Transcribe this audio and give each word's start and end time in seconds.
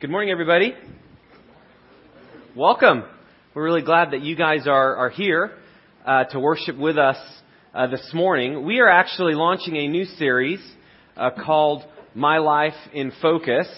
Good 0.00 0.08
morning, 0.08 0.30
everybody. 0.30 0.74
Welcome. 2.56 3.04
We're 3.52 3.64
really 3.64 3.82
glad 3.82 4.12
that 4.12 4.22
you 4.22 4.34
guys 4.34 4.66
are, 4.66 4.96
are 4.96 5.10
here 5.10 5.52
uh, 6.06 6.24
to 6.24 6.40
worship 6.40 6.78
with 6.78 6.96
us 6.96 7.18
uh, 7.74 7.86
this 7.88 8.10
morning. 8.14 8.64
We 8.64 8.80
are 8.80 8.88
actually 8.88 9.34
launching 9.34 9.76
a 9.76 9.88
new 9.88 10.06
series 10.06 10.58
uh, 11.18 11.32
called 11.44 11.82
My 12.14 12.38
Life 12.38 12.72
in 12.94 13.12
Focus. 13.20 13.68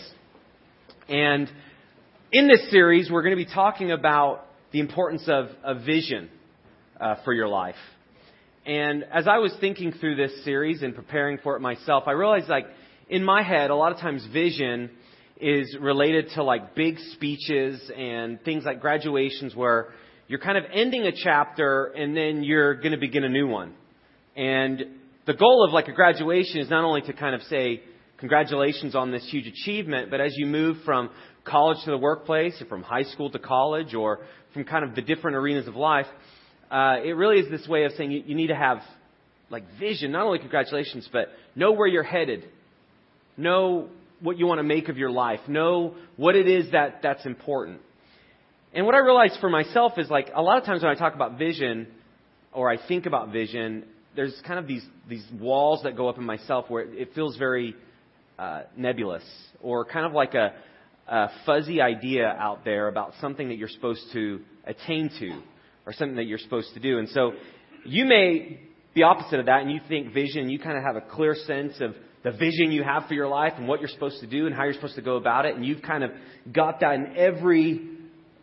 And 1.08 1.50
in 2.30 2.46
this 2.46 2.70
series, 2.70 3.10
we're 3.10 3.22
going 3.22 3.36
to 3.36 3.44
be 3.44 3.52
talking 3.52 3.90
about 3.90 4.46
the 4.70 4.78
importance 4.78 5.24
of, 5.26 5.46
of 5.64 5.84
vision 5.84 6.30
uh, 7.00 7.16
for 7.24 7.32
your 7.32 7.48
life. 7.48 7.74
And 8.64 9.02
as 9.12 9.26
I 9.26 9.38
was 9.38 9.52
thinking 9.60 9.90
through 9.90 10.14
this 10.14 10.44
series 10.44 10.82
and 10.84 10.94
preparing 10.94 11.38
for 11.38 11.56
it 11.56 11.60
myself, 11.60 12.04
I 12.06 12.12
realized, 12.12 12.48
like, 12.48 12.66
in 13.08 13.24
my 13.24 13.42
head, 13.42 13.70
a 13.70 13.74
lot 13.74 13.90
of 13.90 13.98
times 13.98 14.24
vision 14.32 14.88
is 15.42 15.76
related 15.80 16.28
to 16.36 16.44
like 16.44 16.74
big 16.74 16.98
speeches 17.12 17.90
and 17.96 18.40
things 18.44 18.64
like 18.64 18.80
graduations 18.80 19.54
where 19.56 19.88
you're 20.28 20.38
kind 20.38 20.56
of 20.56 20.64
ending 20.72 21.02
a 21.02 21.12
chapter 21.12 21.86
and 21.86 22.16
then 22.16 22.44
you're 22.44 22.74
going 22.74 22.92
to 22.92 22.98
begin 22.98 23.24
a 23.24 23.28
new 23.28 23.48
one. 23.48 23.74
And 24.36 24.82
the 25.26 25.34
goal 25.34 25.64
of 25.66 25.74
like 25.74 25.88
a 25.88 25.92
graduation 25.92 26.60
is 26.60 26.70
not 26.70 26.84
only 26.84 27.02
to 27.02 27.12
kind 27.12 27.34
of 27.34 27.42
say 27.42 27.82
congratulations 28.18 28.94
on 28.94 29.10
this 29.10 29.28
huge 29.30 29.48
achievement, 29.48 30.10
but 30.10 30.20
as 30.20 30.32
you 30.36 30.46
move 30.46 30.76
from 30.84 31.10
college 31.44 31.78
to 31.84 31.90
the 31.90 31.98
workplace 31.98 32.62
or 32.62 32.66
from 32.66 32.82
high 32.84 33.02
school 33.02 33.28
to 33.30 33.38
college 33.40 33.94
or 33.94 34.20
from 34.54 34.64
kind 34.64 34.84
of 34.84 34.94
the 34.94 35.02
different 35.02 35.36
arenas 35.36 35.66
of 35.66 35.74
life, 35.74 36.06
uh, 36.70 36.98
it 37.04 37.16
really 37.16 37.40
is 37.40 37.50
this 37.50 37.66
way 37.66 37.84
of 37.84 37.92
saying 37.98 38.12
you, 38.12 38.22
you 38.24 38.36
need 38.36 38.46
to 38.46 38.56
have 38.56 38.78
like 39.50 39.64
vision, 39.78 40.12
not 40.12 40.24
only 40.24 40.38
congratulations, 40.38 41.08
but 41.12 41.28
know 41.56 41.72
where 41.72 41.88
you're 41.88 42.04
headed. 42.04 42.44
Know 43.36 43.88
what 44.22 44.38
you 44.38 44.46
want 44.46 44.58
to 44.58 44.64
make 44.64 44.88
of 44.88 44.96
your 44.96 45.10
life. 45.10 45.40
Know 45.48 45.94
what 46.16 46.36
it 46.36 46.48
is 46.48 46.72
that, 46.72 47.00
that's 47.02 47.26
important. 47.26 47.80
And 48.72 48.86
what 48.86 48.94
I 48.94 48.98
realized 48.98 49.38
for 49.40 49.50
myself 49.50 49.98
is 49.98 50.08
like 50.08 50.30
a 50.34 50.40
lot 50.40 50.58
of 50.58 50.64
times 50.64 50.82
when 50.82 50.90
I 50.90 50.94
talk 50.94 51.14
about 51.14 51.38
vision 51.38 51.88
or 52.52 52.70
I 52.70 52.78
think 52.86 53.06
about 53.06 53.30
vision, 53.30 53.84
there's 54.16 54.34
kind 54.46 54.58
of 54.58 54.66
these, 54.66 54.84
these 55.08 55.26
walls 55.38 55.82
that 55.82 55.96
go 55.96 56.08
up 56.08 56.18
in 56.18 56.24
myself 56.24 56.66
where 56.68 56.82
it, 56.82 57.14
feels 57.14 57.36
very 57.36 57.74
uh, 58.38 58.62
nebulous 58.76 59.24
or 59.60 59.84
kind 59.84 60.06
of 60.06 60.12
like 60.12 60.34
a, 60.34 60.54
a 61.08 61.28
fuzzy 61.44 61.80
idea 61.80 62.26
out 62.26 62.64
there 62.64 62.88
about 62.88 63.12
something 63.20 63.48
that 63.48 63.56
you're 63.56 63.68
supposed 63.68 64.04
to 64.12 64.40
attain 64.64 65.10
to 65.18 65.42
or 65.86 65.92
something 65.92 66.16
that 66.16 66.26
you're 66.26 66.38
supposed 66.38 66.72
to 66.74 66.80
do. 66.80 66.98
And 66.98 67.08
so 67.08 67.32
you 67.84 68.04
may 68.04 68.60
be 68.94 69.02
opposite 69.02 69.40
of 69.40 69.46
that 69.46 69.62
and 69.62 69.70
you 69.70 69.80
think 69.88 70.14
vision, 70.14 70.48
you 70.48 70.58
kind 70.58 70.76
of 70.76 70.84
have 70.84 70.96
a 70.96 71.00
clear 71.00 71.34
sense 71.34 71.74
of 71.80 71.94
the 72.22 72.30
vision 72.30 72.70
you 72.70 72.82
have 72.84 73.06
for 73.08 73.14
your 73.14 73.28
life 73.28 73.54
and 73.56 73.66
what 73.66 73.80
you're 73.80 73.88
supposed 73.88 74.20
to 74.20 74.26
do 74.26 74.46
and 74.46 74.54
how 74.54 74.64
you're 74.64 74.74
supposed 74.74 74.94
to 74.96 75.02
go 75.02 75.16
about 75.16 75.44
it, 75.44 75.56
and 75.56 75.64
you've 75.64 75.82
kind 75.82 76.04
of 76.04 76.10
got 76.52 76.80
that 76.80 76.94
in 76.94 77.16
every 77.16 77.88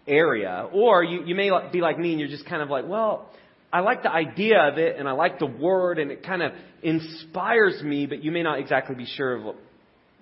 area. 0.07 0.67
Or 0.73 1.03
you, 1.03 1.23
you 1.25 1.35
may 1.35 1.49
be 1.71 1.81
like 1.81 1.97
me 1.97 2.11
and 2.11 2.19
you're 2.19 2.29
just 2.29 2.45
kind 2.45 2.61
of 2.61 2.69
like, 2.69 2.87
well, 2.87 3.29
I 3.71 3.81
like 3.81 4.03
the 4.03 4.11
idea 4.11 4.59
of 4.59 4.77
it 4.77 4.97
and 4.97 5.07
I 5.07 5.11
like 5.11 5.39
the 5.39 5.45
word 5.45 5.99
and 5.99 6.11
it 6.11 6.25
kind 6.25 6.41
of 6.41 6.53
inspires 6.81 7.81
me, 7.83 8.07
but 8.07 8.23
you 8.23 8.31
may 8.31 8.41
not 8.41 8.59
exactly 8.59 8.95
be 8.95 9.05
sure 9.05 9.35
of 9.35 9.55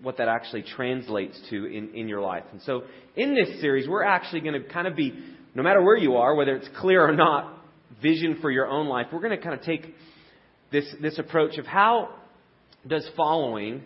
what, 0.02 0.18
that 0.18 0.28
actually 0.28 0.64
translates 0.64 1.40
to 1.50 1.66
in, 1.66 1.96
in 1.96 2.08
your 2.08 2.22
life. 2.22 2.44
And 2.52 2.62
so 2.64 2.84
in 3.16 3.34
this 3.34 3.62
series, 3.62 3.88
we're 3.88 4.04
actually 4.04 4.42
going 4.42 4.62
to 4.62 4.68
kind 4.68 4.86
of 4.86 4.96
be, 4.96 5.14
no 5.56 5.64
matter 5.64 5.82
where 5.82 5.98
you 5.98 6.18
are, 6.18 6.36
whether 6.36 6.56
it's 6.56 6.68
clear 6.80 7.08
or 7.08 7.16
not, 7.16 7.54
vision 8.02 8.38
for 8.42 8.52
your 8.52 8.68
own 8.68 8.88
life, 8.88 9.08
we're 9.12 9.22
going 9.22 9.36
to 9.36 9.42
kind 9.42 9.58
of 9.58 9.66
take 9.66 9.96
this, 10.72 10.86
this 11.02 11.18
approach 11.18 11.58
of 11.58 11.66
how 11.66 12.10
does 12.88 13.08
following 13.16 13.84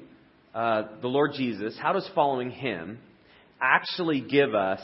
uh, 0.54 0.84
the 1.02 1.08
Lord 1.08 1.32
Jesus, 1.34 1.78
how 1.82 1.94
does 1.94 2.10
following 2.14 2.52
Him 2.52 3.00
actually 3.62 4.22
give 4.22 4.54
us 4.54 4.82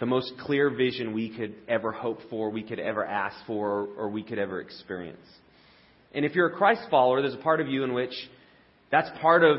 the 0.00 0.06
most 0.06 0.32
clear 0.40 0.70
vision 0.70 1.12
we 1.12 1.36
could 1.36 1.54
ever 1.68 1.90
hope 1.90 2.18
for, 2.30 2.50
we 2.50 2.62
could 2.62 2.78
ever 2.78 3.04
ask 3.04 3.36
for, 3.46 3.88
or 3.96 4.08
we 4.08 4.22
could 4.22 4.38
ever 4.38 4.60
experience? 4.60 5.26
And 6.14 6.24
if 6.24 6.34
you're 6.34 6.48
a 6.48 6.56
Christ 6.56 6.82
follower, 6.90 7.20
there's 7.20 7.34
a 7.34 7.38
part 7.38 7.60
of 7.60 7.68
you 7.68 7.84
in 7.84 7.92
which 7.92 8.14
that's 8.90 9.08
part 9.20 9.44
of 9.44 9.58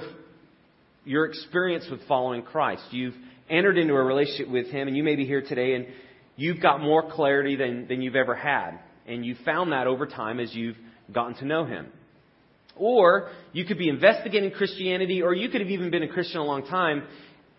your 1.05 1.25
experience 1.25 1.85
with 1.89 2.07
following 2.07 2.41
Christ. 2.41 2.83
You've 2.91 3.15
entered 3.49 3.77
into 3.77 3.93
a 3.93 4.03
relationship 4.03 4.49
with 4.49 4.67
Him, 4.67 4.87
and 4.87 4.95
you 4.97 5.03
may 5.03 5.15
be 5.15 5.25
here 5.25 5.41
today 5.41 5.75
and 5.75 5.87
you've 6.35 6.61
got 6.61 6.81
more 6.81 7.09
clarity 7.11 7.55
than, 7.55 7.87
than 7.87 8.01
you've 8.01 8.15
ever 8.15 8.35
had. 8.35 8.79
And 9.07 9.25
you've 9.25 9.39
found 9.39 9.71
that 9.71 9.87
over 9.87 10.05
time 10.05 10.39
as 10.39 10.53
you've 10.53 10.77
gotten 11.11 11.35
to 11.35 11.45
know 11.45 11.65
Him. 11.65 11.87
Or 12.75 13.31
you 13.51 13.65
could 13.65 13.77
be 13.77 13.89
investigating 13.89 14.51
Christianity, 14.51 15.21
or 15.21 15.33
you 15.33 15.49
could 15.49 15.61
have 15.61 15.69
even 15.69 15.89
been 15.89 16.03
a 16.03 16.07
Christian 16.07 16.39
a 16.39 16.43
long 16.43 16.65
time, 16.65 17.03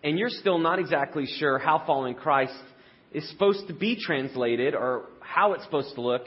and 0.03 0.17
you're 0.17 0.29
still 0.29 0.57
not 0.57 0.79
exactly 0.79 1.25
sure 1.37 1.59
how 1.59 1.83
following 1.85 2.15
Christ 2.15 2.53
is 3.11 3.29
supposed 3.29 3.67
to 3.67 3.73
be 3.73 3.97
translated 3.99 4.73
or 4.73 5.05
how 5.19 5.53
it's 5.53 5.63
supposed 5.63 5.93
to 5.95 6.01
look 6.01 6.23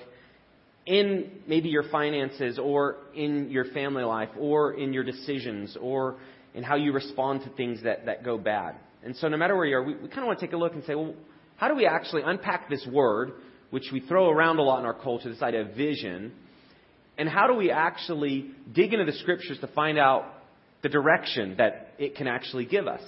in 0.87 1.31
maybe 1.47 1.71
your 1.71 1.85
finances 1.91 2.59
or 2.59 2.97
in 3.15 3.51
your 3.51 3.65
family 3.67 4.05
life 4.05 4.29
or 4.39 4.75
in 4.75 4.93
your 4.93 5.03
decisions 5.03 5.77
or 5.81 6.17
in 6.55 6.63
how 6.63 6.77
you 6.77 6.93
respond 6.93 7.43
to 7.43 7.49
things 7.51 7.83
that, 7.83 8.07
that 8.07 8.23
go 8.23 8.37
bad. 8.39 8.77
And 9.03 9.17
so 9.17 9.29
no 9.29 9.37
matter 9.37 9.57
where 9.57 9.67
you 9.67 9.77
are, 9.77 9.83
we, 9.83 9.95
we 9.95 10.09
kind 10.09 10.21
of 10.21 10.27
want 10.27 10.39
to 10.41 10.47
take 10.47 10.55
a 10.55 10.59
look 10.59 10.75
and 10.75 10.85
say, 10.85 10.95
well, 10.95 11.15
how 11.57 11.69
do 11.69 11.75
we 11.75 11.87
actually 11.87 12.23
unpack 12.25 12.69
this 12.69 12.87
word, 12.91 13.33
which 13.71 13.91
we 13.93 14.01
throw 14.01 14.29
around 14.29 14.59
a 14.59 14.63
lot 14.63 14.81
in 14.81 14.87
our 14.87 14.95
culture, 14.95 15.31
this 15.31 15.43
idea 15.43 15.63
of 15.63 15.75
vision, 15.75 16.33
and 17.17 17.29
how 17.29 17.47
do 17.47 17.55
we 17.55 17.71
actually 17.71 18.51
dig 18.73 18.93
into 18.93 19.05
the 19.05 19.17
scriptures 19.19 19.59
to 19.61 19.67
find 19.69 19.99
out 19.99 20.25
the 20.83 20.89
direction 20.89 21.57
that 21.59 21.95
it 21.99 22.17
can 22.17 22.27
actually 22.27 22.67
give 22.67 22.87
us? 22.87 23.03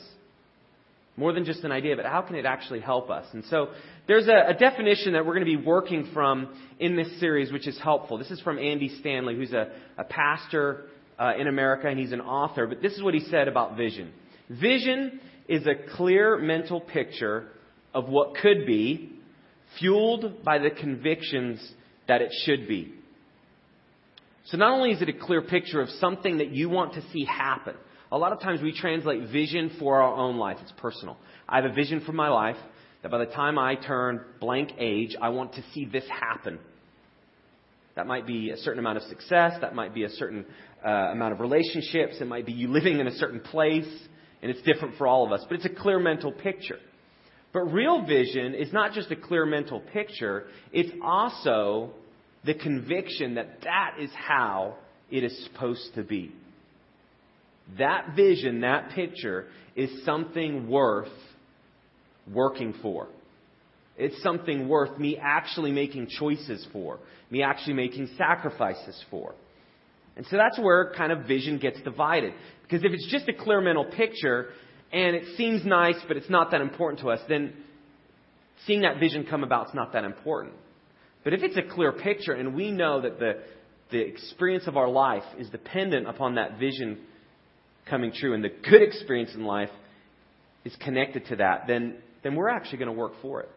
More 1.16 1.32
than 1.32 1.44
just 1.44 1.64
an 1.64 1.72
idea, 1.72 1.96
but 1.96 2.04
how 2.04 2.20
can 2.20 2.36
it 2.36 2.44
actually 2.44 2.80
help 2.80 3.08
us? 3.08 3.24
And 3.32 3.44
so 3.46 3.68
there's 4.06 4.28
a, 4.28 4.50
a 4.50 4.54
definition 4.54 5.14
that 5.14 5.24
we're 5.24 5.34
going 5.34 5.46
to 5.46 5.58
be 5.58 5.64
working 5.64 6.10
from 6.12 6.54
in 6.78 6.94
this 6.94 7.18
series, 7.18 7.50
which 7.50 7.66
is 7.66 7.78
helpful. 7.82 8.18
This 8.18 8.30
is 8.30 8.40
from 8.40 8.58
Andy 8.58 8.90
Stanley, 9.00 9.34
who's 9.34 9.52
a, 9.52 9.72
a 9.96 10.04
pastor 10.04 10.84
uh, 11.18 11.32
in 11.38 11.48
America, 11.48 11.88
and 11.88 11.98
he's 11.98 12.12
an 12.12 12.20
author. 12.20 12.66
But 12.66 12.82
this 12.82 12.92
is 12.92 13.02
what 13.02 13.14
he 13.14 13.20
said 13.20 13.48
about 13.48 13.76
vision 13.76 14.12
Vision 14.48 15.20
is 15.48 15.66
a 15.66 15.74
clear 15.96 16.38
mental 16.38 16.80
picture 16.80 17.48
of 17.94 18.08
what 18.08 18.36
could 18.36 18.66
be, 18.66 19.12
fueled 19.78 20.44
by 20.44 20.58
the 20.58 20.70
convictions 20.70 21.66
that 22.08 22.20
it 22.20 22.30
should 22.44 22.68
be. 22.68 22.92
So 24.46 24.56
not 24.56 24.72
only 24.72 24.92
is 24.92 25.02
it 25.02 25.08
a 25.08 25.12
clear 25.12 25.42
picture 25.42 25.80
of 25.80 25.88
something 26.00 26.38
that 26.38 26.50
you 26.50 26.68
want 26.68 26.94
to 26.94 27.02
see 27.12 27.24
happen, 27.24 27.74
a 28.12 28.18
lot 28.18 28.32
of 28.32 28.40
times 28.40 28.62
we 28.62 28.72
translate 28.72 29.28
vision 29.30 29.72
for 29.78 30.00
our 30.00 30.14
own 30.14 30.36
life. 30.36 30.58
It's 30.62 30.72
personal. 30.76 31.16
I 31.48 31.56
have 31.56 31.64
a 31.64 31.74
vision 31.74 32.00
for 32.06 32.12
my 32.12 32.28
life 32.28 32.56
that 33.02 33.10
by 33.10 33.18
the 33.18 33.26
time 33.26 33.58
I 33.58 33.74
turn 33.74 34.20
blank 34.40 34.72
age, 34.78 35.16
I 35.20 35.30
want 35.30 35.54
to 35.54 35.64
see 35.74 35.84
this 35.84 36.04
happen. 36.08 36.60
That 37.96 38.06
might 38.06 38.26
be 38.26 38.50
a 38.50 38.56
certain 38.58 38.78
amount 38.78 38.98
of 38.98 39.04
success. 39.04 39.54
That 39.60 39.74
might 39.74 39.94
be 39.94 40.04
a 40.04 40.10
certain 40.10 40.44
uh, 40.86 40.90
amount 40.90 41.32
of 41.32 41.40
relationships. 41.40 42.16
It 42.20 42.28
might 42.28 42.46
be 42.46 42.52
you 42.52 42.68
living 42.68 43.00
in 43.00 43.08
a 43.08 43.14
certain 43.16 43.40
place. 43.40 43.88
And 44.42 44.50
it's 44.50 44.62
different 44.62 44.96
for 44.96 45.08
all 45.08 45.26
of 45.26 45.32
us. 45.32 45.44
But 45.48 45.56
it's 45.56 45.64
a 45.64 45.82
clear 45.82 45.98
mental 45.98 46.30
picture. 46.30 46.78
But 47.52 47.72
real 47.72 48.04
vision 48.06 48.54
is 48.54 48.72
not 48.72 48.92
just 48.92 49.10
a 49.10 49.16
clear 49.16 49.46
mental 49.46 49.80
picture. 49.80 50.44
It's 50.72 50.92
also 51.02 51.94
the 52.46 52.54
conviction 52.54 53.34
that 53.34 53.62
that 53.64 53.96
is 54.00 54.10
how 54.14 54.76
it 55.10 55.24
is 55.24 55.44
supposed 55.44 55.94
to 55.96 56.02
be. 56.02 56.32
That 57.78 58.14
vision, 58.14 58.60
that 58.60 58.90
picture, 58.90 59.46
is 59.74 60.04
something 60.04 60.70
worth 60.70 61.08
working 62.32 62.74
for. 62.80 63.08
It's 63.98 64.22
something 64.22 64.68
worth 64.68 64.98
me 64.98 65.18
actually 65.20 65.72
making 65.72 66.08
choices 66.08 66.66
for, 66.72 66.98
me 67.30 67.42
actually 67.42 67.74
making 67.74 68.10
sacrifices 68.16 69.02
for. 69.10 69.34
And 70.16 70.24
so 70.26 70.36
that's 70.36 70.58
where 70.58 70.92
kind 70.96 71.12
of 71.12 71.26
vision 71.26 71.58
gets 71.58 71.80
divided. 71.82 72.32
Because 72.62 72.84
if 72.84 72.92
it's 72.92 73.10
just 73.10 73.28
a 73.28 73.32
clear 73.32 73.60
mental 73.60 73.84
picture 73.84 74.48
and 74.92 75.16
it 75.16 75.36
seems 75.36 75.64
nice, 75.64 75.96
but 76.06 76.16
it's 76.16 76.30
not 76.30 76.52
that 76.52 76.60
important 76.60 77.00
to 77.00 77.10
us, 77.10 77.20
then 77.28 77.52
seeing 78.66 78.82
that 78.82 79.00
vision 79.00 79.26
come 79.28 79.42
about 79.42 79.68
is 79.68 79.74
not 79.74 79.92
that 79.92 80.04
important. 80.04 80.54
But 81.26 81.34
if 81.34 81.42
it's 81.42 81.56
a 81.56 81.74
clear 81.74 81.90
picture 81.90 82.34
and 82.34 82.54
we 82.54 82.70
know 82.70 83.00
that 83.00 83.18
the, 83.18 83.40
the 83.90 83.98
experience 83.98 84.68
of 84.68 84.76
our 84.76 84.88
life 84.88 85.24
is 85.36 85.50
dependent 85.50 86.08
upon 86.08 86.36
that 86.36 86.60
vision 86.60 86.98
coming 87.90 88.12
true 88.12 88.32
and 88.32 88.44
the 88.44 88.48
good 88.48 88.80
experience 88.80 89.34
in 89.34 89.44
life 89.44 89.70
is 90.64 90.72
connected 90.84 91.26
to 91.26 91.36
that, 91.36 91.64
then, 91.66 91.96
then 92.22 92.36
we're 92.36 92.48
actually 92.48 92.78
going 92.78 92.94
to 92.94 92.96
work 92.96 93.14
for 93.22 93.40
it. 93.40 93.48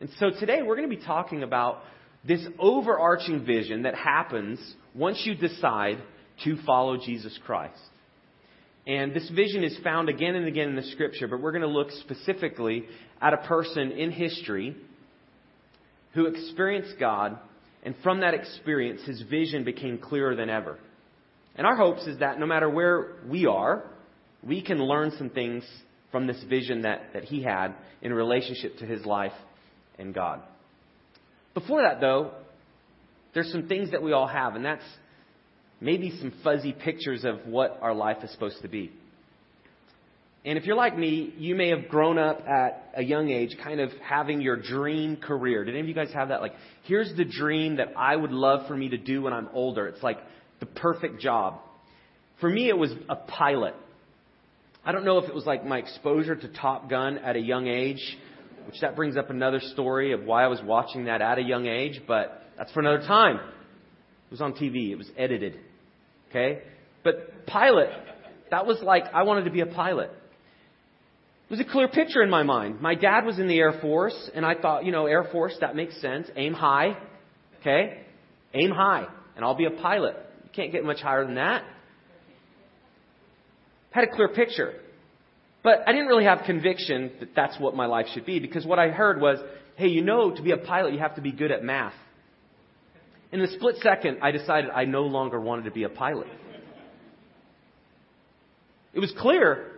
And 0.00 0.08
so 0.18 0.30
today 0.30 0.62
we're 0.62 0.76
going 0.76 0.88
to 0.88 0.96
be 0.96 1.04
talking 1.04 1.42
about 1.42 1.82
this 2.26 2.40
overarching 2.58 3.44
vision 3.44 3.82
that 3.82 3.94
happens 3.94 4.58
once 4.94 5.20
you 5.26 5.34
decide 5.34 5.98
to 6.44 6.56
follow 6.64 6.96
Jesus 6.96 7.38
Christ. 7.44 7.78
And 8.86 9.12
this 9.12 9.28
vision 9.28 9.64
is 9.64 9.78
found 9.84 10.08
again 10.08 10.34
and 10.34 10.46
again 10.46 10.70
in 10.70 10.76
the 10.76 10.90
scripture, 10.92 11.28
but 11.28 11.42
we're 11.42 11.52
going 11.52 11.60
to 11.60 11.68
look 11.68 11.90
specifically 11.90 12.86
at 13.20 13.34
a 13.34 13.46
person 13.46 13.92
in 13.92 14.10
history 14.10 14.74
who 16.14 16.26
experienced 16.26 16.94
God, 16.98 17.38
and 17.82 17.94
from 18.02 18.20
that 18.20 18.34
experience, 18.34 19.02
his 19.04 19.22
vision 19.22 19.64
became 19.64 19.98
clearer 19.98 20.34
than 20.34 20.48
ever. 20.48 20.78
And 21.56 21.66
our 21.66 21.76
hopes 21.76 22.06
is 22.06 22.18
that 22.20 22.38
no 22.38 22.46
matter 22.46 22.68
where 22.68 23.16
we 23.28 23.46
are, 23.46 23.84
we 24.42 24.62
can 24.62 24.78
learn 24.78 25.12
some 25.18 25.30
things 25.30 25.64
from 26.10 26.26
this 26.26 26.42
vision 26.44 26.82
that, 26.82 27.12
that 27.12 27.24
he 27.24 27.42
had 27.42 27.74
in 28.00 28.12
relationship 28.12 28.78
to 28.78 28.86
his 28.86 29.04
life 29.04 29.32
and 29.98 30.14
God. 30.14 30.40
Before 31.54 31.82
that, 31.82 32.00
though, 32.00 32.32
there's 33.32 33.50
some 33.50 33.68
things 33.68 33.90
that 33.90 34.02
we 34.02 34.12
all 34.12 34.26
have, 34.26 34.54
and 34.54 34.64
that's 34.64 34.84
maybe 35.80 36.16
some 36.20 36.32
fuzzy 36.42 36.72
pictures 36.72 37.24
of 37.24 37.46
what 37.46 37.78
our 37.82 37.94
life 37.94 38.18
is 38.22 38.30
supposed 38.30 38.62
to 38.62 38.68
be. 38.68 38.92
And 40.46 40.58
if 40.58 40.64
you're 40.66 40.76
like 40.76 40.96
me, 40.96 41.32
you 41.38 41.54
may 41.54 41.70
have 41.70 41.88
grown 41.88 42.18
up 42.18 42.46
at 42.46 42.92
a 42.94 43.02
young 43.02 43.30
age 43.30 43.56
kind 43.62 43.80
of 43.80 43.90
having 44.06 44.42
your 44.42 44.56
dream 44.56 45.16
career. 45.16 45.64
Did 45.64 45.72
any 45.74 45.80
of 45.80 45.88
you 45.88 45.94
guys 45.94 46.12
have 46.12 46.28
that? 46.28 46.42
Like, 46.42 46.52
here's 46.82 47.14
the 47.16 47.24
dream 47.24 47.76
that 47.76 47.94
I 47.96 48.14
would 48.14 48.30
love 48.30 48.66
for 48.68 48.76
me 48.76 48.90
to 48.90 48.98
do 48.98 49.22
when 49.22 49.32
I'm 49.32 49.48
older. 49.54 49.86
It's 49.86 50.02
like 50.02 50.18
the 50.60 50.66
perfect 50.66 51.20
job. 51.20 51.60
For 52.40 52.50
me, 52.50 52.68
it 52.68 52.76
was 52.76 52.92
a 53.08 53.16
pilot. 53.16 53.74
I 54.84 54.92
don't 54.92 55.06
know 55.06 55.16
if 55.16 55.30
it 55.30 55.34
was 55.34 55.46
like 55.46 55.64
my 55.64 55.78
exposure 55.78 56.36
to 56.36 56.48
Top 56.48 56.90
Gun 56.90 57.16
at 57.16 57.36
a 57.36 57.40
young 57.40 57.66
age, 57.66 58.18
which 58.66 58.80
that 58.82 58.96
brings 58.96 59.16
up 59.16 59.30
another 59.30 59.60
story 59.60 60.12
of 60.12 60.24
why 60.24 60.44
I 60.44 60.48
was 60.48 60.60
watching 60.62 61.06
that 61.06 61.22
at 61.22 61.38
a 61.38 61.42
young 61.42 61.66
age, 61.66 62.02
but 62.06 62.42
that's 62.58 62.70
for 62.72 62.80
another 62.80 63.06
time. 63.06 63.36
It 63.36 64.30
was 64.30 64.42
on 64.42 64.52
TV. 64.52 64.90
It 64.90 64.96
was 64.96 65.08
edited. 65.16 65.58
Okay? 66.28 66.60
But 67.02 67.46
pilot, 67.46 67.88
that 68.50 68.66
was 68.66 68.82
like, 68.82 69.04
I 69.14 69.22
wanted 69.22 69.44
to 69.44 69.50
be 69.50 69.60
a 69.60 69.66
pilot. 69.66 70.10
It 71.48 71.50
was 71.50 71.60
a 71.60 71.64
clear 71.64 71.88
picture 71.88 72.22
in 72.22 72.30
my 72.30 72.42
mind. 72.42 72.80
My 72.80 72.94
dad 72.94 73.26
was 73.26 73.38
in 73.38 73.48
the 73.48 73.58
Air 73.58 73.78
Force, 73.80 74.30
and 74.34 74.46
I 74.46 74.54
thought, 74.54 74.86
you 74.86 74.92
know, 74.92 75.06
Air 75.06 75.24
Force, 75.30 75.54
that 75.60 75.76
makes 75.76 76.00
sense. 76.00 76.28
Aim 76.36 76.54
high. 76.54 76.96
Okay? 77.60 78.00
Aim 78.54 78.70
high, 78.70 79.06
and 79.36 79.44
I'll 79.44 79.54
be 79.54 79.66
a 79.66 79.70
pilot. 79.70 80.16
You 80.44 80.50
can't 80.54 80.72
get 80.72 80.84
much 80.84 81.00
higher 81.00 81.24
than 81.24 81.34
that. 81.34 81.64
Had 83.90 84.04
a 84.04 84.08
clear 84.08 84.28
picture. 84.28 84.74
But 85.62 85.80
I 85.86 85.92
didn't 85.92 86.08
really 86.08 86.24
have 86.24 86.42
conviction 86.46 87.12
that 87.20 87.34
that's 87.34 87.58
what 87.58 87.74
my 87.74 87.86
life 87.86 88.06
should 88.12 88.26
be 88.26 88.38
because 88.38 88.66
what 88.66 88.78
I 88.78 88.88
heard 88.88 89.20
was, 89.20 89.38
hey, 89.76 89.88
you 89.88 90.02
know, 90.02 90.34
to 90.34 90.42
be 90.42 90.50
a 90.50 90.56
pilot, 90.56 90.92
you 90.92 90.98
have 90.98 91.14
to 91.16 91.22
be 91.22 91.32
good 91.32 91.50
at 91.50 91.62
math. 91.62 91.94
In 93.32 93.40
a 93.40 93.50
split 93.50 93.76
second, 93.82 94.18
I 94.22 94.30
decided 94.30 94.70
I 94.70 94.84
no 94.84 95.02
longer 95.02 95.40
wanted 95.40 95.64
to 95.64 95.70
be 95.70 95.84
a 95.84 95.88
pilot. 95.88 96.28
It 98.92 99.00
was 99.00 99.12
clear 99.18 99.72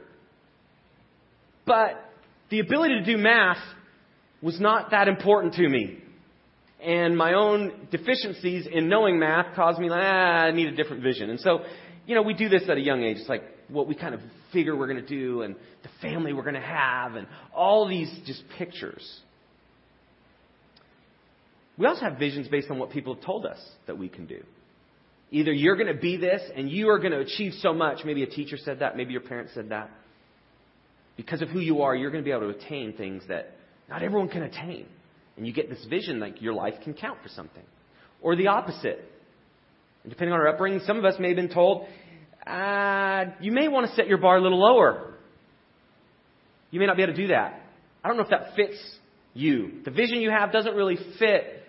but 1.66 2.02
the 2.50 2.60
ability 2.60 2.94
to 2.94 3.04
do 3.04 3.18
math 3.18 3.58
was 4.40 4.60
not 4.60 4.92
that 4.92 5.08
important 5.08 5.54
to 5.54 5.68
me. 5.68 5.98
And 6.82 7.16
my 7.16 7.34
own 7.34 7.88
deficiencies 7.90 8.68
in 8.70 8.88
knowing 8.88 9.18
math 9.18 9.56
caused 9.56 9.80
me, 9.80 9.90
like, 9.90 10.04
ah, 10.04 10.44
I 10.44 10.50
need 10.52 10.68
a 10.68 10.76
different 10.76 11.02
vision. 11.02 11.30
And 11.30 11.40
so, 11.40 11.60
you 12.06 12.14
know, 12.14 12.22
we 12.22 12.34
do 12.34 12.48
this 12.48 12.62
at 12.68 12.76
a 12.76 12.80
young 12.80 13.02
age. 13.02 13.16
It's 13.18 13.28
like 13.28 13.42
what 13.68 13.88
we 13.88 13.94
kind 13.94 14.14
of 14.14 14.20
figure 14.52 14.76
we're 14.76 14.86
going 14.86 15.04
to 15.04 15.08
do 15.08 15.42
and 15.42 15.56
the 15.82 15.88
family 16.00 16.32
we're 16.32 16.42
going 16.42 16.54
to 16.54 16.60
have 16.60 17.14
and 17.16 17.26
all 17.54 17.88
these 17.88 18.12
just 18.26 18.44
pictures. 18.56 19.20
We 21.78 21.86
also 21.86 22.02
have 22.02 22.18
visions 22.18 22.46
based 22.48 22.70
on 22.70 22.78
what 22.78 22.90
people 22.90 23.14
have 23.14 23.24
told 23.24 23.46
us 23.46 23.58
that 23.86 23.98
we 23.98 24.08
can 24.08 24.26
do. 24.26 24.42
Either 25.30 25.52
you're 25.52 25.76
going 25.76 25.92
to 25.92 26.00
be 26.00 26.16
this 26.16 26.40
and 26.54 26.70
you 26.70 26.88
are 26.90 26.98
going 26.98 27.10
to 27.10 27.18
achieve 27.18 27.52
so 27.60 27.72
much. 27.72 28.04
Maybe 28.04 28.22
a 28.22 28.28
teacher 28.28 28.56
said 28.56 28.78
that. 28.78 28.96
Maybe 28.96 29.12
your 29.12 29.22
parents 29.22 29.52
said 29.54 29.70
that 29.70 29.90
because 31.16 31.42
of 31.42 31.48
who 31.48 31.60
you 31.60 31.82
are, 31.82 31.94
you're 31.94 32.10
going 32.10 32.22
to 32.22 32.28
be 32.28 32.32
able 32.32 32.52
to 32.52 32.58
attain 32.58 32.92
things 32.92 33.22
that 33.28 33.56
not 33.88 34.02
everyone 34.02 34.28
can 34.28 34.42
attain. 34.42 34.86
And 35.36 35.46
you 35.46 35.52
get 35.52 35.68
this 35.68 35.84
vision 35.88 36.20
like 36.20 36.42
your 36.42 36.54
life 36.54 36.74
can 36.82 36.94
count 36.94 37.18
for 37.22 37.28
something. 37.28 37.62
Or 38.22 38.36
the 38.36 38.48
opposite. 38.48 39.04
And 40.02 40.12
depending 40.12 40.32
on 40.32 40.40
our 40.40 40.48
upbringing, 40.48 40.80
some 40.86 40.98
of 40.98 41.04
us 41.04 41.14
may 41.18 41.28
have 41.28 41.36
been 41.36 41.52
told, 41.52 41.86
uh, 42.46 43.24
you 43.40 43.52
may 43.52 43.68
want 43.68 43.88
to 43.88 43.94
set 43.96 44.06
your 44.08 44.18
bar 44.18 44.36
a 44.36 44.40
little 44.40 44.60
lower. 44.60 45.14
You 46.70 46.80
may 46.80 46.86
not 46.86 46.96
be 46.96 47.02
able 47.02 47.14
to 47.14 47.22
do 47.22 47.28
that. 47.28 47.60
I 48.04 48.08
don't 48.08 48.16
know 48.16 48.22
if 48.22 48.30
that 48.30 48.54
fits 48.54 48.76
you. 49.34 49.80
The 49.84 49.90
vision 49.90 50.20
you 50.20 50.30
have 50.30 50.52
doesn't 50.52 50.74
really 50.74 50.98
fit 51.18 51.62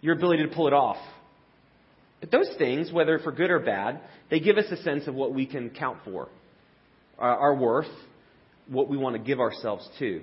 your 0.00 0.14
ability 0.16 0.46
to 0.46 0.54
pull 0.54 0.66
it 0.66 0.72
off. 0.72 0.98
But 2.20 2.30
those 2.30 2.48
things, 2.58 2.92
whether 2.92 3.18
for 3.18 3.32
good 3.32 3.50
or 3.50 3.58
bad, 3.58 4.00
they 4.30 4.38
give 4.38 4.56
us 4.56 4.66
a 4.70 4.76
sense 4.82 5.06
of 5.06 5.14
what 5.14 5.34
we 5.34 5.46
can 5.46 5.70
count 5.70 5.98
for, 6.04 6.28
our, 7.18 7.54
worth, 7.54 7.86
what 8.68 8.88
we 8.88 8.96
want 8.96 9.16
to 9.16 9.22
give 9.22 9.40
ourselves 9.40 9.88
to. 9.98 10.22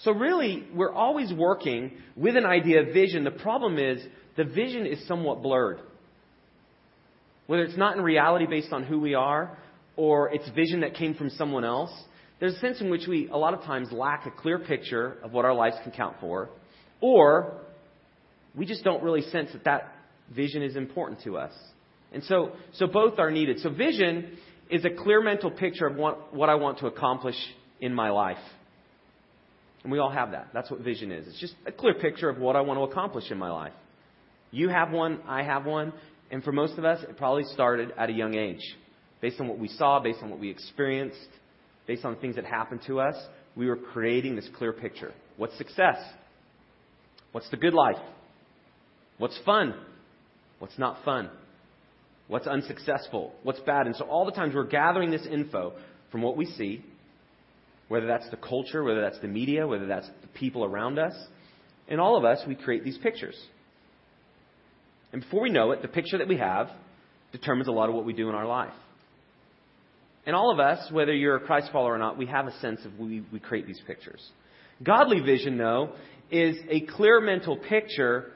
So 0.00 0.12
really, 0.12 0.64
we're 0.74 0.92
always 0.92 1.32
working 1.32 1.92
with 2.16 2.36
an 2.36 2.46
idea 2.46 2.82
of 2.82 2.92
vision. 2.92 3.24
The 3.24 3.30
problem 3.30 3.78
is 3.78 4.02
the 4.36 4.44
vision 4.44 4.86
is 4.86 5.06
somewhat 5.06 5.42
blurred. 5.42 5.80
Whether 7.46 7.64
it's 7.64 7.76
not 7.76 7.96
in 7.96 8.02
reality 8.02 8.46
based 8.46 8.72
on 8.72 8.84
who 8.84 8.98
we 8.98 9.14
are, 9.14 9.56
or 9.96 10.30
it's 10.32 10.48
vision 10.50 10.80
that 10.80 10.94
came 10.94 11.14
from 11.14 11.30
someone 11.30 11.64
else, 11.64 11.92
there's 12.40 12.54
a 12.54 12.58
sense 12.58 12.80
in 12.80 12.90
which 12.90 13.06
we 13.06 13.28
a 13.28 13.36
lot 13.36 13.54
of 13.54 13.60
times 13.62 13.92
lack 13.92 14.26
a 14.26 14.30
clear 14.30 14.58
picture 14.58 15.18
of 15.22 15.32
what 15.32 15.44
our 15.44 15.54
lives 15.54 15.76
can 15.82 15.92
count 15.92 16.16
for, 16.20 16.48
or 17.00 17.58
we 18.56 18.66
just 18.66 18.82
don't 18.84 19.02
really 19.02 19.22
sense 19.22 19.50
that 19.52 19.64
that 19.64 19.92
vision 20.34 20.62
is 20.62 20.76
important 20.76 21.22
to 21.22 21.36
us. 21.36 21.52
And 22.12 22.24
so, 22.24 22.52
so 22.74 22.86
both 22.86 23.18
are 23.18 23.30
needed. 23.30 23.60
So 23.60 23.70
vision 23.70 24.36
is 24.72 24.84
a 24.86 24.90
clear 24.90 25.20
mental 25.20 25.50
picture 25.50 25.86
of 25.86 25.96
what, 25.96 26.34
what 26.34 26.48
I 26.48 26.54
want 26.54 26.78
to 26.78 26.86
accomplish 26.86 27.36
in 27.80 27.94
my 27.94 28.10
life. 28.10 28.38
And 29.82 29.92
we 29.92 29.98
all 29.98 30.10
have 30.10 30.30
that. 30.30 30.48
That's 30.54 30.70
what 30.70 30.80
vision 30.80 31.12
is. 31.12 31.26
It's 31.28 31.40
just 31.40 31.54
a 31.66 31.72
clear 31.72 31.94
picture 31.94 32.28
of 32.28 32.38
what 32.38 32.56
I 32.56 32.62
want 32.62 32.78
to 32.78 32.84
accomplish 32.84 33.30
in 33.30 33.38
my 33.38 33.50
life. 33.50 33.72
You 34.50 34.70
have 34.70 34.90
one, 34.90 35.20
I 35.28 35.42
have 35.42 35.66
one, 35.66 35.92
and 36.30 36.42
for 36.42 36.52
most 36.52 36.78
of 36.78 36.84
us, 36.84 37.02
it 37.02 37.18
probably 37.18 37.44
started 37.52 37.92
at 37.98 38.08
a 38.08 38.12
young 38.12 38.34
age. 38.34 38.62
Based 39.20 39.38
on 39.40 39.48
what 39.48 39.58
we 39.58 39.68
saw, 39.68 40.00
based 40.00 40.20
on 40.22 40.30
what 40.30 40.38
we 40.38 40.50
experienced, 40.50 41.18
based 41.86 42.04
on 42.04 42.16
things 42.16 42.36
that 42.36 42.46
happened 42.46 42.80
to 42.86 43.00
us, 43.00 43.16
we 43.54 43.66
were 43.66 43.76
creating 43.76 44.36
this 44.36 44.48
clear 44.56 44.72
picture. 44.72 45.12
What's 45.36 45.56
success? 45.58 45.96
What's 47.32 47.50
the 47.50 47.56
good 47.58 47.74
life? 47.74 48.02
What's 49.18 49.38
fun? 49.44 49.74
What's 50.58 50.78
not 50.78 51.04
fun? 51.04 51.28
What's 52.28 52.46
unsuccessful, 52.46 53.32
what's 53.42 53.60
bad. 53.60 53.86
And 53.86 53.96
so 53.96 54.04
all 54.04 54.24
the 54.24 54.32
times 54.32 54.54
we're 54.54 54.64
gathering 54.64 55.10
this 55.10 55.26
info 55.26 55.72
from 56.10 56.22
what 56.22 56.36
we 56.36 56.46
see, 56.46 56.84
whether 57.88 58.06
that's 58.06 58.28
the 58.30 58.36
culture, 58.36 58.82
whether 58.82 59.00
that's 59.00 59.18
the 59.20 59.28
media, 59.28 59.66
whether 59.66 59.86
that's 59.86 60.08
the 60.22 60.28
people 60.28 60.64
around 60.64 60.98
us. 60.98 61.14
And 61.88 62.00
all 62.00 62.16
of 62.16 62.24
us, 62.24 62.40
we 62.46 62.54
create 62.54 62.84
these 62.84 62.98
pictures. 62.98 63.36
And 65.12 65.22
before 65.22 65.42
we 65.42 65.50
know 65.50 65.72
it, 65.72 65.82
the 65.82 65.88
picture 65.88 66.18
that 66.18 66.28
we 66.28 66.38
have 66.38 66.70
determines 67.32 67.68
a 67.68 67.72
lot 67.72 67.88
of 67.88 67.94
what 67.94 68.04
we 68.04 68.12
do 68.12 68.28
in 68.28 68.34
our 68.34 68.46
life. 68.46 68.72
And 70.24 70.36
all 70.36 70.52
of 70.52 70.60
us, 70.60 70.90
whether 70.90 71.12
you're 71.12 71.36
a 71.36 71.40
Christ 71.40 71.70
follower 71.72 71.94
or 71.94 71.98
not, 71.98 72.16
we 72.16 72.26
have 72.26 72.46
a 72.46 72.58
sense 72.60 72.80
of 72.84 72.98
we, 72.98 73.24
we 73.32 73.40
create 73.40 73.66
these 73.66 73.80
pictures. 73.86 74.22
Godly 74.82 75.20
vision, 75.20 75.58
though, 75.58 75.92
is 76.30 76.56
a 76.70 76.80
clear 76.80 77.20
mental 77.20 77.56
picture 77.56 78.30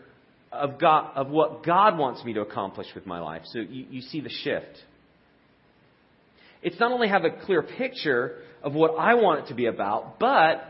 of, 0.52 0.78
God, 0.78 1.12
of 1.16 1.28
what 1.28 1.64
God 1.64 1.98
wants 1.98 2.24
me 2.24 2.34
to 2.34 2.40
accomplish 2.40 2.86
with 2.94 3.06
my 3.06 3.20
life. 3.20 3.42
So 3.46 3.58
you, 3.58 3.86
you 3.90 4.00
see 4.00 4.20
the 4.20 4.30
shift. 4.30 4.78
It's 6.62 6.80
not 6.80 6.92
only 6.92 7.08
have 7.08 7.24
a 7.24 7.30
clear 7.30 7.62
picture 7.62 8.38
of 8.62 8.74
what 8.74 8.92
I 8.98 9.14
want 9.14 9.44
it 9.44 9.48
to 9.48 9.54
be 9.54 9.66
about, 9.66 10.18
but 10.18 10.64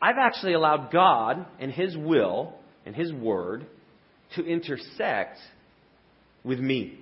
I've 0.00 0.18
actually 0.18 0.52
allowed 0.52 0.92
God 0.92 1.44
and 1.58 1.72
His 1.72 1.96
will 1.96 2.54
and 2.84 2.94
His 2.94 3.12
Word 3.12 3.66
to 4.36 4.44
intersect 4.44 5.38
with 6.44 6.60
me. 6.60 6.98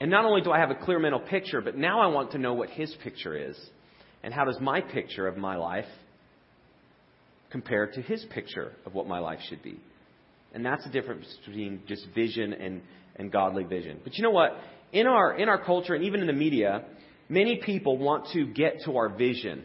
And 0.00 0.10
not 0.10 0.24
only 0.24 0.42
do 0.42 0.50
I 0.50 0.58
have 0.58 0.70
a 0.70 0.74
clear 0.74 0.98
mental 0.98 1.20
picture, 1.20 1.60
but 1.60 1.76
now 1.76 2.00
I 2.00 2.08
want 2.08 2.32
to 2.32 2.38
know 2.38 2.54
what 2.54 2.68
His 2.68 2.94
picture 3.02 3.36
is. 3.36 3.56
And 4.22 4.32
how 4.32 4.44
does 4.44 4.58
my 4.60 4.80
picture 4.80 5.26
of 5.26 5.36
my 5.36 5.56
life 5.56 5.86
compare 7.50 7.86
to 7.86 8.02
His 8.02 8.24
picture 8.30 8.72
of 8.84 8.94
what 8.94 9.06
my 9.06 9.18
life 9.18 9.40
should 9.48 9.62
be? 9.62 9.80
And 10.54 10.64
that's 10.64 10.84
the 10.84 10.90
difference 10.90 11.26
between 11.44 11.82
just 11.86 12.06
vision 12.14 12.52
and, 12.52 12.80
and 13.16 13.30
godly 13.30 13.64
vision. 13.64 14.00
But 14.02 14.16
you 14.16 14.22
know 14.22 14.30
what? 14.30 14.56
In 14.92 15.06
our, 15.06 15.36
in 15.36 15.48
our 15.48 15.62
culture 15.62 15.94
and 15.94 16.04
even 16.04 16.20
in 16.20 16.28
the 16.28 16.32
media, 16.32 16.84
many 17.28 17.56
people 17.56 17.98
want 17.98 18.28
to 18.32 18.46
get 18.46 18.82
to 18.84 18.96
our 18.96 19.08
vision 19.08 19.64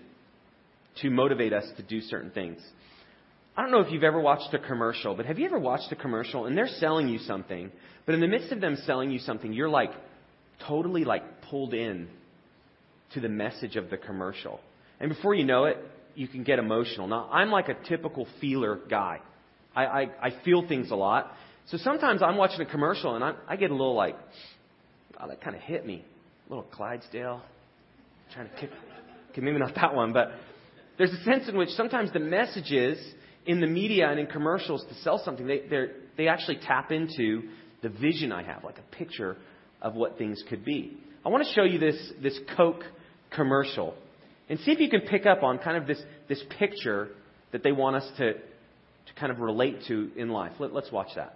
to 1.01 1.09
motivate 1.09 1.53
us 1.53 1.65
to 1.77 1.83
do 1.83 2.01
certain 2.01 2.31
things. 2.31 2.59
I 3.55 3.61
don't 3.61 3.71
know 3.71 3.81
if 3.81 3.91
you've 3.91 4.03
ever 4.03 4.19
watched 4.19 4.53
a 4.53 4.59
commercial, 4.59 5.15
but 5.15 5.25
have 5.25 5.37
you 5.37 5.45
ever 5.45 5.59
watched 5.59 5.91
a 5.91 5.95
commercial 5.95 6.45
and 6.45 6.57
they're 6.57 6.67
selling 6.67 7.07
you 7.07 7.19
something, 7.19 7.71
but 8.05 8.15
in 8.15 8.21
the 8.21 8.27
midst 8.27 8.51
of 8.51 8.61
them 8.61 8.77
selling 8.85 9.11
you 9.11 9.19
something, 9.19 9.53
you're 9.53 9.69
like 9.69 9.91
totally 10.67 11.03
like 11.03 11.41
pulled 11.43 11.73
in 11.73 12.07
to 13.13 13.19
the 13.19 13.29
message 13.29 13.75
of 13.75 13.89
the 13.89 13.97
commercial. 13.97 14.59
And 14.99 15.09
before 15.09 15.33
you 15.35 15.45
know 15.45 15.65
it, 15.65 15.77
you 16.15 16.27
can 16.27 16.43
get 16.43 16.59
emotional. 16.59 17.07
Now, 17.07 17.29
I'm 17.31 17.51
like 17.51 17.69
a 17.69 17.75
typical 17.87 18.27
feeler 18.41 18.79
guy. 18.89 19.19
I, 19.75 19.85
I, 19.85 20.01
I 20.21 20.29
feel 20.43 20.67
things 20.67 20.91
a 20.91 20.95
lot. 20.95 21.31
So 21.67 21.77
sometimes 21.77 22.21
I'm 22.21 22.37
watching 22.37 22.61
a 22.61 22.65
commercial 22.65 23.15
and 23.15 23.23
I, 23.23 23.33
I 23.47 23.55
get 23.55 23.69
a 23.69 23.73
little 23.73 23.95
like, 23.95 24.15
oh, 25.19 25.27
that 25.27 25.41
kind 25.41 25.55
of 25.55 25.61
hit 25.61 25.85
me. 25.85 26.03
A 26.47 26.49
little 26.49 26.65
Clydesdale. 26.71 27.41
I'm 27.41 28.33
trying 28.33 28.49
to 28.49 28.55
kick. 28.59 28.71
Okay, 29.31 29.41
maybe 29.41 29.59
not 29.59 29.75
that 29.75 29.93
one, 29.93 30.11
but 30.11 30.31
there's 30.97 31.11
a 31.11 31.23
sense 31.23 31.47
in 31.47 31.55
which 31.55 31.69
sometimes 31.69 32.11
the 32.11 32.19
messages 32.19 32.97
in 33.45 33.61
the 33.61 33.67
media 33.67 34.09
and 34.09 34.19
in 34.19 34.25
commercials 34.27 34.83
to 34.89 34.95
sell 34.95 35.21
something, 35.23 35.45
they, 35.47 35.61
they 36.17 36.27
actually 36.27 36.57
tap 36.65 36.91
into 36.91 37.43
the 37.81 37.89
vision 37.89 38.31
I 38.31 38.43
have, 38.43 38.63
like 38.63 38.77
a 38.77 38.95
picture 38.95 39.37
of 39.81 39.95
what 39.95 40.17
things 40.17 40.43
could 40.49 40.65
be. 40.65 40.97
I 41.25 41.29
want 41.29 41.45
to 41.45 41.53
show 41.53 41.63
you 41.63 41.79
this, 41.79 41.95
this 42.21 42.37
Coke 42.57 42.83
commercial. 43.31 43.93
And 44.49 44.59
see 44.59 44.71
if 44.71 44.79
you 44.79 44.89
can 44.89 45.01
pick 45.01 45.25
up 45.25 45.43
on 45.43 45.59
kind 45.59 45.77
of 45.77 45.87
this, 45.87 46.01
this 46.27 46.41
picture 46.57 47.09
that 47.51 47.63
they 47.63 47.71
want 47.71 47.97
us 47.97 48.11
to, 48.17 48.33
to 49.13 49.19
kind 49.19 49.31
of 49.31 49.39
relate 49.39 49.83
to 49.87 50.11
in 50.15 50.29
life. 50.29 50.53
Let, 50.59 50.73
let's 50.73 50.91
watch 50.91 51.09
that. 51.15 51.35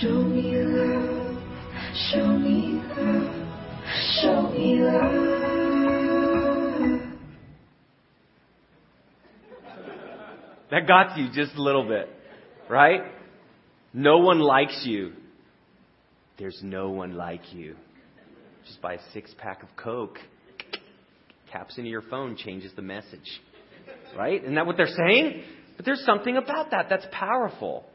Show 0.00 0.22
me 0.24 0.52
love, 0.54 1.38
show 2.12 2.26
me 2.26 2.82
love, 2.98 3.32
show 4.20 4.50
me 4.50 4.82
love. 4.82 5.16
That 10.70 10.86
got 10.86 11.16
you 11.16 11.28
just 11.32 11.56
a 11.56 11.62
little 11.62 11.88
bit, 11.88 12.10
right? 12.68 13.00
No 13.94 14.18
one 14.18 14.40
likes 14.40 14.82
you. 14.84 15.12
There's 16.38 16.60
no 16.62 16.90
one 16.90 17.14
like 17.14 17.54
you. 17.54 17.76
Just 18.66 18.82
buy 18.82 18.94
a 18.94 19.00
six 19.14 19.34
pack 19.38 19.62
of 19.62 19.70
Coke. 19.76 20.18
Taps 21.50 21.78
into 21.78 21.88
your 21.88 22.02
phone, 22.02 22.36
changes 22.36 22.70
the 22.76 22.82
message. 22.82 23.40
Right? 24.14 24.42
Isn't 24.42 24.56
that 24.56 24.66
what 24.66 24.76
they're 24.76 24.88
saying? 24.88 25.42
But 25.76 25.86
there's 25.86 26.04
something 26.04 26.36
about 26.36 26.72
that 26.72 26.88
that's 26.90 27.06
powerful. 27.12 27.86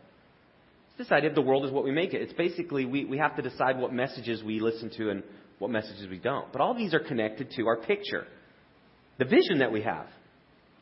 This 1.01 1.11
idea 1.11 1.29
of 1.31 1.35
the 1.35 1.41
world 1.41 1.65
is 1.65 1.71
what 1.71 1.83
we 1.83 1.89
make 1.89 2.13
it. 2.13 2.21
It's 2.21 2.33
basically 2.33 2.85
we, 2.85 3.05
we 3.05 3.17
have 3.17 3.35
to 3.35 3.41
decide 3.41 3.79
what 3.79 3.91
messages 3.91 4.43
we 4.43 4.59
listen 4.59 4.91
to 4.97 5.09
and 5.09 5.23
what 5.57 5.71
messages 5.71 6.07
we 6.07 6.19
don't. 6.19 6.51
But 6.51 6.61
all 6.61 6.75
these 6.75 6.93
are 6.93 6.99
connected 6.99 7.49
to 7.55 7.65
our 7.65 7.77
picture, 7.77 8.27
the 9.17 9.25
vision 9.25 9.57
that 9.61 9.71
we 9.71 9.81
have, 9.81 10.05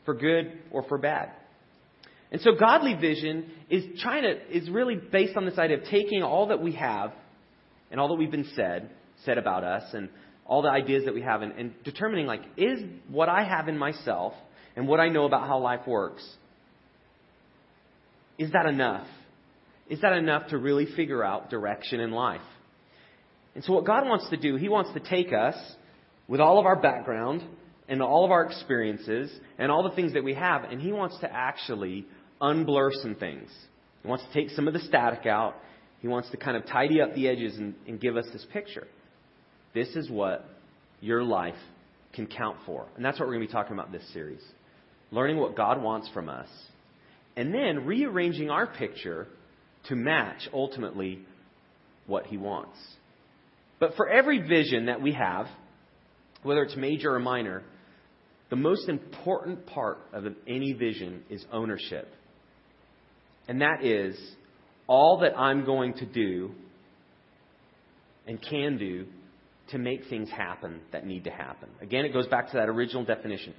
for 0.04 0.12
good 0.12 0.58
or 0.70 0.82
for 0.82 0.98
bad. 0.98 1.30
And 2.30 2.38
so 2.42 2.50
godly 2.52 2.96
vision 3.00 3.50
is 3.70 3.82
trying 4.02 4.24
to 4.24 4.54
is 4.54 4.68
really 4.68 4.96
based 4.96 5.38
on 5.38 5.46
this 5.46 5.56
idea 5.56 5.78
of 5.78 5.84
taking 5.84 6.22
all 6.22 6.48
that 6.48 6.62
we 6.62 6.72
have 6.72 7.12
and 7.90 7.98
all 7.98 8.08
that 8.08 8.16
we've 8.16 8.30
been 8.30 8.50
said, 8.54 8.90
said 9.24 9.38
about 9.38 9.64
us 9.64 9.84
and 9.94 10.10
all 10.44 10.60
the 10.60 10.68
ideas 10.68 11.06
that 11.06 11.14
we 11.14 11.22
have 11.22 11.40
and, 11.40 11.52
and 11.52 11.72
determining 11.82 12.26
like, 12.26 12.42
is 12.58 12.78
what 13.08 13.30
I 13.30 13.44
have 13.44 13.68
in 13.68 13.78
myself 13.78 14.34
and 14.76 14.86
what 14.86 15.00
I 15.00 15.08
know 15.08 15.24
about 15.24 15.46
how 15.46 15.60
life 15.60 15.86
works, 15.86 16.28
is 18.36 18.52
that 18.52 18.66
enough? 18.66 19.06
Is 19.90 20.00
that 20.02 20.12
enough 20.12 20.48
to 20.50 20.56
really 20.56 20.86
figure 20.86 21.22
out 21.24 21.50
direction 21.50 21.98
in 21.98 22.12
life? 22.12 22.40
And 23.56 23.64
so 23.64 23.72
what 23.72 23.84
God 23.84 24.06
wants 24.06 24.30
to 24.30 24.36
do, 24.36 24.54
He 24.54 24.68
wants 24.68 24.92
to 24.94 25.00
take 25.00 25.32
us 25.32 25.56
with 26.28 26.40
all 26.40 26.60
of 26.60 26.64
our 26.64 26.76
background 26.76 27.42
and 27.88 28.00
all 28.00 28.24
of 28.24 28.30
our 28.30 28.44
experiences 28.44 29.32
and 29.58 29.70
all 29.70 29.82
the 29.82 29.94
things 29.96 30.12
that 30.12 30.22
we 30.22 30.34
have, 30.34 30.62
and 30.62 30.80
He 30.80 30.92
wants 30.92 31.18
to 31.20 31.30
actually 31.30 32.06
unblur 32.40 32.92
some 33.02 33.16
things. 33.16 33.50
He 34.02 34.08
wants 34.08 34.24
to 34.24 34.32
take 34.32 34.50
some 34.50 34.68
of 34.68 34.74
the 34.74 34.80
static 34.80 35.26
out. 35.26 35.56
He 36.00 36.06
wants 36.06 36.30
to 36.30 36.36
kind 36.36 36.56
of 36.56 36.64
tidy 36.66 37.02
up 37.02 37.14
the 37.14 37.28
edges 37.28 37.56
and, 37.56 37.74
and 37.88 38.00
give 38.00 38.16
us 38.16 38.26
this 38.32 38.46
picture. 38.52 38.86
This 39.74 39.88
is 39.96 40.08
what 40.08 40.48
your 41.00 41.24
life 41.24 41.58
can 42.12 42.28
count 42.28 42.58
for. 42.64 42.86
And 42.94 43.04
that's 43.04 43.18
what 43.18 43.26
we're 43.26 43.34
going 43.34 43.46
to 43.46 43.48
be 43.48 43.52
talking 43.52 43.72
about 43.72 43.90
this 43.90 44.10
series. 44.12 44.40
Learning 45.10 45.36
what 45.36 45.56
God 45.56 45.82
wants 45.82 46.08
from 46.14 46.28
us. 46.28 46.48
And 47.36 47.52
then 47.52 47.86
rearranging 47.86 48.50
our 48.50 48.66
picture 48.66 49.26
to 49.88 49.96
match 49.96 50.48
ultimately 50.52 51.20
what 52.06 52.26
He 52.26 52.36
wants. 52.36 52.76
But 53.78 53.94
for 53.96 54.08
every 54.08 54.46
vision 54.46 54.86
that 54.86 55.00
we 55.00 55.12
have, 55.12 55.46
whether 56.42 56.62
it's 56.62 56.76
major 56.76 57.14
or 57.14 57.18
minor, 57.18 57.62
the 58.50 58.56
most 58.56 58.88
important 58.88 59.66
part 59.66 59.98
of 60.12 60.24
any 60.46 60.72
vision 60.72 61.22
is 61.30 61.44
ownership. 61.52 62.08
And 63.48 63.62
that 63.62 63.84
is 63.84 64.18
all 64.86 65.20
that 65.20 65.38
I'm 65.38 65.64
going 65.64 65.94
to 65.94 66.06
do 66.06 66.50
and 68.26 68.40
can 68.42 68.76
do 68.76 69.06
to 69.70 69.78
make 69.78 70.06
things 70.10 70.28
happen 70.30 70.80
that 70.92 71.06
need 71.06 71.24
to 71.24 71.30
happen. 71.30 71.68
Again, 71.80 72.04
it 72.04 72.12
goes 72.12 72.26
back 72.26 72.50
to 72.50 72.56
that 72.56 72.68
original 72.68 73.04
definition. 73.04 73.54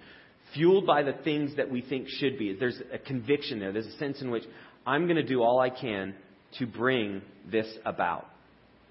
Fueled 0.54 0.86
by 0.86 1.04
the 1.04 1.14
things 1.24 1.56
that 1.56 1.70
we 1.72 1.82
think 1.82 2.08
should 2.10 2.38
be. 2.38 2.54
There's 2.54 2.80
a 2.94 2.98
conviction 2.98 3.60
there. 3.60 3.72
There's 3.72 3.88
a 3.88 3.98
sense 3.98 4.22
in 4.22 4.30
which 4.30 4.44
I'm 4.86 5.06
going 5.06 5.18
to 5.18 5.24
do 5.24 5.42
all 5.42 5.60
I 5.60 5.70
can 5.70 6.16
to 6.60 6.66
bring 6.66 7.22
this 7.50 7.68
about. 7.86 8.28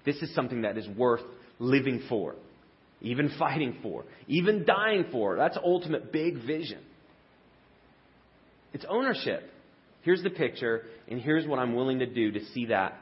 This 0.05 0.17
is 0.17 0.33
something 0.33 0.61
that 0.63 0.77
is 0.77 0.87
worth 0.87 1.21
living 1.59 2.03
for, 2.09 2.35
even 3.01 3.31
fighting 3.39 3.77
for, 3.81 4.05
even 4.27 4.65
dying 4.65 5.05
for. 5.11 5.35
That's 5.35 5.57
ultimate 5.63 6.11
big 6.11 6.45
vision. 6.45 6.79
It's 8.73 8.85
ownership. 8.87 9.43
Here's 10.03 10.23
the 10.23 10.29
picture, 10.29 10.83
and 11.07 11.21
here's 11.21 11.45
what 11.45 11.59
I'm 11.59 11.75
willing 11.75 11.99
to 11.99 12.05
do 12.05 12.31
to 12.31 12.45
see 12.53 12.67
that 12.67 12.97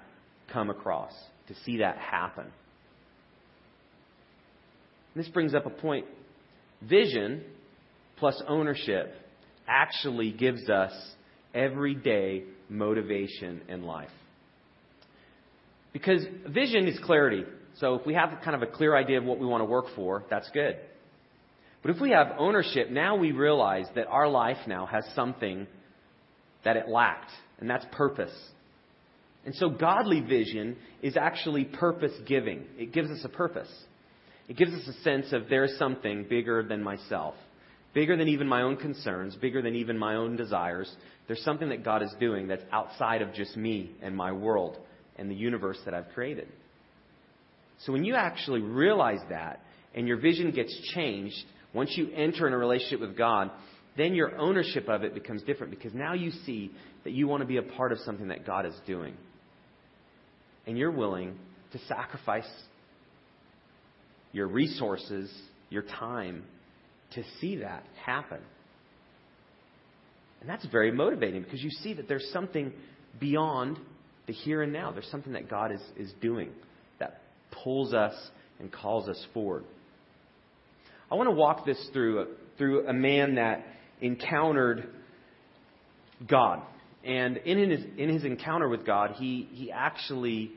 come 0.51 0.69
across, 0.69 1.13
to 1.47 1.55
see 1.63 1.77
that 1.77 1.97
happen. 1.97 2.47
This 5.15 5.27
brings 5.29 5.53
up 5.53 5.65
a 5.65 5.69
point. 5.69 6.05
Vision 6.81 7.43
plus 8.17 8.41
ownership 8.47 9.13
actually 9.67 10.31
gives 10.31 10.69
us 10.69 10.91
everyday 11.53 12.43
motivation 12.69 13.61
in 13.67 13.83
life. 13.83 14.09
Because 15.91 16.23
vision 16.47 16.87
is 16.87 16.99
clarity. 17.03 17.43
So 17.79 17.95
if 17.95 18.05
we 18.05 18.13
have 18.13 18.29
kind 18.43 18.55
of 18.55 18.61
a 18.61 18.71
clear 18.71 18.95
idea 18.95 19.17
of 19.17 19.23
what 19.23 19.39
we 19.39 19.45
want 19.45 19.61
to 19.61 19.65
work 19.65 19.85
for, 19.95 20.23
that's 20.29 20.49
good. 20.51 20.77
But 21.81 21.91
if 21.91 22.01
we 22.01 22.11
have 22.11 22.33
ownership, 22.37 22.89
now 22.89 23.15
we 23.15 23.31
realize 23.31 23.85
that 23.95 24.07
our 24.07 24.27
life 24.27 24.57
now 24.67 24.85
has 24.85 25.03
something 25.15 25.65
that 26.65 26.75
it 26.75 26.89
lacked, 26.89 27.31
and 27.59 27.69
that's 27.69 27.85
purpose. 27.91 28.35
And 29.45 29.55
so 29.55 29.69
godly 29.69 30.19
vision 30.19 30.75
is 31.01 31.15
actually 31.15 31.63
purpose 31.63 32.11
giving. 32.27 32.65
It 32.77 32.91
gives 32.91 33.09
us 33.09 33.21
a 33.23 33.29
purpose. 33.29 33.71
It 34.49 34.57
gives 34.57 34.73
us 34.73 34.87
a 34.87 35.01
sense 35.01 35.31
of 35.31 35.47
there's 35.49 35.77
something 35.77 36.25
bigger 36.29 36.63
than 36.63 36.83
myself, 36.83 37.35
bigger 37.93 38.15
than 38.15 38.27
even 38.27 38.47
my 38.47 38.61
own 38.61 38.77
concerns, 38.77 39.35
bigger 39.35 39.61
than 39.61 39.75
even 39.75 39.97
my 39.97 40.15
own 40.15 40.35
desires. 40.35 40.91
There's 41.27 41.43
something 41.43 41.69
that 41.69 41.83
God 41.83 42.03
is 42.03 42.13
doing 42.19 42.47
that's 42.47 42.63
outside 42.71 43.21
of 43.21 43.33
just 43.33 43.57
me 43.57 43.91
and 44.01 44.15
my 44.15 44.31
world 44.31 44.77
and 45.17 45.29
the 45.29 45.35
universe 45.35 45.79
that 45.85 45.93
I've 45.93 46.09
created. 46.13 46.47
So 47.85 47.93
when 47.93 48.03
you 48.03 48.15
actually 48.15 48.61
realize 48.61 49.21
that 49.29 49.61
and 49.95 50.07
your 50.07 50.17
vision 50.17 50.51
gets 50.51 50.75
changed, 50.93 51.37
once 51.73 51.93
you 51.95 52.09
enter 52.15 52.47
in 52.47 52.53
a 52.53 52.57
relationship 52.57 52.99
with 52.99 53.17
God, 53.17 53.51
then 53.97 54.13
your 54.13 54.37
ownership 54.37 54.87
of 54.87 55.03
it 55.03 55.13
becomes 55.13 55.43
different 55.43 55.71
because 55.71 55.93
now 55.93 56.13
you 56.13 56.31
see 56.45 56.71
that 57.03 57.11
you 57.11 57.27
want 57.27 57.41
to 57.41 57.47
be 57.47 57.57
a 57.57 57.61
part 57.61 57.91
of 57.91 57.99
something 57.99 58.27
that 58.29 58.45
God 58.45 58.65
is 58.65 58.75
doing. 58.85 59.15
And 60.67 60.77
you're 60.77 60.91
willing 60.91 61.37
to 61.71 61.79
sacrifice 61.87 62.49
your 64.31 64.47
resources, 64.47 65.31
your 65.69 65.83
time 65.83 66.43
to 67.11 67.23
see 67.39 67.57
that 67.57 67.83
happen. 68.05 68.39
And 70.41 70.49
that's 70.49 70.65
very 70.67 70.91
motivating 70.91 71.43
because 71.43 71.61
you 71.61 71.69
see 71.69 71.93
that 71.93 72.07
there's 72.07 72.29
something 72.31 72.71
beyond 73.19 73.77
the 74.27 74.33
here 74.33 74.61
and 74.61 74.71
now. 74.71 74.91
There's 74.91 75.09
something 75.09 75.33
that 75.33 75.49
God 75.49 75.71
is, 75.71 75.81
is 75.97 76.13
doing 76.21 76.51
that 76.99 77.21
pulls 77.63 77.93
us 77.93 78.13
and 78.59 78.71
calls 78.71 79.09
us 79.09 79.25
forward. 79.33 79.63
I 81.11 81.15
want 81.15 81.27
to 81.27 81.35
walk 81.35 81.65
this 81.65 81.89
through 81.91 82.21
a, 82.21 82.25
through 82.57 82.87
a 82.87 82.93
man 82.93 83.35
that 83.35 83.65
encountered 84.01 84.89
God. 86.27 86.61
And 87.03 87.37
in 87.37 87.69
his, 87.69 87.85
in 87.97 88.09
his 88.09 88.23
encounter 88.23 88.67
with 88.67 88.85
God, 88.85 89.15
he, 89.17 89.47
he 89.51 89.71
actually 89.71 90.51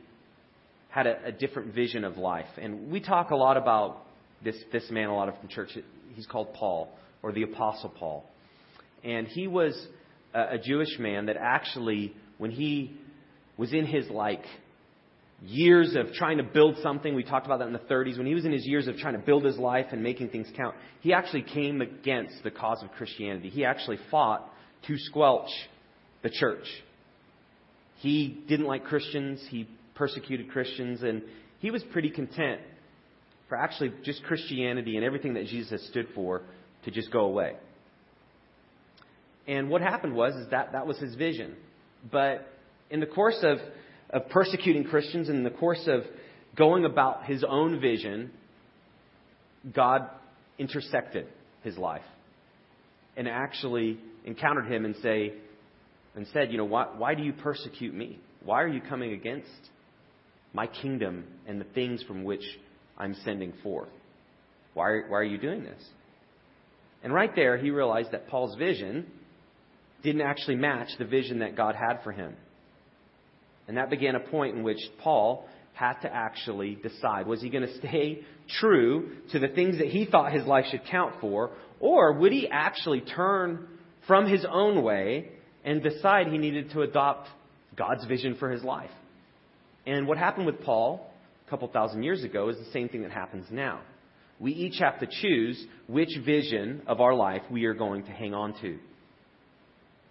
had 0.90 1.06
a, 1.06 1.26
a 1.26 1.32
different 1.32 1.74
vision 1.74 2.04
of 2.04 2.18
life. 2.18 2.46
And 2.60 2.90
we 2.90 3.00
talk 3.00 3.30
a 3.30 3.36
lot 3.36 3.56
about 3.56 4.04
this, 4.44 4.56
this 4.72 4.84
man 4.90 5.08
a 5.08 5.14
lot 5.14 5.28
of 5.28 5.38
from 5.38 5.48
church. 5.48 5.70
He's 6.14 6.26
called 6.26 6.54
Paul, 6.54 6.88
or 7.22 7.32
the 7.32 7.42
Apostle 7.42 7.90
Paul. 7.90 8.24
And 9.04 9.26
he 9.26 9.46
was 9.46 9.74
a, 10.34 10.54
a 10.54 10.58
Jewish 10.58 10.98
man 10.98 11.26
that 11.26 11.36
actually, 11.36 12.14
when 12.38 12.50
he 12.50 12.96
was 13.56 13.72
in 13.72 13.86
his 13.86 14.08
like 14.08 14.44
years 15.44 15.94
of 15.96 16.12
trying 16.12 16.38
to 16.38 16.44
build 16.44 16.76
something. 16.82 17.14
We 17.14 17.24
talked 17.24 17.46
about 17.46 17.58
that 17.58 17.66
in 17.66 17.72
the 17.72 17.78
30s. 17.78 18.16
When 18.16 18.26
he 18.26 18.34
was 18.34 18.44
in 18.44 18.52
his 18.52 18.66
years 18.66 18.86
of 18.86 18.96
trying 18.96 19.14
to 19.14 19.20
build 19.20 19.44
his 19.44 19.58
life 19.58 19.86
and 19.92 20.02
making 20.02 20.30
things 20.30 20.48
count, 20.56 20.76
he 21.00 21.12
actually 21.12 21.42
came 21.42 21.80
against 21.80 22.42
the 22.44 22.50
cause 22.50 22.82
of 22.82 22.90
Christianity. 22.92 23.48
He 23.48 23.64
actually 23.64 23.98
fought 24.10 24.48
to 24.86 24.96
squelch 24.96 25.50
the 26.22 26.30
church. 26.30 26.66
He 27.96 28.42
didn't 28.48 28.66
like 28.66 28.84
Christians. 28.84 29.44
He 29.48 29.68
persecuted 29.94 30.50
Christians. 30.50 31.02
And 31.02 31.22
he 31.58 31.70
was 31.70 31.82
pretty 31.92 32.10
content 32.10 32.60
for 33.52 33.58
actually 33.58 33.92
just 34.02 34.22
Christianity 34.22 34.96
and 34.96 35.04
everything 35.04 35.34
that 35.34 35.44
Jesus 35.44 35.72
has 35.72 35.82
stood 35.88 36.06
for 36.14 36.40
to 36.86 36.90
just 36.90 37.12
go 37.12 37.26
away. 37.26 37.52
And 39.46 39.68
what 39.68 39.82
happened 39.82 40.14
was 40.14 40.34
is 40.36 40.48
that 40.52 40.72
that 40.72 40.86
was 40.86 40.96
his 40.96 41.16
vision. 41.16 41.54
But 42.10 42.50
in 42.88 43.00
the 43.00 43.06
course 43.06 43.36
of 43.42 43.58
of 44.08 44.30
persecuting 44.30 44.84
Christians 44.84 45.28
in 45.28 45.42
the 45.44 45.50
course 45.50 45.86
of 45.86 46.04
going 46.56 46.86
about 46.86 47.26
his 47.26 47.44
own 47.46 47.78
vision, 47.78 48.30
God 49.70 50.08
intersected 50.58 51.26
his 51.62 51.76
life 51.76 52.00
and 53.18 53.28
actually 53.28 53.98
encountered 54.24 54.72
him 54.72 54.86
and 54.86 54.96
say 55.02 55.34
and 56.16 56.26
said, 56.32 56.52
you 56.52 56.56
know, 56.56 56.64
why, 56.64 56.86
why 56.96 57.14
do 57.14 57.22
you 57.22 57.34
persecute 57.34 57.92
me? 57.92 58.18
Why 58.42 58.62
are 58.62 58.68
you 58.68 58.80
coming 58.80 59.12
against 59.12 59.50
my 60.54 60.66
kingdom 60.66 61.24
and 61.46 61.60
the 61.60 61.66
things 61.66 62.02
from 62.04 62.24
which 62.24 62.44
I'm 63.02 63.16
sending 63.24 63.52
forth? 63.64 63.88
Why, 64.74 65.00
why 65.08 65.18
are 65.18 65.24
you 65.24 65.36
doing 65.36 65.64
this? 65.64 65.82
And 67.02 67.12
right 67.12 67.34
there, 67.34 67.58
he 67.58 67.70
realized 67.70 68.12
that 68.12 68.28
Paul's 68.28 68.56
vision 68.56 69.06
didn't 70.04 70.20
actually 70.20 70.54
match 70.54 70.88
the 71.00 71.04
vision 71.04 71.40
that 71.40 71.56
God 71.56 71.74
had 71.74 72.04
for 72.04 72.12
him. 72.12 72.34
And 73.66 73.76
that 73.76 73.90
began 73.90 74.14
a 74.14 74.20
point 74.20 74.56
in 74.56 74.62
which 74.62 74.78
Paul 75.02 75.48
had 75.74 75.94
to 76.02 76.14
actually 76.14 76.76
decide 76.76 77.26
was 77.26 77.42
he 77.42 77.50
going 77.50 77.66
to 77.66 77.78
stay 77.78 78.20
true 78.60 79.10
to 79.32 79.40
the 79.40 79.48
things 79.48 79.78
that 79.78 79.88
he 79.88 80.06
thought 80.06 80.32
his 80.32 80.46
life 80.46 80.66
should 80.70 80.82
count 80.88 81.16
for, 81.20 81.50
or 81.80 82.12
would 82.12 82.30
he 82.30 82.48
actually 82.48 83.00
turn 83.00 83.66
from 84.06 84.28
his 84.28 84.46
own 84.48 84.84
way 84.84 85.28
and 85.64 85.82
decide 85.82 86.28
he 86.28 86.38
needed 86.38 86.70
to 86.70 86.82
adopt 86.82 87.28
God's 87.76 88.04
vision 88.04 88.36
for 88.38 88.48
his 88.48 88.62
life? 88.62 88.90
And 89.86 90.06
what 90.06 90.18
happened 90.18 90.46
with 90.46 90.62
Paul 90.62 91.11
couple 91.52 91.68
thousand 91.68 92.02
years 92.02 92.24
ago 92.24 92.48
is 92.48 92.56
the 92.56 92.72
same 92.72 92.88
thing 92.88 93.02
that 93.02 93.10
happens 93.10 93.44
now. 93.50 93.82
We 94.40 94.52
each 94.52 94.78
have 94.80 94.98
to 95.00 95.06
choose 95.06 95.62
which 95.86 96.08
vision 96.24 96.80
of 96.86 97.02
our 97.02 97.14
life 97.14 97.42
we 97.50 97.66
are 97.66 97.74
going 97.74 98.04
to 98.04 98.10
hang 98.10 98.32
on 98.32 98.58
to. 98.62 98.78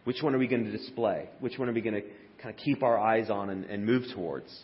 Which 0.03 0.21
one 0.21 0.36
are 0.36 0.38
we 0.38 0.48
going 0.48 0.65
to 0.65 0.71
display? 0.71 1.29
Which 1.39 1.57
one 1.57 1.67
are 1.67 1.74
we 1.74 1.81
going 1.81 1.95
to 1.95 2.07
kind 2.41 2.53
of 2.53 2.62
keep 2.63 2.83
our 2.83 3.00
eyes 3.00 3.31
on 3.31 3.50
and, 3.50 3.65
and 3.65 3.86
move 3.86 4.03
towards. 4.13 4.55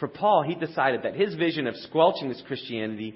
For 0.00 0.08
Paul, 0.08 0.42
he 0.42 0.56
decided 0.56 1.04
that 1.04 1.14
his 1.14 1.36
vision 1.36 1.68
of 1.68 1.76
squelching 1.76 2.28
this 2.28 2.42
Christianity 2.44 3.14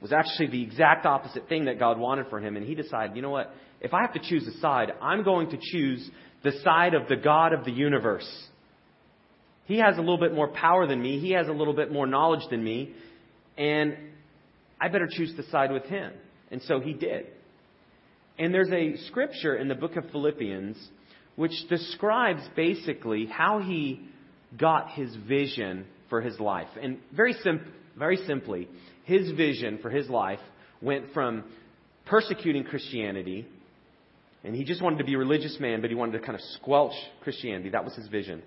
was 0.00 0.12
actually 0.12 0.48
the 0.48 0.62
exact 0.62 1.06
opposite 1.06 1.48
thing 1.48 1.64
that 1.64 1.80
God 1.80 1.98
wanted 1.98 2.26
for 2.30 2.38
him. 2.38 2.56
And 2.56 2.64
he 2.64 2.76
decided, 2.76 3.16
you 3.16 3.22
know 3.22 3.30
what? 3.30 3.52
If 3.80 3.92
I 3.92 4.02
have 4.02 4.14
to 4.14 4.20
choose 4.20 4.46
a 4.46 4.60
side, 4.60 4.92
I'm 5.02 5.24
going 5.24 5.50
to 5.50 5.58
choose 5.60 6.08
the 6.44 6.52
side 6.62 6.94
of 6.94 7.08
the 7.08 7.16
God 7.16 7.52
of 7.52 7.64
the 7.64 7.72
universe. 7.72 8.28
He 9.68 9.78
has 9.80 9.98
a 9.98 10.00
little 10.00 10.18
bit 10.18 10.34
more 10.34 10.48
power 10.48 10.86
than 10.86 11.00
me. 11.00 11.20
He 11.20 11.32
has 11.32 11.46
a 11.46 11.52
little 11.52 11.74
bit 11.74 11.92
more 11.92 12.06
knowledge 12.06 12.48
than 12.48 12.64
me. 12.64 12.94
And 13.58 13.98
I 14.80 14.88
better 14.88 15.06
choose 15.10 15.34
to 15.36 15.48
side 15.50 15.70
with 15.70 15.84
him. 15.84 16.10
And 16.50 16.62
so 16.62 16.80
he 16.80 16.94
did. 16.94 17.26
And 18.38 18.54
there's 18.54 18.72
a 18.72 18.96
scripture 19.08 19.54
in 19.54 19.68
the 19.68 19.74
book 19.74 19.96
of 19.96 20.10
Philippians 20.10 20.78
which 21.36 21.52
describes 21.68 22.40
basically 22.56 23.26
how 23.26 23.60
he 23.60 24.08
got 24.58 24.92
his 24.92 25.14
vision 25.28 25.84
for 26.08 26.22
his 26.22 26.40
life. 26.40 26.68
And 26.80 26.98
very, 27.14 27.34
sim- 27.44 27.70
very 27.96 28.16
simply, 28.26 28.68
his 29.04 29.30
vision 29.32 29.80
for 29.82 29.90
his 29.90 30.08
life 30.08 30.40
went 30.80 31.12
from 31.12 31.44
persecuting 32.06 32.64
Christianity, 32.64 33.46
and 34.42 34.54
he 34.54 34.64
just 34.64 34.82
wanted 34.82 34.98
to 34.98 35.04
be 35.04 35.14
a 35.14 35.18
religious 35.18 35.58
man, 35.60 35.82
but 35.82 35.90
he 35.90 35.96
wanted 35.96 36.12
to 36.12 36.20
kind 36.20 36.34
of 36.34 36.40
squelch 36.54 36.94
Christianity. 37.22 37.68
That 37.68 37.84
was 37.84 37.94
his 37.94 38.08
vision. 38.08 38.42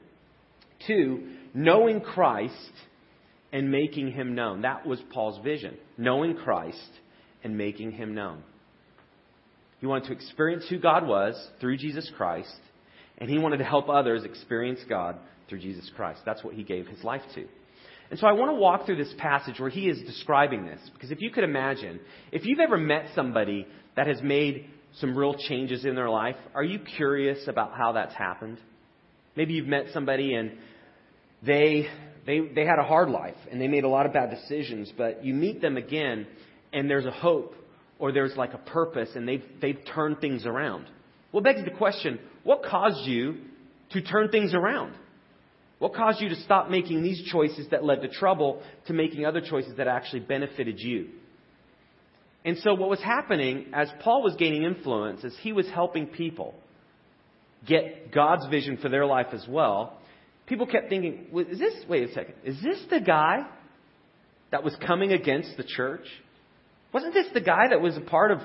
To 0.88 1.28
knowing 1.54 2.02
Christ 2.02 2.72
and 3.52 3.72
making 3.72 4.12
him 4.12 4.36
known. 4.36 4.62
That 4.62 4.86
was 4.86 5.00
Paul's 5.14 5.44
vision. 5.44 5.78
Knowing 5.98 6.36
Christ 6.36 6.78
and 7.44 7.58
making 7.58 7.92
him 7.92 8.14
known. 8.14 8.44
He 9.80 9.88
wanted 9.88 10.08
to 10.08 10.14
experience 10.14 10.66
who 10.70 10.80
God 10.80 11.08
was 11.08 11.36
through 11.60 11.78
Jesus 11.78 12.10
Christ 12.16 12.56
and 13.22 13.30
he 13.30 13.38
wanted 13.38 13.58
to 13.58 13.64
help 13.64 13.88
others 13.88 14.24
experience 14.24 14.80
God 14.90 15.16
through 15.48 15.60
Jesus 15.60 15.90
Christ. 15.96 16.22
That's 16.26 16.44
what 16.44 16.56
he 16.56 16.64
gave 16.64 16.88
his 16.88 17.04
life 17.04 17.22
to. 17.36 17.46
And 18.10 18.20
so 18.20 18.28
I 18.28 18.34
want 18.34 18.50
to 18.50 18.56
walk 18.56 18.86
through 18.86 18.98
this 18.98 19.14
passage 19.18 19.60
where 19.60 19.70
he 19.70 19.88
is 19.88 20.00
describing 20.06 20.66
this. 20.66 20.80
Because 20.94 21.12
if 21.12 21.22
you 21.22 21.30
could 21.30 21.44
imagine, 21.44 22.00
if 22.32 22.46
you've 22.46 22.60
ever 22.60 22.78
met 22.78 23.06
somebody 23.16 23.66
that 23.96 24.08
has 24.08 24.22
made 24.22 24.66
some 25.00 25.18
real 25.18 25.36
changes 25.36 25.86
in 25.86 25.96
their 25.96 26.10
life, 26.10 26.36
are 26.54 26.64
you 26.64 26.80
curious 26.80 27.48
about 27.48 27.74
how 27.78 27.94
that's 27.94 28.14
happened? 28.16 28.58
Maybe 29.36 29.54
you've 29.54 29.68
met 29.68 29.86
somebody 29.94 30.34
and 30.34 30.58
they, 31.46 31.88
they, 32.26 32.40
they 32.40 32.66
had 32.66 32.80
a 32.80 32.84
hard 32.84 33.10
life 33.10 33.36
and 33.52 33.60
they 33.60 33.68
made 33.68 33.84
a 33.84 33.90
lot 33.90 34.06
of 34.06 34.14
bad 34.14 34.30
decisions, 34.30 34.92
but 34.98 35.24
you 35.26 35.34
meet 35.34 35.62
them 35.62 35.78
again 35.78 36.28
and 36.74 36.90
there's 36.90 37.06
a 37.06 37.12
hope 37.12 37.56
or 38.00 38.12
there's 38.12 38.36
like 38.36 38.54
a 38.54 38.58
purpose 38.58 39.10
and 39.16 39.28
they've, 39.28 39.44
they've 39.62 39.80
turned 39.94 40.20
things 40.20 40.46
around. 40.46 40.86
Well, 41.32 41.44
begs 41.44 41.64
the 41.64 41.72
question 41.72 42.20
what 42.44 42.64
caused 42.64 43.08
you 43.08 43.38
to 43.92 44.02
turn 44.02 44.30
things 44.30 44.54
around? 44.54 44.96
What 45.80 45.94
caused 45.96 46.22
you 46.22 46.30
to 46.30 46.36
stop 46.36 46.70
making 46.70 47.02
these 47.02 47.24
choices 47.32 47.68
that 47.72 47.84
led 47.84 48.02
to 48.02 48.08
trouble 48.08 48.62
to 48.88 48.94
making 48.94 49.26
other 49.26 49.42
choices 49.42 49.78
that 49.78 49.88
actually 49.88 50.20
benefited 50.22 50.80
you? 50.80 51.10
And 52.44 52.58
so, 52.60 52.74
what 52.74 52.90
was 52.90 53.02
happening 53.02 53.68
as 53.74 53.90
Paul 54.02 54.24
was 54.24 54.36
gaining 54.36 54.64
influence, 54.64 55.24
as 55.24 55.36
he 55.42 55.54
was 55.54 55.68
helping 55.70 56.08
people 56.08 56.56
get 57.68 58.12
God's 58.12 58.48
vision 58.48 58.78
for 58.78 58.90
their 58.90 59.06
life 59.06 59.28
as 59.34 59.46
well, 59.48 59.98
people 60.52 60.68
kept 60.68 60.90
thinking, 60.90 61.28
is 61.34 61.60
this, 61.60 61.74
wait 61.88 62.10
a 62.10 62.14
second, 62.14 62.34
is 62.44 62.62
this 62.62 62.78
the 62.90 63.00
guy 63.00 63.48
that 64.52 64.66
was 64.66 64.76
coming 64.86 65.14
against 65.14 65.56
the 65.56 65.64
church? 65.64 66.06
Wasn't 66.92 67.14
this 67.14 67.28
the 67.34 67.40
guy 67.40 67.70
that 67.70 67.80
was 67.80 67.96
a 67.96 68.02
part 68.02 68.32
of 68.32 68.40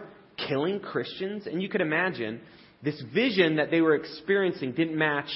killing 0.49 0.79
Christians? 0.79 1.49
And 1.49 1.61
you 1.61 1.69
could 1.69 1.81
imagine 1.81 2.41
this 2.81 3.03
vision 3.13 3.57
that 3.57 3.73
they 3.73 3.81
were 3.81 3.97
experiencing 3.97 4.71
didn't 4.71 4.97
match 4.97 5.31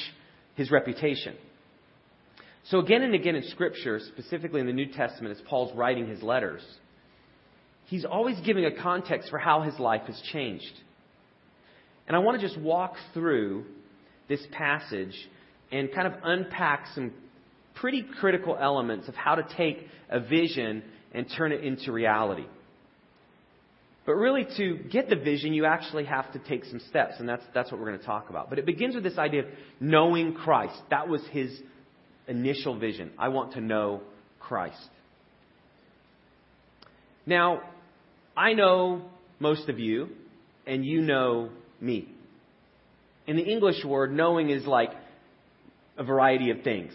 his 0.55 0.71
reputation. 0.71 1.35
So, 2.67 2.79
again 2.79 3.03
and 3.03 3.17
again 3.17 3.35
in 3.35 3.43
Scripture, 3.49 3.99
specifically 4.07 4.61
in 4.61 4.69
the 4.69 4.73
New 4.73 4.93
Testament, 4.93 5.37
as 5.37 5.43
Paul's 5.49 5.77
writing 5.77 6.07
his 6.07 6.23
letters, 6.23 6.63
he's 7.87 8.05
always 8.05 8.39
giving 8.47 8.65
a 8.65 8.81
context 8.81 9.29
for 9.29 9.39
how 9.39 9.63
his 9.63 9.77
life 9.81 10.03
has 10.07 10.23
changed. 10.33 10.73
And 12.07 12.15
I 12.15 12.21
want 12.21 12.41
to 12.41 12.47
just 12.47 12.61
walk 12.61 12.95
through 13.13 13.65
this 14.29 14.47
passage 14.53 15.17
and 15.73 15.93
kind 15.93 16.07
of 16.07 16.15
unpack 16.23 16.87
some 16.95 17.13
pretty 17.75 18.05
critical 18.21 18.57
elements 18.61 19.09
of 19.09 19.15
how 19.15 19.35
to 19.35 19.47
take 19.57 19.87
a 20.09 20.21
vision 20.21 20.83
and 21.13 21.27
turn 21.37 21.53
it 21.53 21.65
into 21.65 21.93
reality. 21.93 22.47
But 24.07 24.13
really, 24.15 24.47
to 24.57 24.77
get 24.91 25.09
the 25.09 25.17
vision, 25.17 25.53
you 25.53 25.67
actually 25.67 26.05
have 26.05 26.33
to 26.33 26.39
take 26.39 26.65
some 26.65 26.81
steps, 26.89 27.15
and 27.19 27.29
that's, 27.29 27.45
that's 27.55 27.71
what 27.71 27.81
we're 27.81 27.89
going 27.89 28.01
to 28.01 28.05
talk 28.05 28.31
about. 28.31 28.51
But 28.51 28.59
it 28.59 28.67
begins 28.67 28.95
with 28.95 29.05
this 29.05 29.19
idea 29.19 29.41
of 29.41 29.47
knowing 29.79 30.35
Christ. 30.35 30.81
That 30.91 31.09
was 31.09 31.23
his 31.31 31.57
initial 32.27 32.79
vision. 32.79 33.13
I 33.19 33.29
want 33.29 33.53
to 33.53 33.61
know 33.61 34.01
Christ. 34.41 34.89
Now, 37.27 37.63
I 38.37 38.55
know 38.55 39.03
most 39.39 39.69
of 39.69 39.79
you, 39.79 40.09
and 40.67 40.85
you 40.85 41.03
know 41.03 41.51
me. 41.81 42.09
In 43.27 43.37
the 43.37 43.45
English 43.45 43.85
word, 43.85 44.13
knowing 44.13 44.51
is 44.51 44.67
like 44.67 44.91
a 45.97 46.05
variety 46.05 46.51
of 46.51 46.63
things. 46.63 46.93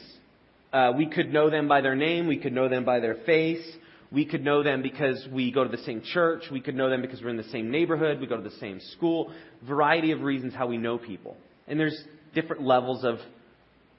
Uh, 0.74 0.92
we 0.98 1.08
could 1.08 1.32
know 1.32 1.50
them 1.50 1.68
by 1.68 1.82
their 1.82 1.96
name, 1.96 2.28
we 2.28 2.38
could 2.38 2.54
know 2.54 2.68
them 2.68 2.84
by 2.84 3.00
their 3.00 3.16
face, 3.26 3.66
we 4.12 4.26
could 4.26 4.44
know 4.44 4.64
them 4.64 4.82
because 4.82 5.28
we 5.32 5.52
go 5.52 5.64
to 5.64 5.70
the 5.70 5.84
same 5.84 6.02
church. 6.02 6.44
We 6.52 6.62
could 6.62 6.76
know 6.76 6.90
them 6.90 7.02
because 7.02 7.22
we're 7.22 7.30
in 7.30 7.38
the 7.38 7.44
same 7.44 7.72
neighborhood. 7.72 8.22
We 8.22 8.28
go 8.28 8.38
to 8.38 8.50
the 8.50 8.56
same 8.58 8.80
school. 8.94 9.34
Variety 9.68 10.12
of 10.12 10.22
reasons 10.22 10.54
how 10.54 10.68
we 10.68 10.78
know 10.78 10.98
people. 10.98 11.36
And 11.68 11.80
there's 11.80 12.00
different 12.34 12.64
levels 12.64 13.04
of 13.04 13.18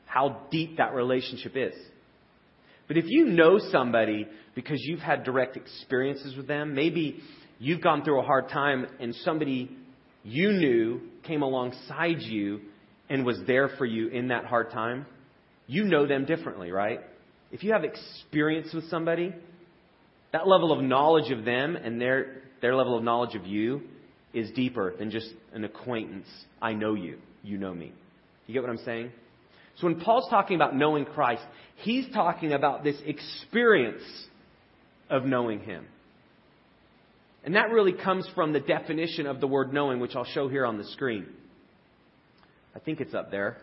how 0.07 0.43
deep 0.51 0.79
that 0.79 0.95
relationship 0.95 1.53
is. 1.55 1.75
But 2.89 2.97
if 2.97 3.05
you 3.09 3.27
know 3.27 3.59
somebody 3.71 4.27
because 4.55 4.79
you've 4.81 5.01
had 5.01 5.25
direct 5.25 5.57
experiences 5.57 6.37
with 6.37 6.47
them, 6.47 6.75
maybe 6.75 7.21
you've 7.59 7.83
gone 7.83 8.05
through 8.05 8.21
a 8.21 8.25
hard 8.25 8.49
time 8.49 8.87
and 9.01 9.15
somebody 9.17 9.71
you 10.23 10.53
knew 10.53 11.01
came 11.25 11.43
alongside 11.43 12.21
you 12.21 12.61
and 13.09 13.25
was 13.25 13.39
there 13.47 13.71
for 13.79 13.85
you 13.85 14.09
in 14.09 14.29
that 14.29 14.45
hard 14.45 14.71
time, 14.71 15.07
you 15.67 15.85
know 15.85 16.07
them 16.07 16.25
differently, 16.25 16.71
right? 16.71 17.01
If 17.53 17.63
you 17.63 17.73
have 17.73 17.85
experience 17.85 18.73
with 18.73 18.89
somebody, 18.91 19.35
that 20.33 20.47
level 20.47 20.73
of 20.73 20.83
knowledge 20.83 21.31
of 21.31 21.45
them 21.45 21.77
and 21.77 22.01
their, 22.01 22.43
their 22.61 22.75
level 22.75 22.97
of 22.97 23.05
knowledge 23.05 23.35
of 23.35 23.47
you 23.47 23.83
is 24.35 24.51
deeper 24.51 24.95
than 24.99 25.11
just 25.11 25.29
an 25.53 25.65
acquaintance. 25.65 26.27
I 26.61 26.75
know 26.75 26.95
you. 26.95 27.19
You 27.43 27.59
know 27.59 27.73
me. 27.73 27.93
You 28.47 28.55
get 28.55 28.63
what 28.63 28.71
I'm 28.71 28.85
saying? 28.85 29.13
So 29.79 29.87
when 29.87 30.01
Paul's 30.01 30.29
talking 30.31 30.57
about 30.57 30.75
knowing 30.75 31.05
Christ, 31.05 31.43
he's 31.77 32.07
talking 32.13 32.53
about 32.53 32.83
this 32.83 32.97
experience 33.05 34.03
of 35.09 35.25
knowing 35.25 35.61
Him. 35.61 35.87
And 37.45 37.55
that 37.55 37.71
really 37.71 37.93
comes 37.93 38.29
from 38.35 38.53
the 38.53 38.61
definition 38.61 39.27
of 39.27 39.41
the 39.41 39.47
word 39.47 39.73
knowing, 39.73 40.01
which 40.01 40.17
I'll 40.17 40.25
show 40.25 40.49
here 40.49 40.67
on 40.67 40.79
the 40.79 40.85
screen. 40.85 41.27
I 42.77 42.79
think 42.79 43.01
it's 43.01 43.15
up 43.15 43.31
there. 43.31 43.57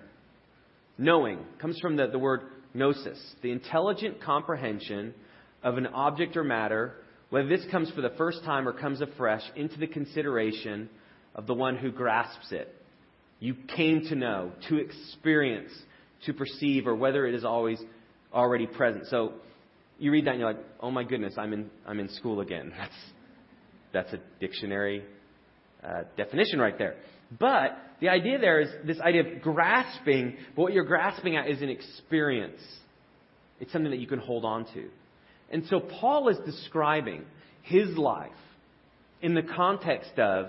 Knowing 0.97 1.38
comes 1.62 1.80
from 1.80 1.97
the, 1.97 2.08
the 2.08 2.17
word 2.17 2.41
gnosis, 2.73 3.19
the 3.43 3.52
intelligent 3.52 4.19
comprehension 4.23 5.13
of 5.62 5.78
an 5.78 5.86
object 5.86 6.36
or 6.36 6.43
matter, 6.43 6.95
whether 7.30 7.47
this 7.47 7.63
comes 7.69 7.91
for 7.91 8.02
the 8.02 8.10
first 8.17 8.43
time 8.43 8.67
or 8.67 8.73
comes 8.73 9.02
afresh 9.02 9.43
into 9.56 9.78
the 9.78 9.86
consideration 9.86 10.89
of 11.36 11.45
the 11.45 11.54
one 11.54 11.78
who 11.78 11.91
grasps 11.91 12.52
it. 12.52 12.73
You 13.39 13.56
came 13.76 14.02
to 14.10 14.15
know, 14.15 14.52
to 14.69 14.78
experience, 14.78 15.71
to 16.26 16.34
perceive, 16.34 16.88
or 16.88 16.95
whether 16.95 17.28
it 17.28 17.36
is 17.36 17.45
always 17.45 17.80
already 18.34 18.65
present. 18.65 19.06
So 19.12 19.34
you 19.99 20.12
read 20.12 20.26
that 20.26 20.32
and 20.32 20.39
you're 20.39 20.54
like, 20.54 20.63
oh 20.80 20.89
my 20.89 21.04
goodness, 21.04 21.36
I'm 21.38 21.54
in, 21.54 21.69
I'm 21.86 21.99
in 21.99 22.10
school 22.10 22.41
again. 22.41 22.73
That's, 22.80 22.95
that's 23.93 24.13
a 24.13 24.19
dictionary 24.39 25.04
uh, 25.84 26.02
definition 26.17 26.58
right 26.58 26.76
there. 26.80 26.95
But 27.39 27.78
the 28.00 28.10
idea 28.10 28.38
there 28.38 28.60
is 28.60 28.69
this 28.86 29.00
idea 29.00 29.22
of 29.22 29.41
grasping, 29.41 30.38
but 30.56 30.63
what 30.63 30.74
you're 30.74 30.84
grasping 30.86 31.36
at 31.38 31.50
is 31.50 31.62
an 31.62 31.69
experience. 31.69 32.62
It's 33.60 33.72
something 33.72 33.91
that 33.91 34.00
you 34.00 34.08
can 34.08 34.19
hold 34.19 34.46
on 34.46 34.65
to. 34.74 34.89
And 35.52 35.65
so 35.69 35.80
Paul 35.80 36.30
is 36.30 36.38
describing 36.46 37.24
his 37.62 37.96
life 37.98 38.32
in 39.22 39.36
the 39.36 39.41
context 39.41 40.17
of 40.17 40.48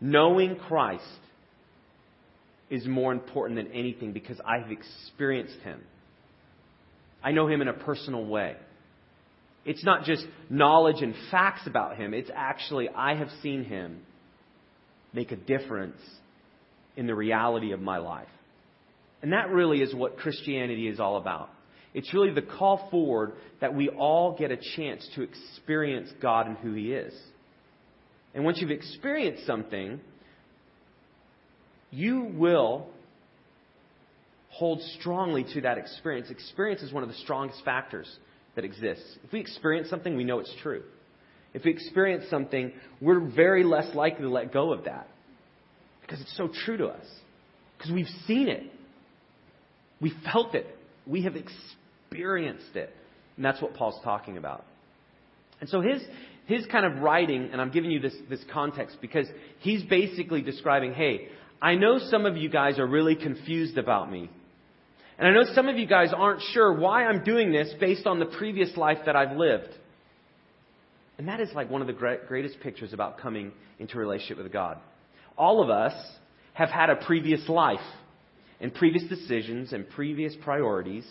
knowing 0.00 0.56
Christ 0.56 1.04
is 2.68 2.86
more 2.86 3.12
important 3.12 3.56
than 3.56 3.72
anything 3.72 4.12
because 4.12 4.38
I've 4.44 4.70
experienced 4.70 5.58
him. 5.60 5.80
I 7.22 7.32
know 7.32 7.46
him 7.46 7.62
in 7.62 7.68
a 7.68 7.72
personal 7.72 8.26
way. 8.26 8.56
It's 9.64 9.84
not 9.84 10.04
just 10.04 10.26
knowledge 10.50 11.02
and 11.02 11.14
facts 11.30 11.66
about 11.66 11.96
him, 11.96 12.14
it's 12.14 12.30
actually, 12.34 12.88
I 12.88 13.14
have 13.14 13.28
seen 13.42 13.64
him 13.64 14.00
make 15.12 15.32
a 15.32 15.36
difference 15.36 16.00
in 16.96 17.06
the 17.06 17.14
reality 17.14 17.72
of 17.72 17.80
my 17.80 17.98
life. 17.98 18.28
And 19.22 19.32
that 19.32 19.50
really 19.50 19.80
is 19.80 19.94
what 19.94 20.18
Christianity 20.18 20.88
is 20.88 20.98
all 21.00 21.16
about. 21.16 21.50
It's 21.94 22.12
really 22.12 22.32
the 22.32 22.42
call 22.42 22.88
forward 22.90 23.34
that 23.60 23.74
we 23.74 23.88
all 23.88 24.36
get 24.36 24.50
a 24.50 24.58
chance 24.76 25.06
to 25.14 25.22
experience 25.22 26.10
God 26.20 26.46
and 26.46 26.56
who 26.56 26.72
He 26.72 26.92
is. 26.92 27.14
And 28.34 28.44
once 28.44 28.58
you've 28.60 28.70
experienced 28.70 29.46
something, 29.46 30.00
you 31.90 32.32
will 32.34 32.86
hold 34.48 34.80
strongly 34.98 35.44
to 35.54 35.60
that 35.62 35.78
experience. 35.78 36.30
Experience 36.30 36.82
is 36.82 36.92
one 36.92 37.02
of 37.02 37.08
the 37.08 37.16
strongest 37.16 37.62
factors 37.64 38.10
that 38.54 38.64
exists. 38.64 39.18
If 39.24 39.32
we 39.32 39.40
experience 39.40 39.88
something, 39.88 40.16
we 40.16 40.24
know 40.24 40.38
it's 40.38 40.54
true. 40.62 40.82
If 41.54 41.64
we 41.64 41.70
experience 41.70 42.24
something, 42.30 42.72
we're 43.00 43.20
very 43.20 43.64
less 43.64 43.94
likely 43.94 44.22
to 44.22 44.30
let 44.30 44.52
go 44.52 44.72
of 44.72 44.84
that 44.84 45.08
because 46.00 46.20
it's 46.20 46.36
so 46.36 46.48
true 46.64 46.76
to 46.78 46.86
us. 46.86 47.06
Because 47.76 47.92
we've 47.92 48.06
seen 48.26 48.48
it, 48.48 48.64
we 50.00 50.12
felt 50.30 50.54
it, 50.54 50.66
we 51.06 51.22
have 51.22 51.34
experienced 51.36 52.76
it. 52.76 52.94
And 53.36 53.44
that's 53.44 53.60
what 53.60 53.74
Paul's 53.74 54.00
talking 54.04 54.36
about. 54.36 54.64
And 55.60 55.68
so 55.68 55.80
his, 55.80 56.02
his 56.46 56.66
kind 56.66 56.84
of 56.84 57.02
writing, 57.02 57.50
and 57.52 57.60
I'm 57.60 57.70
giving 57.70 57.90
you 57.90 58.00
this, 58.00 58.14
this 58.28 58.40
context 58.52 58.98
because 59.00 59.26
he's 59.60 59.82
basically 59.84 60.42
describing 60.42 60.92
hey, 60.92 61.28
I 61.60 61.76
know 61.76 61.98
some 62.10 62.26
of 62.26 62.36
you 62.36 62.48
guys 62.48 62.78
are 62.78 62.86
really 62.86 63.14
confused 63.14 63.78
about 63.78 64.10
me. 64.10 64.28
And 65.18 65.28
I 65.28 65.30
know 65.32 65.44
some 65.54 65.68
of 65.68 65.76
you 65.76 65.86
guys 65.86 66.12
aren't 66.14 66.42
sure 66.52 66.72
why 66.72 67.04
I'm 67.04 67.22
doing 67.22 67.52
this 67.52 67.72
based 67.78 68.06
on 68.06 68.18
the 68.18 68.26
previous 68.26 68.76
life 68.76 68.98
that 69.06 69.14
I've 69.14 69.36
lived. 69.36 69.68
And 71.22 71.28
that 71.28 71.38
is 71.38 71.52
like 71.54 71.70
one 71.70 71.80
of 71.80 71.86
the 71.86 72.18
greatest 72.26 72.58
pictures 72.58 72.92
about 72.92 73.16
coming 73.18 73.52
into 73.78 73.94
a 73.94 74.00
relationship 74.00 74.38
with 74.38 74.52
God. 74.52 74.78
All 75.38 75.62
of 75.62 75.70
us 75.70 75.94
have 76.52 76.68
had 76.68 76.90
a 76.90 76.96
previous 76.96 77.48
life 77.48 77.78
and 78.60 78.74
previous 78.74 79.08
decisions 79.08 79.72
and 79.72 79.88
previous 79.88 80.34
priorities. 80.42 81.06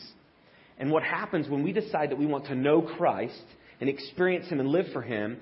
And 0.78 0.92
what 0.92 1.02
happens 1.02 1.48
when 1.48 1.64
we 1.64 1.72
decide 1.72 2.12
that 2.12 2.20
we 2.20 2.26
want 2.26 2.48
to 2.48 2.56
know 2.56 2.82
Christ 2.82 3.42
and 3.80 3.90
experience 3.90 4.50
Him 4.50 4.60
and 4.60 4.68
live 4.68 4.88
for 4.92 5.02
Him, 5.02 5.38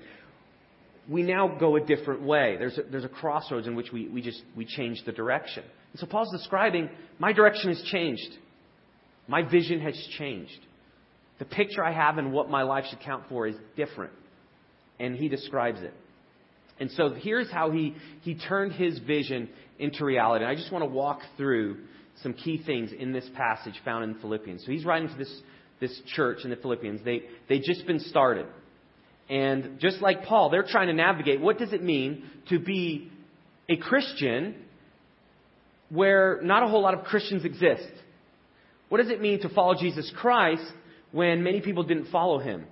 we 1.08 1.24
now 1.24 1.48
go 1.48 1.74
a 1.74 1.80
different 1.80 2.22
way. 2.22 2.54
There's 2.56 2.78
a, 2.78 2.82
there's 2.84 3.04
a 3.04 3.08
crossroads 3.08 3.66
in 3.66 3.74
which 3.74 3.90
we, 3.92 4.06
we 4.06 4.22
just 4.22 4.40
we 4.56 4.64
change 4.64 5.02
the 5.04 5.10
direction. 5.10 5.64
And 5.90 5.98
so 5.98 6.06
Paul's 6.06 6.30
describing 6.30 6.90
my 7.18 7.32
direction 7.32 7.70
has 7.70 7.82
changed. 7.90 8.38
My 9.26 9.42
vision 9.42 9.80
has 9.80 9.96
changed. 10.16 10.60
The 11.40 11.44
picture 11.44 11.82
I 11.82 11.90
have 11.90 12.18
and 12.18 12.32
what 12.32 12.48
my 12.48 12.62
life 12.62 12.84
should 12.88 13.00
count 13.00 13.24
for 13.28 13.48
is 13.48 13.56
different. 13.76 14.12
And 15.00 15.16
he 15.16 15.28
describes 15.28 15.80
it. 15.80 15.92
And 16.78 16.90
so 16.92 17.10
here's 17.10 17.50
how 17.50 17.72
he, 17.72 17.96
he 18.22 18.36
turned 18.36 18.72
his 18.72 18.98
vision 19.00 19.48
into 19.78 20.04
reality. 20.04 20.44
And 20.44 20.50
I 20.50 20.54
just 20.54 20.72
want 20.72 20.82
to 20.84 20.90
walk 20.90 21.20
through 21.36 21.78
some 22.22 22.34
key 22.34 22.62
things 22.64 22.90
in 22.96 23.12
this 23.12 23.28
passage 23.34 23.74
found 23.84 24.04
in 24.04 24.20
Philippians. 24.20 24.64
So 24.64 24.72
he's 24.72 24.84
writing 24.84 25.08
to 25.08 25.16
this, 25.16 25.40
this 25.80 26.00
church 26.14 26.38
in 26.44 26.50
the 26.50 26.56
Philippians. 26.56 27.04
They, 27.04 27.22
they 27.48 27.58
just 27.58 27.86
been 27.86 28.00
started. 28.00 28.46
And 29.28 29.78
just 29.80 30.00
like 30.00 30.24
Paul, 30.24 30.50
they're 30.50 30.66
trying 30.66 30.88
to 30.88 30.92
navigate 30.92 31.40
what 31.40 31.58
does 31.58 31.72
it 31.72 31.82
mean 31.82 32.24
to 32.48 32.58
be 32.58 33.10
a 33.68 33.76
Christian 33.76 34.54
where 35.90 36.40
not 36.42 36.62
a 36.62 36.66
whole 36.66 36.82
lot 36.82 36.94
of 36.94 37.04
Christians 37.04 37.44
exist? 37.44 37.88
What 38.88 38.98
does 38.98 39.10
it 39.10 39.20
mean 39.20 39.40
to 39.42 39.48
follow 39.50 39.74
Jesus 39.74 40.12
Christ 40.16 40.64
when 41.12 41.42
many 41.42 41.60
people 41.60 41.84
didn't 41.84 42.10
follow 42.10 42.38
him? 42.38 42.64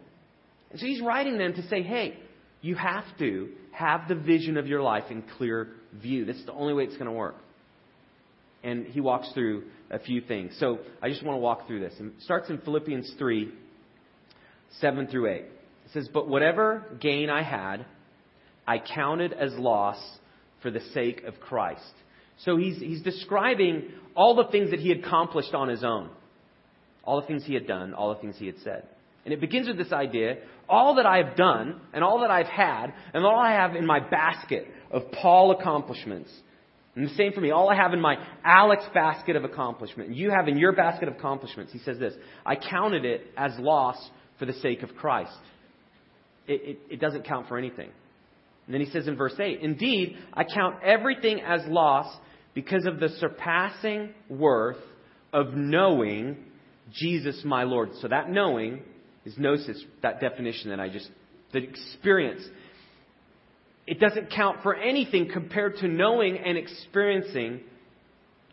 And 0.71 0.81
so 0.81 0.87
he's 0.87 1.01
writing 1.01 1.39
them 1.39 1.55
to 1.55 1.63
say, 1.69 1.83
hey, 1.83 2.19
you 2.61 2.75
have 2.75 3.05
to 3.19 3.51
have 3.73 4.09
the 4.09 4.15
vision 4.15 4.57
of 4.57 4.67
your 4.67 4.83
life 4.83 5.05
in 5.11 5.23
clear 5.37 5.69
view. 5.95 6.25
That's 6.25 6.45
the 6.45 6.53
only 6.53 6.75
way 6.75 6.85
it's 6.85 6.97
going 6.97 7.07
to 7.07 7.13
work. 7.13 7.37
And 8.65 8.87
he 8.87 9.01
walks 9.01 9.31
through 9.35 9.65
a 9.91 9.99
few 9.99 10.21
things. 10.21 10.57
So 10.59 10.81
I 11.01 11.09
just 11.09 11.25
want 11.25 11.37
to 11.37 11.41
walk 11.41 11.67
through 11.67 11.81
this. 11.81 11.95
It 11.99 12.13
starts 12.21 12.51
in 12.51 12.59
Philippians 12.59 13.15
3 13.19 13.53
7 14.81 15.07
through 15.07 15.29
8. 15.29 15.37
It 15.37 15.51
says, 15.93 16.09
But 16.13 16.29
whatever 16.29 16.85
gain 17.01 17.31
I 17.31 17.43
had, 17.43 17.87
I 18.67 18.79
counted 18.79 19.33
as 19.33 19.55
loss 19.55 19.97
for 20.61 20.71
the 20.71 20.81
sake 20.93 21.23
of 21.25 21.41
Christ. 21.41 21.93
So 22.45 22.57
he's, 22.57 22.79
he's 22.79 23.03
describing 23.03 23.91
all 24.15 24.35
the 24.35 24.49
things 24.51 24.71
that 24.71 24.81
he 24.81 24.89
had 24.89 24.99
accomplished 24.99 25.55
on 25.55 25.69
his 25.69 25.83
own, 25.83 26.11
all 27.05 27.21
the 27.21 27.27
things 27.27 27.45
he 27.45 27.55
had 27.55 27.67
done, 27.67 27.95
all 27.95 28.15
the 28.15 28.21
things 28.21 28.37
he 28.39 28.47
had 28.47 28.59
said. 28.63 28.87
And 29.29 29.35
it 29.35 29.43
begins 29.43 29.69
with 29.69 29.77
this 29.77 29.93
idea 29.93 30.37
all 30.71 30.95
that 30.95 31.05
I 31.05 31.19
have 31.19 31.37
done, 31.37 31.83
and 31.93 32.03
all 32.03 32.21
that 32.21 32.31
I've 32.31 32.47
had, 32.47 32.95
and 33.13 33.27
all 33.27 33.39
I 33.39 33.53
have 33.53 33.77
in 33.77 33.85
my 33.85 34.01
basket 34.01 34.67
of 34.91 35.13
Paul 35.13 35.51
accomplishments. 35.51 36.31
And 36.95 37.07
the 37.07 37.15
same 37.15 37.33
for 37.35 37.43
me. 37.43 37.51
All 37.51 37.69
I 37.69 37.75
have 37.75 37.93
in 37.93 38.01
my 38.01 38.17
Alex 38.43 38.85
basket 38.95 39.37
of 39.37 39.45
accomplishment, 39.45 40.09
and 40.09 40.19
you 40.19 40.31
have 40.31 40.49
in 40.49 40.57
your 40.57 40.73
basket 40.73 41.09
of 41.09 41.17
accomplishments, 41.17 41.75
he 41.75 41.79
says 41.81 41.99
this 41.99 42.15
I 42.47 42.57
counted 42.57 43.05
it 43.05 43.27
as 43.37 43.53
loss 43.59 43.99
for 44.39 44.47
the 44.47 44.55
sake 44.55 44.83
of 44.83 44.95
Christ. 44.95 45.37
It, 46.47 46.63
it, 46.63 46.79
it 46.95 47.01
doesn't 47.03 47.27
count 47.27 47.49
for 47.49 47.59
anything. 47.59 47.91
And 48.65 48.75
then 48.75 48.81
he 48.81 48.91
says 48.91 49.07
in 49.09 49.15
verse 49.15 49.35
8, 49.39 49.61
Indeed, 49.61 50.17
I 50.33 50.45
count 50.45 50.77
everything 50.83 51.43
as 51.43 51.61
loss 51.67 52.11
because 52.55 52.87
of 52.87 52.99
the 52.99 53.11
surpassing 53.21 54.15
worth 54.31 54.81
of 55.35 55.53
knowing 55.53 56.39
Jesus 56.93 57.43
my 57.45 57.65
Lord. 57.65 57.91
So 58.01 58.09
that 58.09 58.31
knowing 58.31 58.85
is 59.29 59.39
gnosis, 59.39 59.83
that 60.03 60.21
definition 60.21 60.71
that 60.71 60.81
I 60.81 60.89
just, 60.89 61.09
the 61.53 61.59
experience. 61.59 62.43
It 63.87 64.01
doesn't 64.01 64.31
count 64.31 64.63
for 64.63 64.75
anything 64.75 65.31
compared 65.33 65.77
to 65.77 65.89
knowing 65.89 66.39
and 66.39 66.59
experiencing 66.59 67.61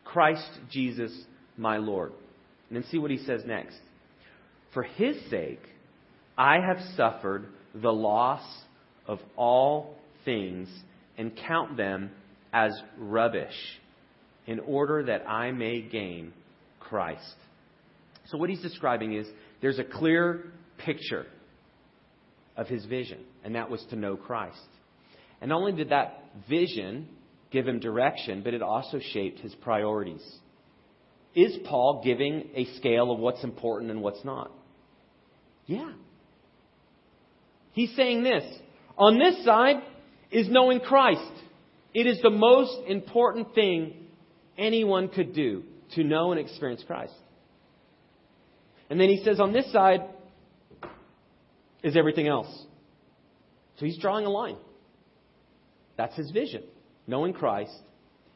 Christ 0.03 0.49
Jesus 0.71 1.11
my 1.57 1.77
Lord. 1.77 2.11
And 2.69 2.77
then 2.77 2.89
see 2.89 2.97
what 2.97 3.11
he 3.11 3.17
says 3.17 3.41
next. 3.45 3.77
For 4.73 4.83
his 4.83 5.17
sake, 5.29 5.61
I 6.37 6.59
have 6.59 6.77
suffered 6.95 7.47
the 7.73 7.91
loss 7.91 8.43
of 9.07 9.19
all 9.35 9.95
things 10.25 10.67
and 11.17 11.31
count 11.47 11.77
them 11.77 12.11
as 12.51 12.71
rubbish 12.97 13.55
in 14.47 14.59
order 14.59 15.03
that 15.03 15.29
I 15.29 15.51
may 15.51 15.81
gain 15.81 16.33
Christ. 16.79 17.35
So, 18.27 18.37
what 18.37 18.49
he's 18.49 18.61
describing 18.61 19.13
is 19.13 19.27
there's 19.61 19.79
a 19.79 19.83
clear 19.83 20.51
picture 20.77 21.25
of 22.57 22.67
his 22.67 22.85
vision, 22.85 23.19
and 23.43 23.55
that 23.55 23.69
was 23.69 23.83
to 23.89 23.95
know 23.95 24.15
Christ. 24.15 24.57
And 25.41 25.49
not 25.49 25.59
only 25.59 25.73
did 25.73 25.89
that 25.89 26.23
vision 26.49 27.07
give 27.51 27.67
him 27.67 27.79
direction, 27.79 28.41
but 28.43 28.53
it 28.53 28.61
also 28.61 28.99
shaped 28.99 29.39
his 29.39 29.53
priorities. 29.55 30.23
Is 31.35 31.57
Paul 31.65 32.01
giving 32.03 32.49
a 32.55 32.65
scale 32.77 33.11
of 33.11 33.19
what's 33.19 33.43
important 33.43 33.91
and 33.91 34.01
what's 34.01 34.23
not? 34.23 34.51
Yeah. 35.65 35.91
He's 37.73 37.93
saying 37.95 38.23
this. 38.23 38.43
On 38.97 39.19
this 39.19 39.43
side 39.43 39.81
is 40.31 40.47
knowing 40.49 40.79
Christ. 40.79 41.31
It 41.93 42.07
is 42.07 42.21
the 42.21 42.29
most 42.29 42.87
important 42.87 43.53
thing 43.53 44.07
anyone 44.57 45.09
could 45.09 45.33
do. 45.33 45.63
to 45.93 46.03
know 46.03 46.31
and 46.31 46.39
experience 46.39 46.83
Christ. 46.85 47.13
And 48.89 48.99
then 48.99 49.09
he 49.09 49.23
says, 49.23 49.39
on 49.39 49.53
this 49.53 49.71
side 49.71 50.01
is 51.85 51.95
everything 51.95 52.27
else. 52.27 52.47
So 53.77 53.85
he's 53.85 53.99
drawing 53.99 54.25
a 54.25 54.29
line. 54.29 54.57
That's 55.97 56.15
his 56.15 56.31
vision. 56.31 56.63
Knowing 57.05 57.31
Christ 57.31 57.77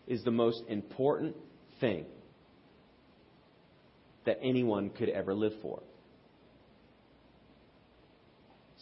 is 0.07 0.23
the 0.23 0.31
most 0.31 0.61
important 0.69 1.35
thing 1.81 2.05
that 4.25 4.37
anyone 4.43 4.91
could 4.91 5.09
ever 5.09 5.33
live 5.33 5.53
for. 5.63 5.81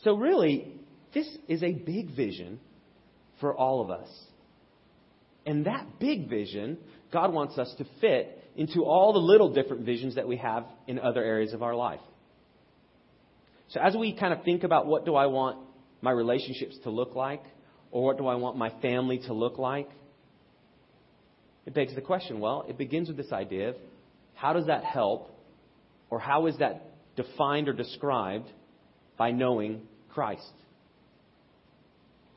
So, 0.04 0.16
really, 0.16 0.74
this 1.14 1.28
is 1.48 1.64
a 1.64 1.72
big 1.72 2.14
vision 2.14 2.60
for 3.40 3.56
all 3.56 3.82
of 3.82 3.90
us. 3.90 4.10
And 5.46 5.66
that 5.66 6.00
big 6.00 6.30
vision, 6.30 6.78
God 7.14 7.34
wants 7.34 7.58
us 7.58 7.74
to 7.78 7.86
fit 8.02 8.44
into 8.58 8.84
all 8.84 9.14
the 9.14 9.20
little 9.20 9.54
different 9.54 9.86
visions 9.86 10.16
that 10.16 10.28
we 10.28 10.36
have 10.38 10.66
in 10.88 11.00
other 11.00 11.24
areas 11.24 11.54
of 11.54 11.64
our 11.64 11.74
life. 11.74 12.02
So, 13.70 13.82
as 13.82 13.96
we 13.96 14.14
kind 14.14 14.34
of 14.34 14.44
think 14.44 14.64
about 14.64 14.86
what 14.86 15.06
do 15.06 15.16
I 15.16 15.26
want 15.26 15.58
my 16.02 16.12
relationships 16.12 16.78
to 16.84 16.90
look 16.90 17.16
like, 17.16 17.44
or 17.92 18.04
what 18.04 18.18
do 18.18 18.28
I 18.28 18.36
want 18.36 18.58
my 18.58 18.70
family 18.82 19.20
to 19.28 19.34
look 19.34 19.58
like, 19.58 19.90
it 21.66 21.74
begs 21.74 21.94
the 21.94 22.02
question 22.02 22.40
well, 22.40 22.66
it 22.68 22.78
begins 22.78 23.10
with 23.10 23.18
this 23.18 23.32
idea 23.32 23.70
of 23.70 23.76
how 24.36 24.54
does 24.54 24.68
that 24.68 24.84
help, 24.84 25.30
or 26.10 26.20
how 26.20 26.46
is 26.46 26.58
that 26.60 26.92
defined 27.16 27.68
or 27.68 27.74
described 27.74 28.48
by 29.18 29.32
knowing 29.32 29.82
Christ? 30.10 30.54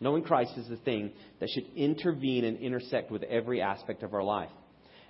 Knowing 0.01 0.25
Christ 0.25 0.53
is 0.57 0.67
the 0.67 0.79
thing 0.79 1.13
that 1.39 1.49
should 1.51 1.67
intervene 1.77 2.45
and 2.45 2.59
intersect 2.59 3.11
with 3.11 3.23
every 3.23 3.61
aspect 3.61 4.03
of 4.03 4.15
our 4.15 4.25
life. 4.25 4.49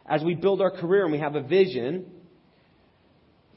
As 0.05 0.23
we 0.23 0.35
build 0.35 0.61
our 0.61 0.73
career 0.73 1.05
and 1.05 1.13
we 1.13 1.21
have 1.21 1.37
a 1.37 1.43
vision 1.43 2.11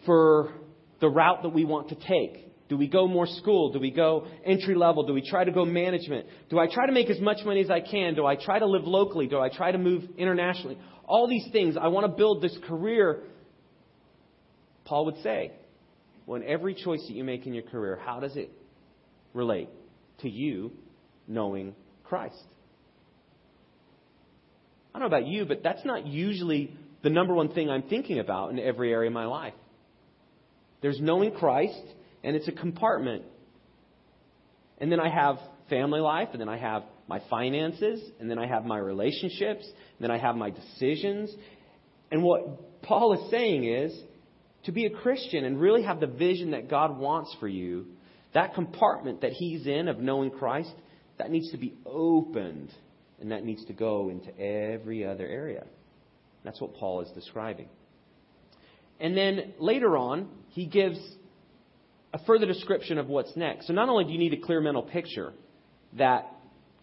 for 0.06 0.54
the 1.02 1.10
route 1.10 1.42
that 1.42 1.50
we 1.50 1.66
want 1.66 1.90
to 1.90 1.96
take, 1.96 2.53
do 2.74 2.78
we 2.78 2.88
go 2.88 3.08
more 3.08 3.28
school? 3.28 3.72
Do 3.72 3.80
we 3.80 3.92
go 3.92 4.26
entry 4.44 4.74
level? 4.74 5.06
Do 5.06 5.14
we 5.14 5.22
try 5.22 5.44
to 5.44 5.52
go 5.52 5.64
management? 5.64 6.26
Do 6.50 6.58
I 6.58 6.66
try 6.66 6.88
to 6.88 6.92
make 6.92 7.08
as 7.08 7.20
much 7.20 7.46
money 7.46 7.62
as 7.62 7.70
I 7.70 7.82
can? 7.82 8.16
Do 8.16 8.26
I 8.26 8.36
try 8.36 8.58
to 8.58 8.66
live 8.66 8.86
locally? 8.86 9.28
Do 9.28 9.40
I 9.40 9.50
try 9.50 9.72
to 9.72 9.78
move 9.78 10.02
internationally? 10.18 10.80
All 11.06 11.28
these 11.28 11.48
things, 11.52 11.78
I 11.80 11.90
want 11.90 12.08
to 12.08 12.18
build 12.18 12.42
this 12.42 12.58
career. 12.68 13.26
Paul 14.86 15.06
would 15.06 15.22
say, 15.22 15.52
in 16.28 16.44
every 16.44 16.74
choice 16.74 17.06
that 17.08 17.14
you 17.14 17.24
make 17.24 17.46
in 17.46 17.54
your 17.54 17.62
career, 17.62 18.00
how 18.04 18.20
does 18.20 18.36
it 18.36 18.50
relate 19.36 19.70
to 20.22 20.30
you 20.30 20.72
knowing 21.28 21.76
Christ? 22.06 22.44
I 24.96 25.00
don't 25.00 25.12
know 25.12 25.16
about 25.16 25.28
you, 25.28 25.46
but 25.46 25.62
that's 25.62 25.86
not 25.86 26.08
usually 26.08 26.76
the 27.04 27.12
number 27.12 27.36
one 27.36 27.50
thing 27.50 27.70
I'm 27.70 27.84
thinking 27.84 28.18
about 28.18 28.50
in 28.50 28.58
every 28.58 28.92
area 28.92 29.12
of 29.12 29.14
my 29.14 29.26
life. 29.26 29.54
There's 30.82 31.00
knowing 31.00 31.34
Christ, 31.34 31.84
and 32.24 32.36
it's 32.36 32.48
a 32.48 32.52
compartment. 32.52 33.24
And 34.78 34.92
then 34.92 35.00
I 35.00 35.10
have 35.10 35.38
family 35.70 36.00
life, 36.00 36.30
and 36.32 36.42
then 36.42 36.50
I 36.50 36.58
have 36.58 36.84
my 37.08 37.22
finances, 37.30 38.02
and 38.20 38.30
then 38.30 38.40
I 38.40 38.48
have 38.48 38.66
my 38.66 38.78
relationships, 38.78 39.64
and 39.66 40.02
then 40.02 40.12
I 40.12 40.18
have 40.18 40.36
my 40.36 40.50
decisions. 40.50 41.34
And 42.12 42.24
what 42.24 42.82
Paul 42.82 43.14
is 43.14 43.32
saying 43.32 43.66
is 43.66 43.98
to 44.66 44.72
be 44.72 44.86
a 44.86 44.90
Christian 44.90 45.46
and 45.46 45.60
really 45.60 45.84
have 45.84 46.00
the 46.00 46.08
vision 46.08 46.52
that 46.52 46.70
God 46.70 46.98
wants 46.98 47.36
for 47.40 47.48
you, 47.48 47.88
that 48.34 48.56
compartment 48.56 49.22
that 49.22 49.32
he's 49.32 49.68
in 49.68 49.88
of 49.88 50.00
knowing 50.00 50.32
Christ, 50.32 50.74
that 51.18 51.30
needs 51.30 51.52
to 51.52 51.58
be 51.58 51.74
opened, 51.86 52.72
and 53.20 53.32
that 53.32 53.44
needs 53.44 53.64
to 53.66 53.74
go 53.74 54.10
into 54.10 54.38
every 54.40 55.06
other 55.06 55.26
area. 55.26 55.66
That's 56.44 56.60
what 56.60 56.76
Paul 56.76 57.02
is 57.02 57.10
describing. 57.14 57.70
And 59.00 59.16
then 59.18 59.54
later 59.60 59.98
on, 59.98 60.30
he 60.50 60.66
gives 60.66 61.00
a 62.14 62.20
further 62.26 62.46
description 62.46 62.98
of 62.98 63.08
what's 63.08 63.36
next. 63.36 63.68
So 63.68 63.74
not 63.74 63.90
only 63.90 64.06
do 64.06 64.12
you 64.12 64.20
need 64.20 64.34
a 64.34 64.38
clear 64.46 64.62
mental 64.62 64.84
picture 64.84 65.34
that 65.98 66.32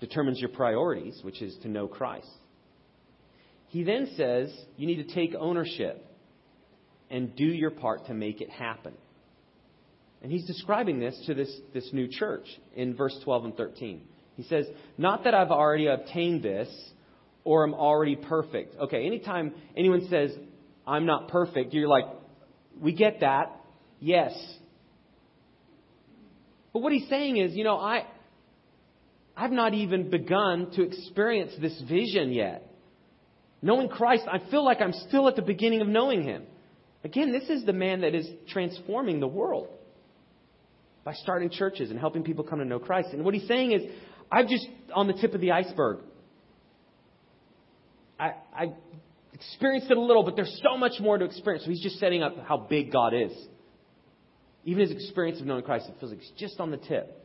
determines 0.00 0.40
your 0.40 0.48
priorities, 0.48 1.20
which 1.22 1.40
is 1.40 1.56
to 1.62 1.68
know 1.68 1.86
Christ, 1.86 2.28
he 3.68 3.84
then 3.84 4.10
says 4.16 4.52
you 4.76 4.86
need 4.86 5.06
to 5.06 5.14
take 5.14 5.34
ownership 5.38 6.04
and 7.10 7.34
do 7.36 7.44
your 7.44 7.70
part 7.70 8.06
to 8.06 8.14
make 8.14 8.40
it 8.40 8.50
happen. 8.50 8.94
And 10.22 10.30
he's 10.30 10.46
describing 10.46 10.98
this 10.98 11.18
to 11.26 11.34
this, 11.34 11.50
this 11.72 11.88
new 11.92 12.08
church 12.08 12.46
in 12.74 12.94
verse 12.94 13.16
12 13.24 13.44
and 13.46 13.56
13. 13.56 14.02
He 14.36 14.42
says, 14.44 14.66
Not 14.98 15.24
that 15.24 15.34
I've 15.34 15.50
already 15.50 15.86
obtained 15.86 16.42
this 16.42 16.68
or 17.44 17.64
am 17.66 17.74
already 17.74 18.16
perfect. 18.16 18.76
Okay, 18.78 19.06
anytime 19.06 19.54
anyone 19.76 20.06
says, 20.10 20.32
I'm 20.86 21.06
not 21.06 21.28
perfect, 21.28 21.72
you're 21.72 21.88
like, 21.88 22.04
We 22.80 22.92
get 22.92 23.20
that. 23.20 23.56
Yes, 24.00 24.32
but 26.72 26.82
what 26.82 26.92
he's 26.92 27.08
saying 27.08 27.36
is, 27.36 27.54
you 27.54 27.64
know, 27.64 27.76
I, 27.76 28.06
I've 29.36 29.50
not 29.50 29.74
even 29.74 30.10
begun 30.10 30.70
to 30.72 30.82
experience 30.82 31.52
this 31.60 31.80
vision 31.88 32.32
yet. 32.32 32.66
Knowing 33.62 33.88
Christ, 33.88 34.24
I 34.30 34.38
feel 34.50 34.64
like 34.64 34.80
I'm 34.80 34.92
still 35.08 35.28
at 35.28 35.36
the 35.36 35.42
beginning 35.42 35.80
of 35.80 35.88
knowing 35.88 36.22
Him. 36.22 36.44
Again, 37.04 37.32
this 37.32 37.48
is 37.48 37.64
the 37.64 37.72
man 37.72 38.02
that 38.02 38.14
is 38.14 38.28
transforming 38.48 39.20
the 39.20 39.28
world 39.28 39.68
by 41.04 41.14
starting 41.14 41.50
churches 41.50 41.90
and 41.90 41.98
helping 41.98 42.22
people 42.22 42.44
come 42.44 42.58
to 42.58 42.64
know 42.64 42.78
Christ. 42.78 43.08
And 43.12 43.24
what 43.24 43.34
he's 43.34 43.48
saying 43.48 43.72
is, 43.72 43.82
I'm 44.30 44.48
just 44.48 44.66
on 44.94 45.06
the 45.06 45.14
tip 45.14 45.34
of 45.34 45.40
the 45.40 45.52
iceberg. 45.52 46.00
I, 48.18 48.32
I 48.54 48.66
experienced 49.32 49.90
it 49.90 49.96
a 49.96 50.00
little, 50.00 50.22
but 50.22 50.36
there's 50.36 50.60
so 50.62 50.76
much 50.76 51.00
more 51.00 51.16
to 51.16 51.24
experience. 51.24 51.64
So 51.64 51.70
he's 51.70 51.82
just 51.82 51.98
setting 51.98 52.22
up 52.22 52.36
how 52.46 52.58
big 52.58 52.92
God 52.92 53.14
is. 53.14 53.32
Even 54.64 54.82
his 54.82 54.90
experience 54.90 55.40
of 55.40 55.46
knowing 55.46 55.62
Christ, 55.62 55.88
it 55.88 55.94
feels 55.98 56.12
like 56.12 56.20
it's 56.20 56.32
just 56.38 56.60
on 56.60 56.70
the 56.70 56.76
tip. 56.76 57.16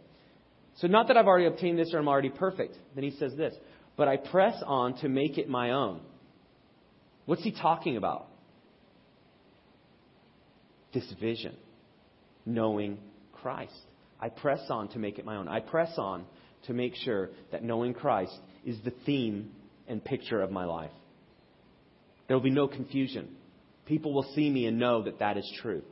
So, 0.77 0.87
not 0.87 1.07
that 1.07 1.17
I've 1.17 1.27
already 1.27 1.45
obtained 1.45 1.79
this 1.79 1.93
or 1.93 1.99
I'm 1.99 2.07
already 2.07 2.29
perfect. 2.29 2.77
Then 2.95 3.03
he 3.03 3.11
says 3.11 3.35
this, 3.35 3.53
but 3.97 4.07
I 4.07 4.17
press 4.17 4.61
on 4.65 4.97
to 4.99 5.09
make 5.09 5.37
it 5.37 5.49
my 5.49 5.71
own. 5.71 6.01
What's 7.25 7.43
he 7.43 7.51
talking 7.51 7.97
about? 7.97 8.27
This 10.93 11.11
vision, 11.19 11.55
knowing 12.45 12.99
Christ. 13.33 13.73
I 14.19 14.29
press 14.29 14.61
on 14.69 14.89
to 14.89 14.99
make 14.99 15.19
it 15.19 15.25
my 15.25 15.35
own. 15.35 15.47
I 15.47 15.59
press 15.59 15.93
on 15.97 16.25
to 16.67 16.73
make 16.73 16.95
sure 16.95 17.29
that 17.51 17.63
knowing 17.63 17.93
Christ 17.93 18.37
is 18.65 18.77
the 18.83 18.93
theme 19.05 19.51
and 19.87 20.03
picture 20.03 20.41
of 20.41 20.51
my 20.51 20.65
life. 20.65 20.91
There 22.27 22.35
will 22.35 22.43
be 22.43 22.49
no 22.49 22.67
confusion. 22.67 23.35
People 23.85 24.13
will 24.13 24.27
see 24.35 24.49
me 24.49 24.65
and 24.65 24.79
know 24.79 25.03
that 25.03 25.19
that 25.19 25.37
is 25.37 25.59
true. 25.61 25.83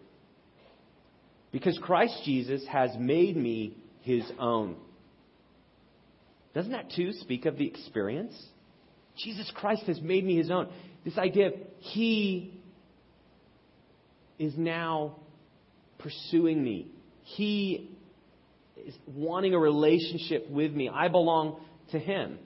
Because 1.53 1.79
Christ 1.81 2.19
Jesus 2.25 2.65
has 2.67 2.89
made 2.99 3.37
me 3.37 3.77
his 4.01 4.23
own. 4.39 4.75
Doesn't 6.53 6.71
that 6.71 6.91
too 6.91 7.13
speak 7.13 7.45
of 7.45 7.57
the 7.57 7.65
experience? 7.65 8.33
Jesus 9.17 9.49
Christ 9.55 9.83
has 9.83 10.01
made 10.01 10.25
me 10.25 10.35
his 10.35 10.49
own. 10.49 10.67
This 11.05 11.17
idea 11.17 11.47
of 11.47 11.53
he 11.79 12.59
is 14.39 14.57
now 14.57 15.17
pursuing 15.99 16.61
me. 16.61 16.87
He 17.21 17.91
is 18.85 18.95
wanting 19.05 19.53
a 19.53 19.59
relationship 19.59 20.49
with 20.49 20.73
me. 20.73 20.89
I 20.89 21.07
belong 21.07 21.59
to 21.91 21.99
him. 21.99 22.39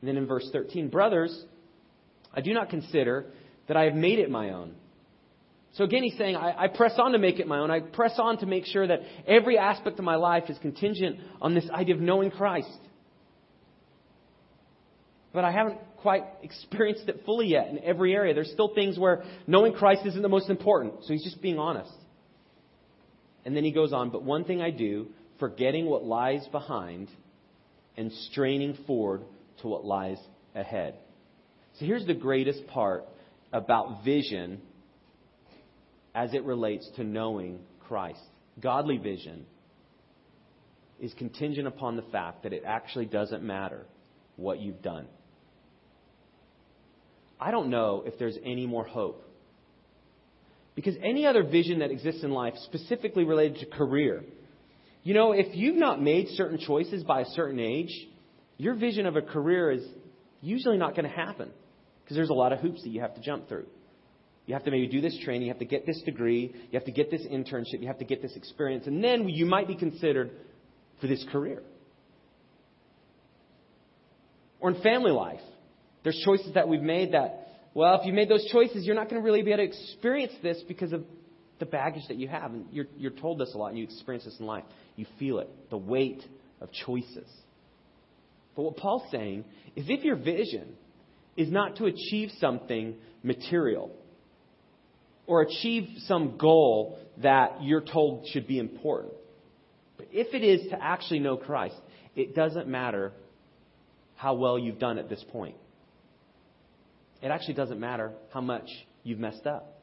And 0.00 0.08
then 0.08 0.16
in 0.16 0.26
verse 0.26 0.48
13, 0.52 0.88
brothers, 0.88 1.44
I 2.32 2.40
do 2.40 2.54
not 2.54 2.70
consider 2.70 3.26
that 3.68 3.76
I 3.76 3.84
have 3.84 3.94
made 3.94 4.18
it 4.18 4.30
my 4.30 4.50
own. 4.50 4.74
So 5.74 5.84
again, 5.84 6.02
he's 6.02 6.18
saying, 6.18 6.36
I, 6.36 6.64
I, 6.64 6.68
press 6.68 6.92
on 6.98 7.12
to 7.12 7.18
make 7.18 7.38
it 7.38 7.46
my 7.46 7.58
own. 7.58 7.70
I 7.70 7.80
press 7.80 8.14
on 8.18 8.38
to 8.38 8.46
make 8.46 8.66
sure 8.66 8.86
that 8.86 9.00
every 9.26 9.56
aspect 9.56 9.98
of 9.98 10.04
my 10.04 10.16
life 10.16 10.44
is 10.50 10.58
contingent 10.58 11.18
on 11.40 11.54
this 11.54 11.68
idea 11.70 11.94
of 11.94 12.00
knowing 12.00 12.30
Christ. 12.30 12.78
But 15.32 15.44
I 15.44 15.50
haven't 15.50 15.78
quite 16.02 16.24
experienced 16.42 17.08
it 17.08 17.22
fully 17.24 17.46
yet 17.46 17.68
in 17.68 17.82
every 17.82 18.14
area. 18.14 18.34
There's 18.34 18.52
still 18.52 18.74
things 18.74 18.98
where 18.98 19.22
knowing 19.46 19.72
Christ 19.72 20.04
isn't 20.04 20.20
the 20.20 20.28
most 20.28 20.50
important. 20.50 21.04
So 21.04 21.14
he's 21.14 21.24
just 21.24 21.40
being 21.40 21.58
honest. 21.58 21.92
And 23.46 23.56
then 23.56 23.64
he 23.64 23.72
goes 23.72 23.94
on, 23.94 24.10
but 24.10 24.22
one 24.22 24.44
thing 24.44 24.60
I 24.60 24.70
do, 24.70 25.08
forgetting 25.40 25.86
what 25.86 26.04
lies 26.04 26.46
behind 26.52 27.08
and 27.96 28.12
straining 28.30 28.76
forward 28.86 29.22
to 29.62 29.68
what 29.68 29.86
lies 29.86 30.18
ahead. 30.54 30.96
So 31.78 31.86
here's 31.86 32.06
the 32.06 32.14
greatest 32.14 32.66
part 32.66 33.04
about 33.52 34.04
vision 34.04 34.60
as 36.14 36.34
it 36.34 36.44
relates 36.44 36.88
to 36.96 37.04
knowing 37.04 37.60
Christ. 37.80 38.20
Godly 38.60 38.98
vision 38.98 39.46
is 41.00 41.12
contingent 41.14 41.66
upon 41.66 41.96
the 41.96 42.02
fact 42.02 42.44
that 42.44 42.52
it 42.52 42.62
actually 42.66 43.06
doesn't 43.06 43.42
matter 43.42 43.86
what 44.36 44.60
you've 44.60 44.82
done. 44.82 45.06
I 47.40 47.50
don't 47.50 47.70
know 47.70 48.04
if 48.06 48.18
there's 48.18 48.38
any 48.44 48.66
more 48.66 48.84
hope. 48.84 49.28
Because 50.74 50.94
any 51.02 51.26
other 51.26 51.42
vision 51.42 51.80
that 51.80 51.90
exists 51.90 52.22
in 52.22 52.30
life, 52.30 52.54
specifically 52.64 53.24
related 53.24 53.58
to 53.58 53.66
career, 53.66 54.24
you 55.02 55.12
know, 55.12 55.32
if 55.32 55.54
you've 55.54 55.76
not 55.76 56.00
made 56.00 56.28
certain 56.28 56.58
choices 56.58 57.02
by 57.02 57.22
a 57.22 57.26
certain 57.26 57.58
age, 57.58 57.90
your 58.56 58.74
vision 58.74 59.06
of 59.06 59.16
a 59.16 59.22
career 59.22 59.72
is 59.72 59.82
usually 60.40 60.78
not 60.78 60.94
going 60.94 61.08
to 61.08 61.14
happen 61.14 61.50
because 62.02 62.16
there's 62.16 62.30
a 62.30 62.34
lot 62.34 62.52
of 62.52 62.60
hoops 62.60 62.82
that 62.84 62.90
you 62.90 63.00
have 63.00 63.14
to 63.16 63.20
jump 63.20 63.48
through. 63.48 63.66
You 64.46 64.54
have 64.54 64.64
to 64.64 64.70
maybe 64.70 64.88
do 64.88 65.00
this 65.00 65.16
training, 65.24 65.42
you 65.42 65.52
have 65.52 65.60
to 65.60 65.64
get 65.64 65.86
this 65.86 66.02
degree, 66.02 66.52
you 66.52 66.78
have 66.78 66.84
to 66.84 66.92
get 66.92 67.10
this 67.10 67.22
internship, 67.22 67.80
you 67.80 67.86
have 67.86 67.98
to 67.98 68.04
get 68.04 68.22
this 68.22 68.34
experience, 68.34 68.86
and 68.86 69.02
then 69.02 69.28
you 69.28 69.46
might 69.46 69.68
be 69.68 69.76
considered 69.76 70.30
for 71.00 71.06
this 71.06 71.24
career. 71.30 71.62
Or 74.58 74.70
in 74.70 74.80
family 74.82 75.12
life, 75.12 75.40
there's 76.02 76.20
choices 76.24 76.54
that 76.54 76.68
we've 76.68 76.82
made 76.82 77.12
that, 77.12 77.48
well, 77.74 78.00
if 78.00 78.06
you 78.06 78.12
made 78.12 78.28
those 78.28 78.44
choices, 78.50 78.84
you're 78.84 78.96
not 78.96 79.08
going 79.08 79.20
to 79.20 79.24
really 79.24 79.42
be 79.42 79.52
able 79.52 79.64
to 79.64 79.68
experience 79.68 80.32
this 80.42 80.60
because 80.66 80.92
of 80.92 81.04
the 81.58 81.66
baggage 81.66 82.02
that 82.08 82.16
you 82.16 82.28
have. 82.28 82.52
And 82.52 82.66
you're, 82.72 82.86
you're 82.96 83.12
told 83.12 83.38
this 83.38 83.52
a 83.54 83.58
lot, 83.58 83.68
and 83.68 83.78
you 83.78 83.84
experience 83.84 84.24
this 84.24 84.36
in 84.40 84.46
life. 84.46 84.64
You 84.96 85.06
feel 85.18 85.38
it, 85.38 85.48
the 85.70 85.78
weight 85.78 86.22
of 86.60 86.70
choices. 86.72 87.28
But 88.56 88.62
what 88.62 88.76
Paul's 88.76 89.10
saying 89.10 89.44
is 89.76 89.86
if 89.88 90.04
your 90.04 90.16
vision 90.16 90.74
is 91.36 91.50
not 91.50 91.76
to 91.76 91.86
achieve 91.86 92.30
something 92.38 92.96
material 93.22 93.90
or 95.32 95.40
achieve 95.40 95.88
some 96.08 96.36
goal 96.36 96.98
that 97.22 97.62
you're 97.62 97.80
told 97.80 98.26
should 98.34 98.46
be 98.46 98.58
important, 98.58 99.14
but 99.96 100.06
if 100.12 100.34
it 100.34 100.44
is 100.44 100.68
to 100.68 100.76
actually 100.78 101.20
know 101.20 101.38
Christ, 101.38 101.76
it 102.14 102.34
doesn't 102.34 102.68
matter 102.68 103.12
how 104.14 104.34
well 104.34 104.58
you've 104.58 104.78
done 104.78 104.98
at 104.98 105.08
this 105.08 105.24
point. 105.32 105.56
It 107.22 107.28
actually 107.28 107.54
doesn't 107.54 107.80
matter 107.80 108.12
how 108.30 108.42
much 108.42 108.68
you've 109.04 109.20
messed 109.20 109.46
up. 109.46 109.80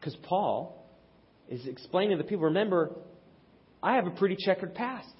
Because 0.00 0.16
Paul 0.22 0.88
is 1.50 1.66
explaining 1.66 2.16
to 2.16 2.22
the 2.22 2.26
people 2.26 2.46
remember, 2.46 2.92
I 3.82 3.96
have 3.96 4.06
a 4.06 4.12
pretty 4.12 4.38
checkered 4.42 4.74
past. 4.74 5.12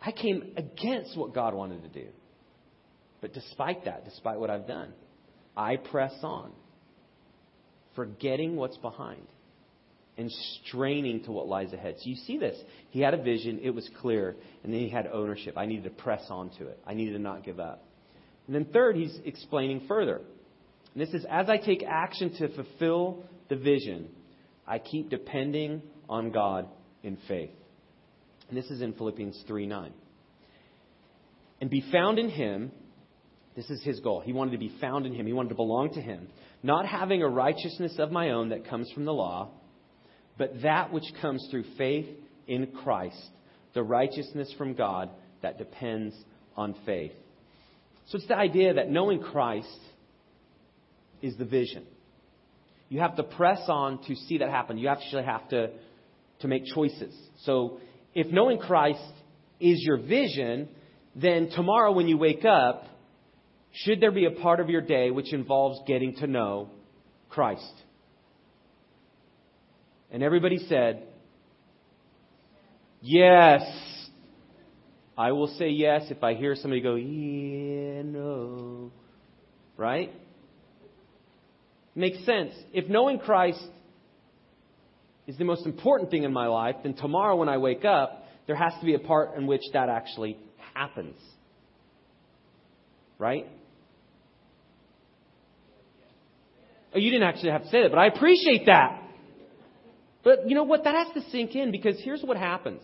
I 0.00 0.12
came 0.12 0.52
against 0.56 1.18
what 1.18 1.34
God 1.34 1.52
wanted 1.52 1.82
to 1.82 1.88
do. 1.88 2.10
But 3.20 3.34
despite 3.34 3.86
that, 3.86 4.04
despite 4.04 4.38
what 4.38 4.50
I've 4.50 4.68
done, 4.68 4.92
I 5.56 5.76
press 5.76 6.12
on, 6.22 6.52
forgetting 7.94 8.56
what's 8.56 8.76
behind 8.76 9.26
and 10.18 10.30
straining 10.64 11.22
to 11.24 11.32
what 11.32 11.46
lies 11.46 11.72
ahead. 11.72 11.96
So 11.98 12.08
you 12.08 12.16
see 12.16 12.38
this. 12.38 12.56
He 12.90 13.00
had 13.00 13.14
a 13.14 13.22
vision, 13.22 13.60
it 13.62 13.70
was 13.70 13.88
clear, 14.00 14.34
and 14.64 14.72
then 14.72 14.80
he 14.80 14.88
had 14.88 15.06
ownership. 15.06 15.56
I 15.56 15.66
needed 15.66 15.84
to 15.84 15.90
press 15.90 16.24
on 16.30 16.50
to 16.58 16.66
it, 16.68 16.78
I 16.86 16.94
needed 16.94 17.12
to 17.12 17.18
not 17.18 17.44
give 17.44 17.60
up. 17.60 17.84
And 18.46 18.54
then, 18.54 18.66
third, 18.66 18.96
he's 18.96 19.18
explaining 19.24 19.82
further. 19.88 20.20
And 20.94 21.02
this 21.02 21.12
is 21.12 21.26
as 21.28 21.48
I 21.48 21.56
take 21.58 21.82
action 21.82 22.32
to 22.38 22.48
fulfill 22.54 23.24
the 23.48 23.56
vision, 23.56 24.08
I 24.66 24.78
keep 24.78 25.10
depending 25.10 25.82
on 26.08 26.30
God 26.30 26.68
in 27.02 27.18
faith. 27.28 27.50
And 28.48 28.56
this 28.56 28.66
is 28.66 28.80
in 28.80 28.92
Philippians 28.92 29.44
3 29.46 29.66
9. 29.66 29.92
And 31.60 31.70
be 31.70 31.84
found 31.92 32.18
in 32.18 32.28
him. 32.28 32.70
This 33.56 33.70
is 33.70 33.82
his 33.82 34.00
goal. 34.00 34.20
He 34.20 34.34
wanted 34.34 34.52
to 34.52 34.58
be 34.58 34.76
found 34.80 35.06
in 35.06 35.14
him. 35.14 35.26
He 35.26 35.32
wanted 35.32 35.48
to 35.48 35.54
belong 35.54 35.94
to 35.94 36.00
him. 36.00 36.28
Not 36.62 36.86
having 36.86 37.22
a 37.22 37.28
righteousness 37.28 37.94
of 37.98 38.12
my 38.12 38.30
own 38.30 38.50
that 38.50 38.68
comes 38.68 38.90
from 38.92 39.06
the 39.06 39.14
law, 39.14 39.50
but 40.36 40.62
that 40.62 40.92
which 40.92 41.04
comes 41.22 41.46
through 41.50 41.64
faith 41.78 42.06
in 42.46 42.66
Christ, 42.84 43.30
the 43.72 43.82
righteousness 43.82 44.52
from 44.58 44.74
God 44.74 45.10
that 45.42 45.56
depends 45.56 46.14
on 46.54 46.74
faith. 46.84 47.12
So 48.08 48.18
it's 48.18 48.28
the 48.28 48.36
idea 48.36 48.74
that 48.74 48.90
knowing 48.90 49.20
Christ 49.20 49.80
is 51.22 51.36
the 51.36 51.44
vision. 51.46 51.84
You 52.88 53.00
have 53.00 53.16
to 53.16 53.22
press 53.22 53.62
on 53.68 54.02
to 54.04 54.14
see 54.14 54.38
that 54.38 54.50
happen. 54.50 54.78
You 54.78 54.88
actually 54.88 55.24
have 55.24 55.48
to, 55.48 55.70
to 56.40 56.48
make 56.48 56.64
choices. 56.74 57.14
So 57.42 57.80
if 58.14 58.28
knowing 58.28 58.58
Christ 58.58 59.00
is 59.58 59.82
your 59.82 59.96
vision, 59.96 60.68
then 61.14 61.48
tomorrow 61.50 61.92
when 61.92 62.06
you 62.06 62.18
wake 62.18 62.44
up, 62.44 62.84
should 63.84 64.00
there 64.00 64.10
be 64.12 64.24
a 64.24 64.30
part 64.30 64.60
of 64.60 64.70
your 64.70 64.80
day 64.80 65.10
which 65.10 65.32
involves 65.32 65.80
getting 65.86 66.16
to 66.16 66.26
know 66.26 66.70
Christ? 67.28 67.72
And 70.10 70.22
everybody 70.22 70.58
said, 70.66 71.02
Yes. 73.02 73.62
I 75.18 75.32
will 75.32 75.48
say 75.58 75.70
yes 75.70 76.04
if 76.10 76.22
I 76.22 76.34
hear 76.34 76.54
somebody 76.54 76.80
go, 76.80 76.94
Yeah, 76.94 78.02
no. 78.02 78.92
Right? 79.76 80.10
Makes 81.94 82.24
sense. 82.24 82.52
If 82.72 82.88
knowing 82.88 83.18
Christ 83.18 83.62
is 85.26 85.36
the 85.36 85.44
most 85.44 85.66
important 85.66 86.10
thing 86.10 86.22
in 86.22 86.32
my 86.32 86.46
life, 86.46 86.76
then 86.82 86.94
tomorrow 86.94 87.36
when 87.36 87.48
I 87.48 87.58
wake 87.58 87.84
up, 87.84 88.26
there 88.46 88.56
has 88.56 88.72
to 88.80 88.86
be 88.86 88.94
a 88.94 88.98
part 88.98 89.36
in 89.36 89.46
which 89.46 89.62
that 89.74 89.90
actually 89.90 90.38
happens. 90.74 91.16
Right? 93.18 93.46
Oh, 96.94 96.98
you 96.98 97.10
didn't 97.10 97.28
actually 97.28 97.50
have 97.50 97.62
to 97.62 97.68
say 97.68 97.82
that, 97.82 97.90
but 97.90 97.98
I 97.98 98.06
appreciate 98.06 98.66
that. 98.66 99.02
But 100.24 100.48
you 100.48 100.54
know 100.54 100.64
what? 100.64 100.84
That 100.84 100.94
has 100.94 101.08
to 101.14 101.30
sink 101.30 101.54
in 101.54 101.70
because 101.70 102.00
here's 102.02 102.22
what 102.22 102.36
happens. 102.36 102.82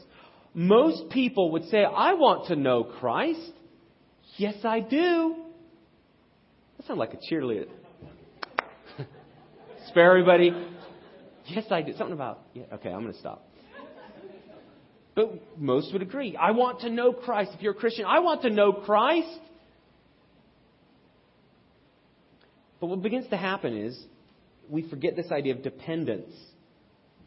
Most 0.54 1.10
people 1.10 1.52
would 1.52 1.64
say, 1.68 1.84
I 1.84 2.14
want 2.14 2.48
to 2.48 2.56
know 2.56 2.84
Christ. 2.84 3.52
Yes, 4.36 4.54
I 4.64 4.80
do. 4.80 5.36
That 6.76 6.86
sounds 6.86 6.98
like 6.98 7.14
a 7.14 7.34
cheerleader. 7.34 7.68
Spare 9.88 10.10
everybody. 10.10 10.52
Yes, 11.46 11.64
I 11.70 11.82
do. 11.82 11.92
Something 11.96 12.12
about, 12.12 12.42
yeah, 12.54 12.64
okay, 12.74 12.90
I'm 12.90 13.00
going 13.00 13.12
to 13.12 13.18
stop. 13.18 13.48
But 15.14 15.58
most 15.58 15.92
would 15.92 16.02
agree. 16.02 16.36
I 16.36 16.52
want 16.52 16.80
to 16.80 16.90
know 16.90 17.12
Christ. 17.12 17.52
If 17.54 17.62
you're 17.62 17.72
a 17.72 17.76
Christian, 17.76 18.04
I 18.06 18.20
want 18.20 18.42
to 18.42 18.50
know 18.50 18.72
Christ. 18.72 19.40
But 22.82 22.88
what 22.88 23.00
begins 23.00 23.28
to 23.28 23.36
happen 23.36 23.76
is 23.76 23.96
we 24.68 24.82
forget 24.90 25.14
this 25.14 25.30
idea 25.30 25.54
of 25.54 25.62
dependence 25.62 26.34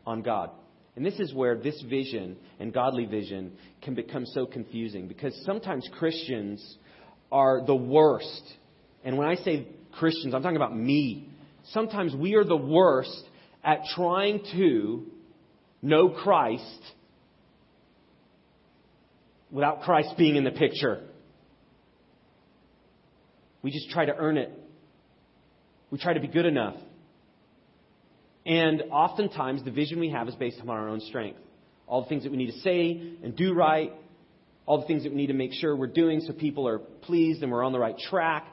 on 0.05 0.21
God. 0.21 0.49
And 0.97 1.05
this 1.05 1.17
is 1.17 1.33
where 1.33 1.55
this 1.55 1.81
vision 1.89 2.35
and 2.59 2.73
godly 2.73 3.05
vision 3.05 3.53
can 3.81 3.95
become 3.95 4.25
so 4.25 4.45
confusing 4.45 5.07
because 5.07 5.33
sometimes 5.45 5.89
Christians 5.97 6.77
are 7.31 7.65
the 7.65 7.73
worst. 7.73 8.41
And 9.05 9.17
when 9.17 9.29
I 9.29 9.35
say 9.35 9.69
Christians, 9.93 10.33
I'm 10.33 10.43
talking 10.43 10.57
about 10.57 10.75
me. 10.75 11.29
Sometimes 11.71 12.13
we 12.13 12.35
are 12.35 12.43
the 12.43 12.57
worst 12.57 13.23
at 13.63 13.79
trying 13.95 14.43
to 14.57 15.05
know 15.81 16.09
Christ 16.09 16.81
without 19.51 19.83
Christ 19.83 20.15
being 20.17 20.35
in 20.35 20.43
the 20.43 20.51
picture. 20.51 21.01
We 23.61 23.71
just 23.71 23.89
try 23.91 24.03
to 24.03 24.13
earn 24.13 24.37
it. 24.37 24.51
We 25.95 26.01
try 26.01 26.13
to 26.13 26.19
be 26.19 26.27
good 26.27 26.45
enough. 26.45 26.75
And 28.45 28.83
oftentimes, 28.91 29.63
the 29.63 29.71
vision 29.71 29.97
we 29.97 30.09
have 30.09 30.27
is 30.27 30.35
based 30.35 30.59
upon 30.59 30.75
our 30.75 30.89
own 30.89 30.99
strength. 30.99 31.39
All 31.87 32.01
the 32.01 32.09
things 32.09 32.23
that 32.23 32.33
we 32.33 32.37
need 32.37 32.51
to 32.51 32.59
say 32.59 33.13
and 33.23 33.33
do 33.33 33.53
right, 33.53 33.93
all 34.65 34.81
the 34.81 34.87
things 34.87 35.03
that 35.03 35.13
we 35.13 35.15
need 35.15 35.27
to 35.27 35.33
make 35.33 35.53
sure 35.53 35.73
we're 35.73 35.87
doing 35.87 36.19
so 36.19 36.33
people 36.33 36.67
are 36.67 36.79
pleased 36.79 37.43
and 37.43 37.49
we're 37.49 37.63
on 37.63 37.71
the 37.71 37.79
right 37.79 37.97
track. 37.97 38.45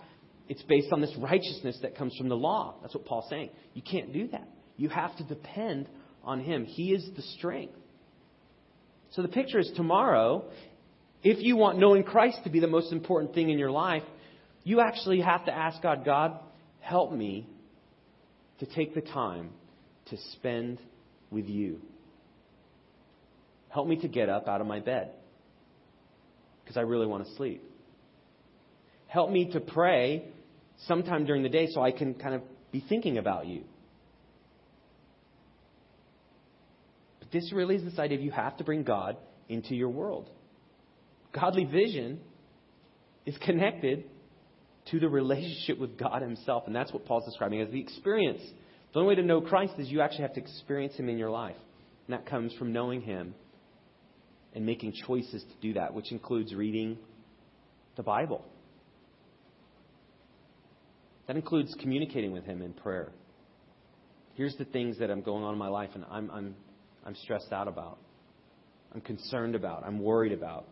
It's 0.48 0.62
based 0.62 0.92
on 0.92 1.00
this 1.00 1.12
righteousness 1.18 1.76
that 1.82 1.96
comes 1.96 2.16
from 2.16 2.28
the 2.28 2.36
law. 2.36 2.76
That's 2.80 2.94
what 2.94 3.06
Paul's 3.06 3.28
saying. 3.28 3.50
You 3.74 3.82
can't 3.82 4.12
do 4.12 4.28
that. 4.28 4.46
You 4.76 4.88
have 4.90 5.16
to 5.16 5.24
depend 5.24 5.88
on 6.22 6.38
Him. 6.38 6.64
He 6.64 6.92
is 6.92 7.10
the 7.16 7.22
strength. 7.22 7.74
So 9.10 9.22
the 9.22 9.26
picture 9.26 9.58
is 9.58 9.68
tomorrow, 9.74 10.44
if 11.24 11.42
you 11.42 11.56
want 11.56 11.80
knowing 11.80 12.04
Christ 12.04 12.38
to 12.44 12.50
be 12.50 12.60
the 12.60 12.68
most 12.68 12.92
important 12.92 13.34
thing 13.34 13.50
in 13.50 13.58
your 13.58 13.72
life, 13.72 14.04
you 14.62 14.78
actually 14.78 15.22
have 15.22 15.46
to 15.46 15.52
ask 15.52 15.82
God, 15.82 16.04
God, 16.04 16.38
help 16.82 17.12
me 17.12 17.48
to 18.58 18.66
take 18.66 18.94
the 18.94 19.00
time 19.00 19.50
to 20.10 20.16
spend 20.32 20.78
with 21.30 21.46
you. 21.46 21.80
Help 23.70 23.88
me 23.88 23.96
to 23.96 24.08
get 24.08 24.28
up 24.28 24.46
out 24.48 24.60
of 24.60 24.66
my 24.66 24.80
bed 24.80 25.12
because 26.62 26.76
I 26.76 26.82
really 26.82 27.06
want 27.06 27.26
to 27.26 27.34
sleep. 27.36 27.62
Help 29.06 29.30
me 29.30 29.50
to 29.52 29.60
pray 29.60 30.24
sometime 30.86 31.24
during 31.24 31.42
the 31.42 31.48
day 31.48 31.68
so 31.72 31.82
I 31.82 31.92
can 31.92 32.14
kind 32.14 32.34
of 32.34 32.42
be 32.70 32.84
thinking 32.86 33.16
about 33.16 33.46
you. 33.46 33.62
But 37.20 37.30
this 37.30 37.52
really 37.52 37.76
is 37.76 37.84
this 37.84 37.98
idea 37.98 38.18
of 38.18 38.24
you 38.24 38.32
have 38.32 38.56
to 38.58 38.64
bring 38.64 38.82
God 38.82 39.16
into 39.48 39.74
your 39.74 39.88
world. 39.88 40.28
Godly 41.32 41.64
vision 41.64 42.20
is 43.24 43.36
connected 43.38 44.04
to 44.90 45.00
the 45.00 45.08
relationship 45.08 45.78
with 45.78 45.98
God 45.98 46.22
Himself. 46.22 46.64
And 46.66 46.74
that's 46.74 46.92
what 46.92 47.04
Paul's 47.04 47.24
describing 47.24 47.60
as 47.60 47.70
the 47.70 47.80
experience. 47.80 48.42
The 48.92 49.00
only 49.00 49.10
way 49.10 49.14
to 49.16 49.26
know 49.26 49.40
Christ 49.40 49.74
is 49.78 49.88
you 49.88 50.00
actually 50.00 50.22
have 50.22 50.34
to 50.34 50.40
experience 50.40 50.94
Him 50.96 51.08
in 51.08 51.18
your 51.18 51.30
life. 51.30 51.56
And 52.06 52.14
that 52.14 52.26
comes 52.26 52.52
from 52.54 52.72
knowing 52.72 53.00
Him 53.00 53.34
and 54.54 54.66
making 54.66 54.94
choices 55.06 55.42
to 55.42 55.54
do 55.60 55.74
that, 55.74 55.94
which 55.94 56.12
includes 56.12 56.54
reading 56.54 56.98
the 57.96 58.02
Bible. 58.02 58.44
That 61.26 61.36
includes 61.36 61.74
communicating 61.80 62.32
with 62.32 62.44
Him 62.44 62.60
in 62.60 62.72
prayer. 62.72 63.12
Here's 64.34 64.56
the 64.56 64.64
things 64.64 64.98
that 64.98 65.10
I'm 65.10 65.22
going 65.22 65.44
on 65.44 65.52
in 65.52 65.58
my 65.58 65.68
life 65.68 65.90
and 65.94 66.04
I'm, 66.10 66.30
I'm, 66.30 66.54
I'm 67.06 67.14
stressed 67.16 67.52
out 67.52 67.68
about. 67.68 67.98
I'm 68.94 69.00
concerned 69.00 69.54
about. 69.54 69.84
I'm 69.86 70.00
worried 70.00 70.32
about. 70.32 70.66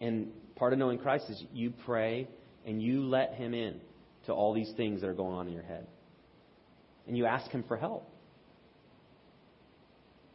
And 0.00 0.28
part 0.56 0.72
of 0.72 0.78
knowing 0.78 0.98
Christ 0.98 1.26
is 1.28 1.44
you 1.52 1.72
pray 1.84 2.28
and 2.66 2.82
you 2.82 3.04
let 3.04 3.34
Him 3.34 3.54
in. 3.54 3.80
to 4.26 4.32
all 4.32 4.54
these 4.54 4.72
things 4.76 5.00
that 5.00 5.08
are 5.08 5.14
going 5.14 5.34
on 5.34 5.48
in 5.48 5.52
your 5.52 5.64
head. 5.64 5.84
And 7.08 7.16
you 7.16 7.26
ask 7.26 7.50
Him 7.50 7.64
for 7.66 7.76
help. 7.76 8.08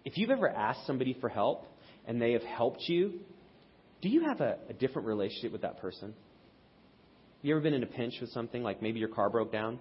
If 0.03 0.17
you've 0.17 0.30
ever 0.30 0.49
asked 0.49 0.86
somebody 0.86 1.15
for 1.21 1.30
help 1.30 1.65
and 2.05 2.21
they 2.21 2.34
have 2.34 2.43
helped 2.43 2.82
you, 2.88 3.19
do 4.01 4.09
you 4.09 4.25
have 4.25 4.41
a, 4.41 4.57
a 4.69 4.73
different 4.73 5.07
relationship 5.07 5.53
with 5.53 5.61
that 5.61 5.80
person? 5.80 6.13
You 7.41 7.53
ever 7.53 7.61
been 7.61 7.73
in 7.73 7.84
a 7.84 7.88
pinch 7.88 8.15
with 8.19 8.32
something, 8.32 8.61
like 8.61 8.82
maybe 8.82 8.99
your 8.99 9.09
car 9.09 9.30
broke 9.30 9.51
down? 9.51 9.80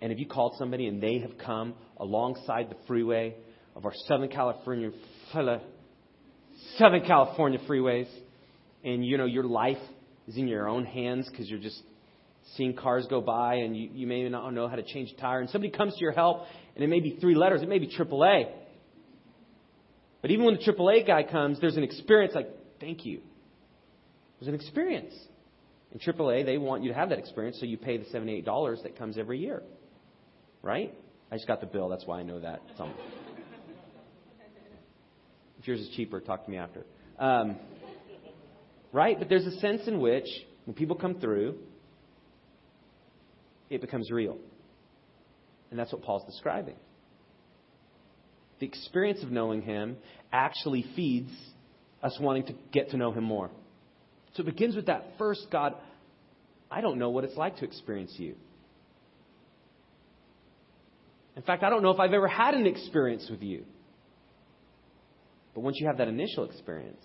And 0.00 0.10
have 0.10 0.18
you 0.18 0.26
called 0.26 0.54
somebody 0.58 0.86
and 0.86 1.02
they 1.02 1.18
have 1.18 1.36
come 1.36 1.74
alongside 1.98 2.70
the 2.70 2.76
freeway 2.86 3.34
of 3.76 3.84
our 3.84 3.92
Southern 4.06 4.30
California, 4.30 4.90
Southern 6.78 7.04
California 7.06 7.58
freeways, 7.68 8.08
and 8.82 9.04
you 9.04 9.18
know 9.18 9.26
your 9.26 9.44
life 9.44 9.76
is 10.30 10.36
in 10.36 10.46
your 10.46 10.68
own 10.68 10.84
hands 10.84 11.28
because 11.28 11.50
you're 11.50 11.58
just 11.58 11.82
seeing 12.56 12.74
cars 12.74 13.06
go 13.10 13.20
by 13.20 13.56
and 13.56 13.76
you, 13.76 13.90
you 13.92 14.06
may 14.06 14.28
not 14.28 14.50
know 14.52 14.68
how 14.68 14.76
to 14.76 14.82
change 14.82 15.10
a 15.10 15.20
tire, 15.20 15.40
and 15.40 15.50
somebody 15.50 15.72
comes 15.72 15.94
to 15.94 16.00
your 16.00 16.12
help, 16.12 16.44
and 16.74 16.84
it 16.84 16.86
may 16.86 17.00
be 17.00 17.18
three 17.20 17.34
letters, 17.34 17.62
it 17.62 17.68
may 17.68 17.78
be 17.78 17.88
AAA. 17.88 18.50
But 20.22 20.30
even 20.30 20.44
when 20.44 20.54
the 20.54 20.60
AAA 20.60 21.06
guy 21.06 21.24
comes, 21.24 21.60
there's 21.60 21.76
an 21.76 21.82
experience 21.82 22.34
like, 22.34 22.48
thank 22.78 23.04
you. 23.04 23.20
There's 24.38 24.48
an 24.48 24.54
experience. 24.54 25.14
In 25.92 25.98
AAA, 25.98 26.44
they 26.46 26.58
want 26.58 26.84
you 26.84 26.90
to 26.90 26.94
have 26.94 27.08
that 27.08 27.18
experience, 27.18 27.58
so 27.58 27.66
you 27.66 27.76
pay 27.76 27.96
the 27.96 28.04
$78 28.04 28.82
that 28.84 28.96
comes 28.96 29.18
every 29.18 29.38
year. 29.40 29.62
Right? 30.62 30.94
I 31.32 31.36
just 31.36 31.48
got 31.48 31.60
the 31.60 31.66
bill, 31.66 31.88
that's 31.88 32.06
why 32.06 32.20
I 32.20 32.22
know 32.22 32.38
that. 32.40 32.60
If 35.58 35.66
yours 35.66 35.80
is 35.80 35.88
cheaper, 35.96 36.20
talk 36.20 36.44
to 36.44 36.50
me 36.50 36.56
after. 36.56 36.86
Um, 37.18 37.56
right? 38.92 39.18
But 39.18 39.28
there's 39.28 39.46
a 39.46 39.58
sense 39.58 39.82
in 39.86 40.00
which, 40.00 40.26
when 40.64 40.74
people 40.74 40.96
come 40.96 41.20
through, 41.20 41.56
it 43.68 43.80
becomes 43.80 44.10
real. 44.10 44.36
And 45.70 45.78
that's 45.78 45.92
what 45.92 46.02
Paul's 46.02 46.24
describing. 46.26 46.74
The 48.58 48.66
experience 48.66 49.22
of 49.22 49.30
knowing 49.30 49.62
Him 49.62 49.96
actually 50.32 50.84
feeds 50.94 51.30
us 52.02 52.16
wanting 52.20 52.46
to 52.46 52.54
get 52.72 52.90
to 52.90 52.96
know 52.96 53.12
Him 53.12 53.24
more. 53.24 53.50
So 54.34 54.42
it 54.42 54.46
begins 54.46 54.76
with 54.76 54.86
that 54.86 55.04
first 55.18 55.46
God, 55.50 55.74
I 56.70 56.80
don't 56.80 56.98
know 56.98 57.10
what 57.10 57.24
it's 57.24 57.36
like 57.36 57.56
to 57.58 57.64
experience 57.64 58.14
you. 58.16 58.34
In 61.36 61.42
fact, 61.42 61.62
I 61.62 61.70
don't 61.70 61.82
know 61.82 61.90
if 61.90 62.00
I've 62.00 62.12
ever 62.12 62.28
had 62.28 62.54
an 62.54 62.66
experience 62.66 63.26
with 63.30 63.42
you. 63.42 63.64
But 65.54 65.62
once 65.62 65.76
you 65.80 65.86
have 65.86 65.98
that 65.98 66.08
initial 66.08 66.44
experience, 66.44 67.02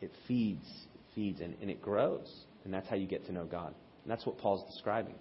it 0.00 0.10
feeds, 0.26 0.66
it 0.94 1.00
feeds, 1.14 1.40
and, 1.40 1.54
and 1.60 1.70
it 1.70 1.82
grows. 1.82 2.30
And 2.64 2.72
that's 2.72 2.88
how 2.88 2.96
you 2.96 3.06
get 3.06 3.26
to 3.26 3.32
know 3.32 3.44
God. 3.44 3.74
And 4.04 4.10
that's 4.10 4.26
what 4.26 4.38
Paul's 4.38 4.70
describing. 4.72 5.14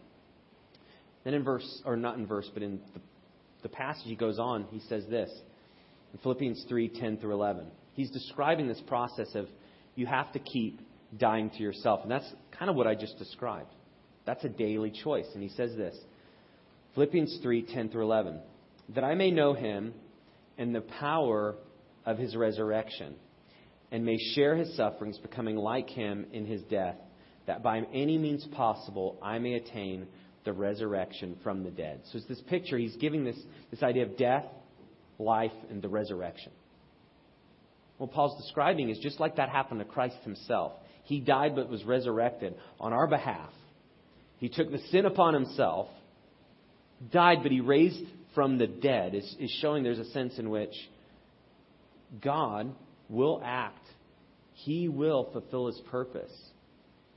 Then 1.24 1.34
in 1.34 1.44
verse, 1.44 1.82
or 1.86 1.96
not 1.96 2.18
in 2.18 2.26
verse, 2.26 2.50
but 2.54 2.64
in 2.64 2.80
the, 2.94 3.02
the 3.64 3.70
passage 3.70 4.06
he 4.06 4.16
goes 4.16 4.40
on, 4.40 4.66
he 4.72 4.80
says 4.88 5.06
this 5.10 5.30
in 6.14 6.20
Philippians 6.20 6.66
3 6.68 6.90
10 6.90 7.18
through 7.18 7.34
11. 7.34 7.68
He's 7.94 8.10
describing 8.12 8.68
this 8.68 8.82
process 8.88 9.36
of 9.36 9.48
you 9.96 10.06
have 10.06 10.32
to 10.34 10.40
keep 10.40 10.82
dying 11.18 11.50
to 11.50 11.58
yourself. 11.58 12.02
And 12.04 12.12
that's 12.12 12.32
kind 12.58 12.70
of 12.70 12.76
what 12.76 12.88
I 12.88 12.96
just 12.96 13.18
described. 13.18 13.74
That's 14.26 14.44
a 14.44 14.50
daily 14.50 14.92
choice. 14.92 15.26
And 15.34 15.44
he 15.44 15.50
says 15.50 15.76
this 15.76 15.98
Philippians 16.96 17.40
3 17.42 17.64
10 17.64 17.90
through 17.90 18.04
11. 18.04 18.40
That 18.96 19.04
I 19.04 19.16
may 19.16 19.32
know 19.32 19.54
him 19.54 19.94
and 20.58 20.74
the 20.74 20.82
power 20.82 21.56
of 22.06 22.18
his 22.18 22.36
resurrection, 22.36 23.16
and 23.92 24.06
may 24.06 24.18
share 24.36 24.56
his 24.56 24.76
sufferings, 24.76 25.18
becoming 25.18 25.56
like 25.56 25.90
him 25.90 26.26
in 26.32 26.46
his 26.46 26.62
death, 26.64 26.96
that 27.48 27.64
by 27.64 27.80
any 27.94 28.18
means 28.18 28.46
possible 28.52 29.18
I 29.22 29.40
may 29.40 29.54
attain 29.54 30.08
the 30.46 30.54
resurrection 30.54 31.38
from 31.44 31.64
the 31.64 31.72
dead. 31.72 32.02
So 32.12 32.18
it's 32.18 32.28
this 32.28 32.42
picture, 32.42 32.78
he's 32.78 32.96
giving 32.98 33.24
this, 33.24 33.38
this 33.72 33.84
idea 33.84 34.04
of 34.04 34.18
death, 34.18 34.46
life, 35.18 35.52
and 35.70 35.82
the 35.82 35.90
resurrection. 35.90 36.52
What 37.98 38.12
Paul's 38.12 38.42
describing 38.42 38.90
is 38.90 39.00
just 39.00 39.20
like 39.20 39.36
that 39.36 39.50
happened 39.50 39.80
to 39.80 39.86
Christ 39.86 40.16
himself. 40.24 40.74
He 41.04 41.20
died 41.20 41.56
but 41.56 41.70
was 41.70 41.84
resurrected 41.84 42.56
on 42.80 42.94
our 42.94 43.08
behalf. 43.08 43.52
He 44.38 44.48
took 44.48 44.72
the 44.72 44.80
sin 44.90 45.06
upon 45.06 45.34
himself, 45.34 45.90
died 47.12 47.40
but 47.44 47.52
he 47.52 47.60
raised 47.60 48.06
from 48.36 48.58
the 48.58 48.68
dead 48.68 49.16
is, 49.16 49.36
is 49.40 49.52
showing 49.62 49.84
there's 49.84 50.00
a 50.00 50.10
sense 50.12 50.38
in 50.38 50.50
which 50.50 50.74
God 52.22 52.74
will 53.10 53.42
act. 53.44 53.86
He 54.54 54.88
will 54.88 55.30
fulfill 55.32 55.68
his 55.68 55.80
purpose. 55.90 56.32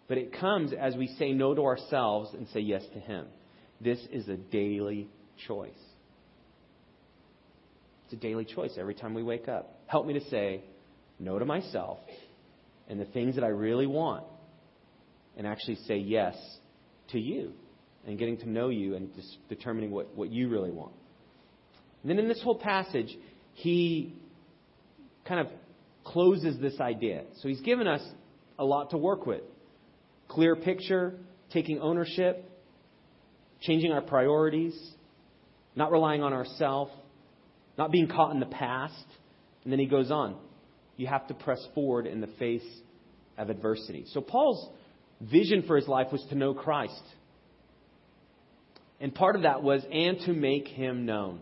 But 0.08 0.18
it 0.18 0.38
comes 0.38 0.72
as 0.72 0.96
we 0.96 1.08
say 1.18 1.32
no 1.32 1.54
to 1.54 1.62
ourselves 1.62 2.30
and 2.34 2.46
say 2.48 2.60
yes 2.60 2.82
to 2.94 3.00
him. 3.00 3.26
This 3.80 3.98
is 4.10 4.28
a 4.28 4.36
daily 4.36 5.08
choice. 5.46 5.70
It's 8.04 8.14
a 8.14 8.16
daily 8.16 8.44
choice 8.44 8.72
every 8.78 8.94
time 8.94 9.14
we 9.14 9.22
wake 9.22 9.48
up. 9.48 9.80
Help 9.86 10.06
me 10.06 10.14
to 10.14 10.24
say 10.28 10.64
no 11.18 11.38
to 11.38 11.44
myself 11.44 11.98
and 12.88 13.00
the 13.00 13.04
things 13.06 13.36
that 13.36 13.44
I 13.44 13.48
really 13.48 13.86
want 13.86 14.24
and 15.36 15.46
actually 15.46 15.76
say 15.86 15.96
yes 15.96 16.36
to 17.10 17.18
you 17.18 17.52
and 18.06 18.18
getting 18.18 18.38
to 18.38 18.48
know 18.48 18.68
you 18.68 18.96
and 18.96 19.10
determining 19.48 19.90
what, 19.90 20.14
what 20.14 20.30
you 20.30 20.48
really 20.48 20.70
want. 20.70 20.92
And 22.02 22.10
then 22.10 22.18
in 22.18 22.28
this 22.28 22.42
whole 22.42 22.58
passage, 22.58 23.16
he 23.54 24.14
kind 25.26 25.40
of 25.40 25.46
closes 26.04 26.58
this 26.60 26.80
idea. 26.80 27.24
So 27.40 27.48
he's 27.48 27.60
given 27.60 27.86
us 27.86 28.02
a 28.58 28.64
lot 28.64 28.90
to 28.90 28.98
work 28.98 29.26
with 29.26 29.42
clear 30.28 30.56
picture, 30.56 31.18
taking 31.52 31.78
ownership, 31.80 32.50
changing 33.60 33.92
our 33.92 34.00
priorities, 34.00 34.74
not 35.76 35.92
relying 35.92 36.22
on 36.22 36.32
ourselves, 36.32 36.90
not 37.76 37.92
being 37.92 38.08
caught 38.08 38.32
in 38.32 38.40
the 38.40 38.46
past. 38.46 39.04
And 39.64 39.72
then 39.72 39.78
he 39.78 39.86
goes 39.86 40.10
on. 40.10 40.36
You 40.96 41.06
have 41.06 41.26
to 41.28 41.34
press 41.34 41.64
forward 41.74 42.06
in 42.06 42.20
the 42.20 42.26
face 42.38 42.66
of 43.38 43.50
adversity. 43.50 44.04
So 44.08 44.20
Paul's 44.20 44.68
vision 45.20 45.64
for 45.66 45.76
his 45.76 45.88
life 45.88 46.08
was 46.12 46.24
to 46.30 46.34
know 46.34 46.54
Christ. 46.54 47.02
And 49.00 49.14
part 49.14 49.36
of 49.36 49.42
that 49.42 49.62
was, 49.62 49.82
and 49.90 50.18
to 50.20 50.32
make 50.32 50.68
him 50.68 51.06
known. 51.06 51.40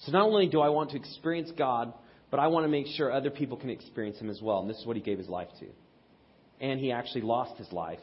So 0.00 0.12
not 0.12 0.22
only 0.22 0.48
do 0.48 0.60
I 0.60 0.70
want 0.70 0.90
to 0.90 0.96
experience 0.96 1.50
God, 1.56 1.92
but 2.34 2.40
I 2.40 2.48
want 2.48 2.64
to 2.64 2.68
make 2.68 2.88
sure 2.88 3.12
other 3.12 3.30
people 3.30 3.56
can 3.56 3.70
experience 3.70 4.18
Him 4.18 4.28
as 4.28 4.42
well. 4.42 4.58
And 4.58 4.68
this 4.68 4.78
is 4.78 4.86
what 4.86 4.96
He 4.96 5.02
gave 5.02 5.18
His 5.18 5.28
life 5.28 5.46
to. 5.60 5.66
And 6.60 6.80
He 6.80 6.90
actually 6.90 7.20
lost 7.20 7.56
His 7.58 7.70
life 7.70 8.00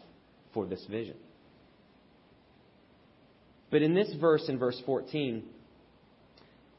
for 0.53 0.65
this 0.65 0.81
vision. 0.89 1.17
But 3.71 3.81
in 3.81 3.93
this 3.93 4.09
verse, 4.21 4.45
in 4.47 4.57
verse 4.57 4.81
14, 4.85 5.43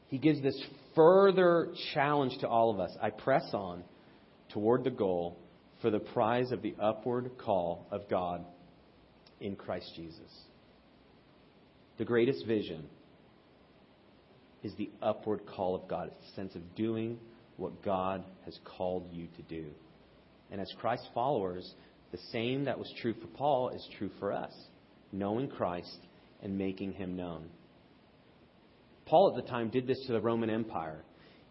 He 0.07 0.17
gives 0.17 0.41
this 0.41 0.59
further 0.95 1.71
challenge 1.93 2.39
to 2.39 2.47
all 2.47 2.71
of 2.71 2.79
us. 2.79 2.89
I 2.99 3.11
press 3.11 3.47
on 3.53 3.83
toward 4.51 4.83
the 4.83 4.89
goal 4.89 5.37
for 5.79 5.91
the 5.91 5.99
prize 5.99 6.51
of 6.51 6.63
the 6.63 6.73
upward 6.81 7.37
call 7.37 7.85
of 7.91 8.09
God 8.09 8.43
in 9.39 9.55
Christ 9.55 9.91
Jesus. 9.95 10.31
The 11.99 12.05
greatest 12.05 12.47
vision 12.47 12.87
is 14.63 14.73
the 14.73 14.89
upward 15.03 15.41
call 15.45 15.75
of 15.75 15.87
God. 15.87 16.09
It's 16.19 16.31
a 16.31 16.35
sense 16.35 16.55
of 16.55 16.73
doing 16.73 17.19
what 17.57 17.83
God 17.83 18.23
has 18.45 18.57
called 18.77 19.07
you 19.11 19.27
to 19.37 19.41
do. 19.43 19.67
And 20.51 20.59
as 20.61 20.71
Christ 20.79 21.07
followers, 21.13 21.73
the 22.11 22.19
same 22.31 22.65
that 22.65 22.77
was 22.77 22.91
true 23.01 23.13
for 23.13 23.27
Paul 23.27 23.69
is 23.69 23.87
true 23.97 24.09
for 24.19 24.31
us 24.31 24.53
knowing 25.13 25.47
Christ 25.47 25.99
and 26.41 26.57
making 26.57 26.93
him 26.93 27.15
known. 27.15 27.45
Paul 29.05 29.29
at 29.29 29.43
the 29.43 29.49
time 29.49 29.69
did 29.69 29.87
this 29.87 30.03
to 30.07 30.13
the 30.13 30.21
Roman 30.21 30.49
Empire. 30.49 31.03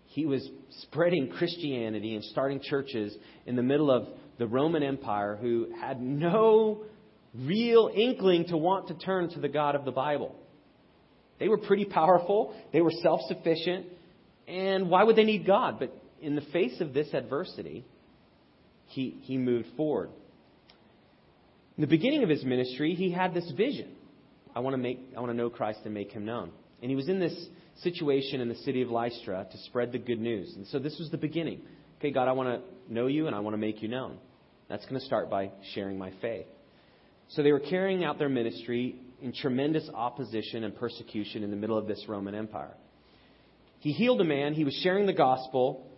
He 0.06 0.26
was 0.26 0.46
spreading 0.82 1.30
Christianity 1.30 2.14
and 2.14 2.24
starting 2.24 2.60
churches 2.60 3.16
in 3.46 3.56
the 3.56 3.62
middle 3.62 3.90
of 3.90 4.08
the 4.38 4.46
Roman 4.46 4.82
Empire 4.82 5.38
who 5.40 5.68
had 5.80 6.02
no 6.02 6.84
real 7.34 7.90
inkling 7.94 8.46
to 8.46 8.56
want 8.56 8.88
to 8.88 8.94
turn 8.94 9.30
to 9.30 9.40
the 9.40 9.48
God 9.48 9.74
of 9.74 9.84
the 9.84 9.92
Bible. 9.92 10.34
They 11.38 11.48
were 11.48 11.58
pretty 11.58 11.86
powerful, 11.86 12.54
they 12.72 12.82
were 12.82 12.92
self 13.02 13.20
sufficient, 13.26 13.86
and 14.48 14.90
why 14.90 15.04
would 15.04 15.16
they 15.16 15.24
need 15.24 15.46
God? 15.46 15.78
But 15.78 15.94
in 16.20 16.34
the 16.34 16.42
face 16.52 16.80
of 16.80 16.92
this 16.92 17.12
adversity, 17.12 17.84
he, 18.86 19.18
he 19.22 19.38
moved 19.38 19.68
forward. 19.76 20.10
In 21.76 21.80
the 21.80 21.86
beginning 21.86 22.22
of 22.22 22.28
his 22.28 22.44
ministry, 22.44 22.94
he 22.94 23.10
had 23.10 23.34
this 23.34 23.50
vision. 23.56 23.92
I 24.54 24.60
want 24.60 24.74
to 24.74 24.78
make 24.78 25.00
I 25.16 25.20
want 25.20 25.32
to 25.32 25.36
know 25.36 25.48
Christ 25.48 25.80
and 25.84 25.94
make 25.94 26.12
him 26.12 26.26
known. 26.26 26.50
And 26.82 26.90
he 26.90 26.96
was 26.96 27.08
in 27.08 27.18
this 27.18 27.34
situation 27.76 28.40
in 28.40 28.48
the 28.48 28.54
city 28.56 28.82
of 28.82 28.90
Lystra 28.90 29.46
to 29.50 29.58
spread 29.64 29.92
the 29.92 29.98
good 29.98 30.20
news. 30.20 30.52
And 30.56 30.66
so 30.66 30.78
this 30.78 30.98
was 30.98 31.10
the 31.10 31.16
beginning. 31.16 31.62
Okay, 31.98 32.10
God, 32.10 32.28
I 32.28 32.32
want 32.32 32.48
to 32.48 32.92
know 32.92 33.06
you 33.06 33.26
and 33.26 33.34
I 33.34 33.40
want 33.40 33.54
to 33.54 33.58
make 33.58 33.82
you 33.82 33.88
known. 33.88 34.18
That's 34.68 34.84
going 34.84 35.00
to 35.00 35.06
start 35.06 35.30
by 35.30 35.50
sharing 35.74 35.96
my 35.96 36.12
faith. 36.20 36.46
So 37.28 37.42
they 37.42 37.52
were 37.52 37.60
carrying 37.60 38.04
out 38.04 38.18
their 38.18 38.28
ministry 38.28 38.96
in 39.22 39.32
tremendous 39.32 39.88
opposition 39.94 40.64
and 40.64 40.76
persecution 40.76 41.42
in 41.42 41.50
the 41.50 41.56
middle 41.56 41.78
of 41.78 41.86
this 41.86 42.04
Roman 42.08 42.34
Empire. 42.34 42.74
He 43.82 43.90
healed 43.90 44.20
a 44.20 44.24
man, 44.24 44.54
he 44.54 44.62
was 44.62 44.78
sharing 44.84 45.06
the 45.06 45.12
gospel, 45.12 45.90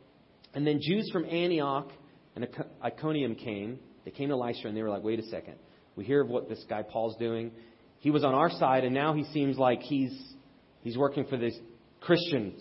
and 0.54 0.66
then 0.66 0.80
Jews 0.80 1.10
from 1.12 1.26
Antioch 1.26 1.90
and 2.34 2.48
Iconium 2.82 3.34
came. 3.34 3.78
They 4.06 4.10
came 4.10 4.30
to 4.30 4.36
Lystra 4.36 4.70
and 4.70 4.76
they 4.76 4.82
were 4.82 4.88
like, 4.88 5.02
wait 5.02 5.18
a 5.18 5.22
second. 5.24 5.56
We 5.94 6.06
hear 6.06 6.22
of 6.22 6.28
what 6.30 6.48
this 6.48 6.64
guy 6.66 6.80
Paul's 6.80 7.14
doing. 7.18 7.50
He 7.98 8.10
was 8.10 8.24
on 8.24 8.32
our 8.32 8.48
side, 8.48 8.84
and 8.84 8.94
now 8.94 9.12
he 9.12 9.24
seems 9.34 9.58
like 9.58 9.80
he's, 9.80 10.18
he's 10.80 10.96
working 10.96 11.26
for 11.26 11.36
these 11.36 11.58
Christians. 12.00 12.58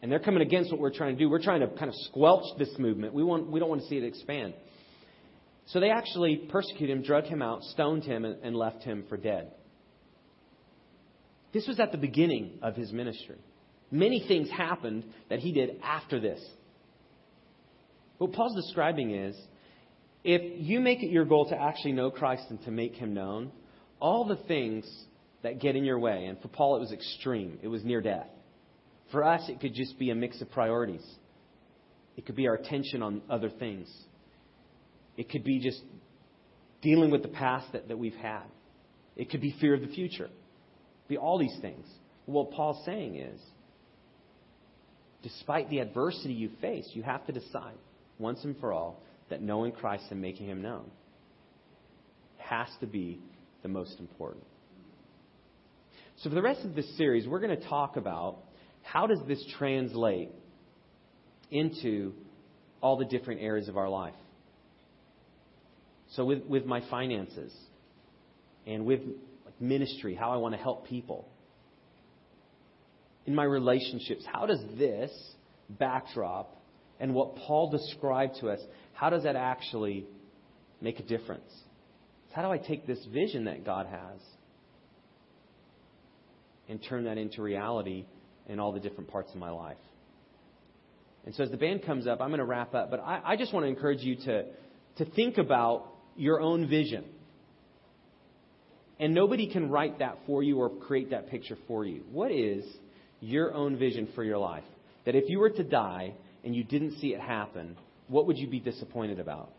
And 0.00 0.12
they're 0.12 0.20
coming 0.20 0.42
against 0.42 0.70
what 0.70 0.78
we're 0.80 0.94
trying 0.94 1.16
to 1.16 1.18
do. 1.18 1.28
We're 1.28 1.42
trying 1.42 1.60
to 1.62 1.66
kind 1.66 1.88
of 1.88 1.94
squelch 2.06 2.44
this 2.60 2.70
movement. 2.78 3.14
We, 3.14 3.24
want, 3.24 3.50
we 3.50 3.58
don't 3.58 3.68
want 3.68 3.80
to 3.80 3.88
see 3.88 3.96
it 3.96 4.04
expand. 4.04 4.54
So 5.66 5.80
they 5.80 5.90
actually 5.90 6.36
persecuted 6.36 6.96
him, 6.96 7.02
drug 7.02 7.24
him 7.24 7.42
out, 7.42 7.64
stoned 7.64 8.04
him, 8.04 8.24
and, 8.24 8.44
and 8.44 8.54
left 8.54 8.84
him 8.84 9.06
for 9.08 9.16
dead. 9.16 9.50
This 11.52 11.66
was 11.66 11.80
at 11.80 11.90
the 11.90 11.98
beginning 11.98 12.60
of 12.62 12.76
his 12.76 12.92
ministry. 12.92 13.38
Many 13.92 14.24
things 14.26 14.50
happened 14.50 15.04
that 15.28 15.38
he 15.38 15.52
did 15.52 15.78
after 15.84 16.18
this. 16.18 16.40
What 18.16 18.32
Paul's 18.32 18.56
describing 18.56 19.14
is 19.14 19.36
if 20.24 20.40
you 20.60 20.80
make 20.80 21.02
it 21.02 21.10
your 21.10 21.26
goal 21.26 21.48
to 21.50 21.60
actually 21.60 21.92
know 21.92 22.10
Christ 22.10 22.44
and 22.48 22.62
to 22.64 22.70
make 22.70 22.94
him 22.94 23.12
known, 23.12 23.52
all 24.00 24.24
the 24.24 24.36
things 24.48 24.90
that 25.42 25.60
get 25.60 25.76
in 25.76 25.84
your 25.84 25.98
way, 25.98 26.24
and 26.24 26.40
for 26.40 26.48
Paul 26.48 26.76
it 26.76 26.80
was 26.80 26.90
extreme, 26.90 27.58
it 27.62 27.68
was 27.68 27.84
near 27.84 28.00
death. 28.00 28.28
For 29.10 29.24
us, 29.24 29.42
it 29.48 29.60
could 29.60 29.74
just 29.74 29.98
be 29.98 30.08
a 30.10 30.14
mix 30.14 30.40
of 30.40 30.50
priorities. 30.50 31.04
It 32.16 32.24
could 32.24 32.36
be 32.36 32.48
our 32.48 32.54
attention 32.54 33.02
on 33.02 33.20
other 33.28 33.50
things. 33.50 33.92
It 35.18 35.28
could 35.28 35.44
be 35.44 35.60
just 35.60 35.82
dealing 36.80 37.10
with 37.10 37.22
the 37.22 37.28
past 37.28 37.72
that, 37.72 37.88
that 37.88 37.98
we've 37.98 38.14
had. 38.14 38.44
It 39.16 39.30
could 39.30 39.42
be 39.42 39.54
fear 39.60 39.74
of 39.74 39.82
the 39.82 39.88
future. 39.88 40.30
be 41.08 41.18
all 41.18 41.38
these 41.38 41.58
things. 41.60 41.86
What 42.24 42.52
Paul's 42.52 42.82
saying 42.86 43.16
is, 43.16 43.40
despite 45.22 45.70
the 45.70 45.78
adversity 45.78 46.34
you 46.34 46.50
face, 46.60 46.88
you 46.92 47.02
have 47.02 47.26
to 47.26 47.32
decide 47.32 47.74
once 48.18 48.42
and 48.44 48.56
for 48.58 48.72
all 48.72 49.00
that 49.30 49.40
knowing 49.40 49.72
Christ 49.72 50.04
and 50.10 50.20
making 50.20 50.48
him 50.48 50.62
known 50.62 50.90
has 52.38 52.68
to 52.80 52.86
be 52.86 53.20
the 53.62 53.68
most 53.68 53.98
important. 53.98 54.44
So 56.18 56.28
for 56.28 56.34
the 56.34 56.42
rest 56.42 56.64
of 56.64 56.74
this 56.74 56.96
series, 56.96 57.26
we're 57.26 57.40
going 57.40 57.58
to 57.58 57.68
talk 57.68 57.96
about 57.96 58.38
how 58.82 59.06
does 59.06 59.20
this 59.26 59.42
translate 59.58 60.30
into 61.50 62.12
all 62.80 62.96
the 62.96 63.04
different 63.04 63.40
areas 63.40 63.68
of 63.68 63.76
our 63.76 63.88
life. 63.88 64.14
So 66.14 66.24
with, 66.24 66.44
with 66.44 66.66
my 66.66 66.82
finances 66.90 67.52
and 68.66 68.84
with 68.84 69.00
ministry, 69.58 70.14
how 70.14 70.30
I 70.30 70.36
want 70.36 70.54
to 70.54 70.60
help 70.60 70.86
people. 70.86 71.28
In 73.26 73.34
my 73.34 73.44
relationships, 73.44 74.24
how 74.30 74.46
does 74.46 74.60
this 74.76 75.10
backdrop 75.68 76.56
and 77.00 77.14
what 77.14 77.36
Paul 77.36 77.70
described 77.70 78.36
to 78.40 78.48
us, 78.48 78.60
how 78.94 79.10
does 79.10 79.24
that 79.24 79.36
actually 79.36 80.06
make 80.80 81.00
a 81.00 81.02
difference? 81.02 81.50
How 82.32 82.42
do 82.42 82.48
I 82.48 82.58
take 82.58 82.86
this 82.86 83.04
vision 83.12 83.44
that 83.44 83.64
God 83.64 83.86
has 83.86 84.20
and 86.68 86.80
turn 86.88 87.04
that 87.04 87.18
into 87.18 87.42
reality 87.42 88.04
in 88.48 88.58
all 88.60 88.72
the 88.72 88.80
different 88.80 89.10
parts 89.10 89.30
of 89.32 89.36
my 89.38 89.50
life? 89.50 89.76
And 91.24 91.34
so 91.34 91.44
as 91.44 91.50
the 91.50 91.56
band 91.56 91.84
comes 91.84 92.06
up, 92.06 92.20
I'm 92.20 92.28
going 92.28 92.38
to 92.38 92.44
wrap 92.44 92.74
up, 92.74 92.90
but 92.90 93.00
I, 93.00 93.20
I 93.24 93.36
just 93.36 93.52
want 93.52 93.64
to 93.64 93.68
encourage 93.68 94.00
you 94.00 94.16
to, 94.16 94.44
to 94.98 95.04
think 95.04 95.38
about 95.38 95.86
your 96.16 96.40
own 96.40 96.68
vision. 96.68 97.04
And 98.98 99.14
nobody 99.14 99.50
can 99.52 99.70
write 99.70 99.98
that 99.98 100.18
for 100.26 100.42
you 100.42 100.58
or 100.58 100.70
create 100.70 101.10
that 101.10 101.30
picture 101.30 101.58
for 101.66 101.84
you. 101.84 102.02
What 102.10 102.30
is 102.30 102.64
your 103.22 103.54
own 103.54 103.78
vision 103.78 104.08
for 104.14 104.22
your 104.22 104.38
life? 104.38 104.64
That 105.06 105.14
if 105.14 105.30
you 105.30 105.38
were 105.38 105.50
to 105.50 105.64
die 105.64 106.14
and 106.44 106.54
you 106.54 106.64
didn't 106.64 106.98
see 106.98 107.14
it 107.14 107.20
happen, 107.20 107.76
what 108.08 108.26
would 108.26 108.36
you 108.36 108.48
be 108.48 108.60
disappointed 108.60 109.18
about? 109.18 109.50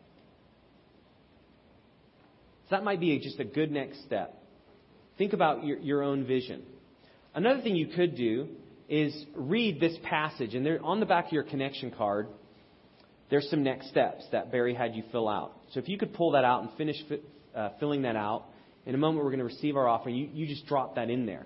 So 2.70 2.76
that 2.76 2.84
might 2.84 3.00
be 3.00 3.18
just 3.20 3.40
a 3.40 3.46
good 3.46 3.72
next 3.72 4.04
step. 4.06 4.38
Think 5.18 5.34
about 5.34 5.64
your, 5.64 5.78
your 5.80 6.04
own 6.04 6.26
vision. 6.26 6.64
Another 7.36 7.62
thing 7.62 7.76
you 7.76 7.88
could 7.88 8.16
do 8.16 8.48
is 8.90 9.26
read 9.36 9.80
this 9.80 9.96
passage, 10.04 10.54
and 10.56 10.66
there, 10.66 10.84
on 10.84 11.00
the 11.00 11.06
back 11.06 11.28
of 11.28 11.32
your 11.32 11.44
connection 11.44 11.92
card, 11.92 12.28
there's 13.30 13.50
some 13.50 13.64
next 13.64 13.90
steps 13.90 14.24
that 14.32 14.52
Barry 14.52 14.76
had 14.76 14.94
you 14.96 15.04
fill 15.12 15.28
out. 15.28 15.54
So 15.72 15.80
if 15.80 15.90
you 15.90 15.98
could 15.98 16.14
pull 16.14 16.32
that 16.32 16.44
out 16.44 16.62
and 16.62 16.70
finish 16.78 16.98
uh, 17.56 17.70
filling 17.80 18.04
that 18.04 18.16
out, 18.16 18.46
in 18.86 18.94
a 18.96 18.98
moment 18.98 19.24
we're 19.24 19.32
going 19.32 19.40
to 19.40 19.46
receive 19.46 19.78
our 19.78 19.88
offering. 19.88 20.16
You, 20.16 20.30
you 20.34 20.48
just 20.48 20.68
drop 20.68 20.96
that 20.96 21.10
in 21.10 21.26
there. 21.26 21.46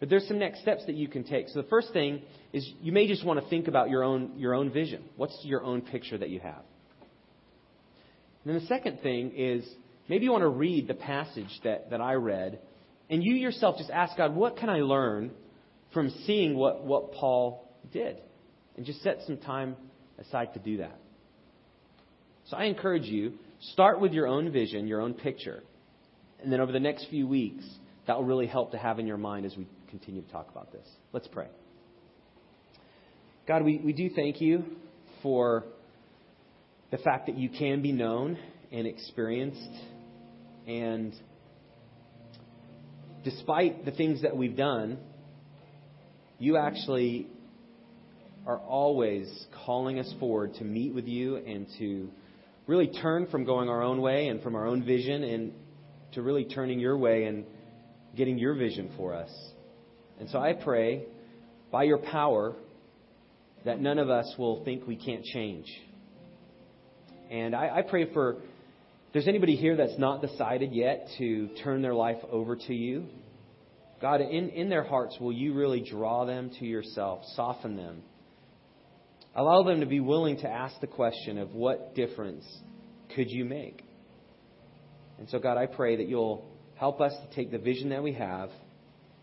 But 0.00 0.08
there's 0.08 0.26
some 0.28 0.38
next 0.38 0.62
steps 0.62 0.86
that 0.86 0.94
you 0.94 1.08
can 1.08 1.24
take. 1.24 1.48
So 1.48 1.60
the 1.60 1.68
first 1.68 1.92
thing 1.92 2.22
is 2.52 2.68
you 2.80 2.92
may 2.92 3.08
just 3.08 3.24
want 3.24 3.42
to 3.42 3.48
think 3.48 3.66
about 3.66 3.90
your 3.90 4.04
own, 4.04 4.32
your 4.36 4.54
own 4.54 4.70
vision. 4.70 5.04
What's 5.16 5.36
your 5.42 5.64
own 5.64 5.82
picture 5.82 6.16
that 6.16 6.30
you 6.30 6.40
have? 6.40 6.62
And 8.44 8.54
then 8.54 8.60
the 8.60 8.66
second 8.66 9.00
thing 9.00 9.32
is 9.36 9.68
maybe 10.08 10.24
you 10.24 10.30
want 10.30 10.42
to 10.42 10.48
read 10.48 10.86
the 10.86 10.94
passage 10.94 11.60
that, 11.64 11.90
that 11.90 12.00
I 12.00 12.14
read, 12.14 12.60
and 13.10 13.22
you 13.24 13.34
yourself 13.34 13.76
just 13.78 13.90
ask 13.90 14.16
God, 14.16 14.34
what 14.34 14.56
can 14.56 14.68
I 14.68 14.80
learn 14.80 15.32
from 15.92 16.10
seeing 16.26 16.56
what, 16.56 16.84
what 16.84 17.12
Paul 17.12 17.68
did? 17.92 18.20
And 18.76 18.86
just 18.86 19.02
set 19.02 19.18
some 19.26 19.38
time 19.38 19.76
aside 20.18 20.54
to 20.54 20.60
do 20.60 20.76
that. 20.78 20.98
So 22.46 22.56
I 22.56 22.64
encourage 22.64 23.04
you, 23.04 23.34
start 23.72 24.00
with 24.00 24.12
your 24.12 24.26
own 24.28 24.52
vision, 24.52 24.86
your 24.86 25.00
own 25.00 25.14
picture. 25.14 25.62
And 26.40 26.52
then 26.52 26.60
over 26.60 26.70
the 26.70 26.80
next 26.80 27.06
few 27.10 27.26
weeks, 27.26 27.64
that 28.06 28.16
will 28.16 28.24
really 28.24 28.46
help 28.46 28.70
to 28.70 28.78
have 28.78 28.98
in 28.98 29.06
your 29.06 29.16
mind 29.16 29.44
as 29.44 29.56
we 29.56 29.66
continue 29.88 30.22
to 30.22 30.30
talk 30.30 30.50
about 30.50 30.72
this. 30.72 30.86
Let's 31.12 31.28
pray. 31.28 31.48
God, 33.46 33.64
we, 33.64 33.78
we 33.78 33.92
do 33.92 34.10
thank 34.14 34.40
you 34.40 34.64
for 35.22 35.64
the 36.90 36.98
fact 36.98 37.26
that 37.26 37.36
you 37.36 37.48
can 37.48 37.82
be 37.82 37.92
known 37.92 38.38
and 38.70 38.86
experienced. 38.86 39.70
And 40.66 41.14
despite 43.24 43.84
the 43.84 43.90
things 43.90 44.22
that 44.22 44.36
we've 44.36 44.56
done, 44.56 44.98
you 46.38 46.56
actually 46.56 47.26
are 48.46 48.58
always 48.58 49.46
calling 49.66 49.98
us 49.98 50.12
forward 50.20 50.54
to 50.54 50.64
meet 50.64 50.94
with 50.94 51.06
you 51.06 51.36
and 51.36 51.66
to 51.78 52.10
really 52.66 52.86
turn 52.86 53.26
from 53.26 53.44
going 53.44 53.68
our 53.68 53.82
own 53.82 54.00
way 54.00 54.28
and 54.28 54.42
from 54.42 54.54
our 54.54 54.66
own 54.66 54.84
vision 54.84 55.24
and 55.24 55.52
to 56.12 56.22
really 56.22 56.44
turning 56.44 56.78
your 56.78 56.96
way 56.96 57.24
and 57.24 57.44
getting 58.16 58.38
your 58.38 58.54
vision 58.54 58.90
for 58.96 59.14
us. 59.14 59.30
And 60.18 60.28
so 60.30 60.38
I 60.38 60.52
pray, 60.52 61.04
by 61.70 61.84
your 61.84 61.98
power, 61.98 62.54
that 63.64 63.80
none 63.80 63.98
of 63.98 64.10
us 64.10 64.34
will 64.38 64.64
think 64.64 64.86
we 64.86 64.96
can't 64.96 65.24
change. 65.24 65.66
And 67.30 67.54
I, 67.54 67.78
I 67.78 67.82
pray 67.82 68.12
for, 68.12 68.34
if 68.34 69.12
there's 69.12 69.28
anybody 69.28 69.56
here 69.56 69.76
that's 69.76 69.98
not 69.98 70.22
decided 70.22 70.72
yet 70.72 71.08
to 71.18 71.48
turn 71.62 71.82
their 71.82 71.94
life 71.94 72.18
over 72.30 72.56
to 72.56 72.74
you, 72.74 73.06
God, 74.00 74.20
in, 74.20 74.50
in 74.50 74.68
their 74.68 74.84
hearts, 74.84 75.16
will 75.20 75.32
you 75.32 75.54
really 75.54 75.80
draw 75.80 76.24
them 76.24 76.50
to 76.58 76.64
yourself, 76.64 77.22
soften 77.34 77.76
them? 77.76 78.02
Allow 79.34 79.64
them 79.64 79.80
to 79.80 79.86
be 79.86 80.00
willing 80.00 80.38
to 80.38 80.48
ask 80.48 80.80
the 80.80 80.86
question 80.86 81.38
of 81.38 81.52
what 81.52 81.94
difference 81.94 82.44
could 83.14 83.30
you 83.30 83.44
make? 83.44 83.82
And 85.18 85.28
so, 85.28 85.38
God, 85.38 85.58
I 85.58 85.66
pray 85.66 85.96
that 85.96 86.08
you'll 86.08 86.48
help 86.76 87.00
us 87.00 87.12
to 87.12 87.36
take 87.36 87.50
the 87.50 87.58
vision 87.58 87.90
that 87.90 88.02
we 88.02 88.12
have 88.12 88.50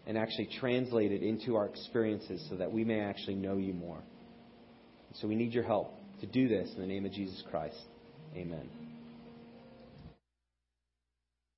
and 0.07 0.17
actually 0.17 0.49
translate 0.59 1.11
it 1.11 1.23
into 1.23 1.55
our 1.55 1.65
experiences 1.65 2.45
so 2.49 2.55
that 2.55 2.71
we 2.71 2.83
may 2.83 2.99
actually 2.99 3.35
know 3.35 3.57
you 3.57 3.73
more. 3.73 4.01
So 5.15 5.27
we 5.27 5.35
need 5.35 5.53
your 5.53 5.63
help 5.63 5.93
to 6.21 6.27
do 6.27 6.47
this 6.47 6.71
in 6.75 6.81
the 6.81 6.87
name 6.87 7.05
of 7.05 7.11
Jesus 7.11 7.41
Christ. 7.49 7.81
Amen. 8.35 8.69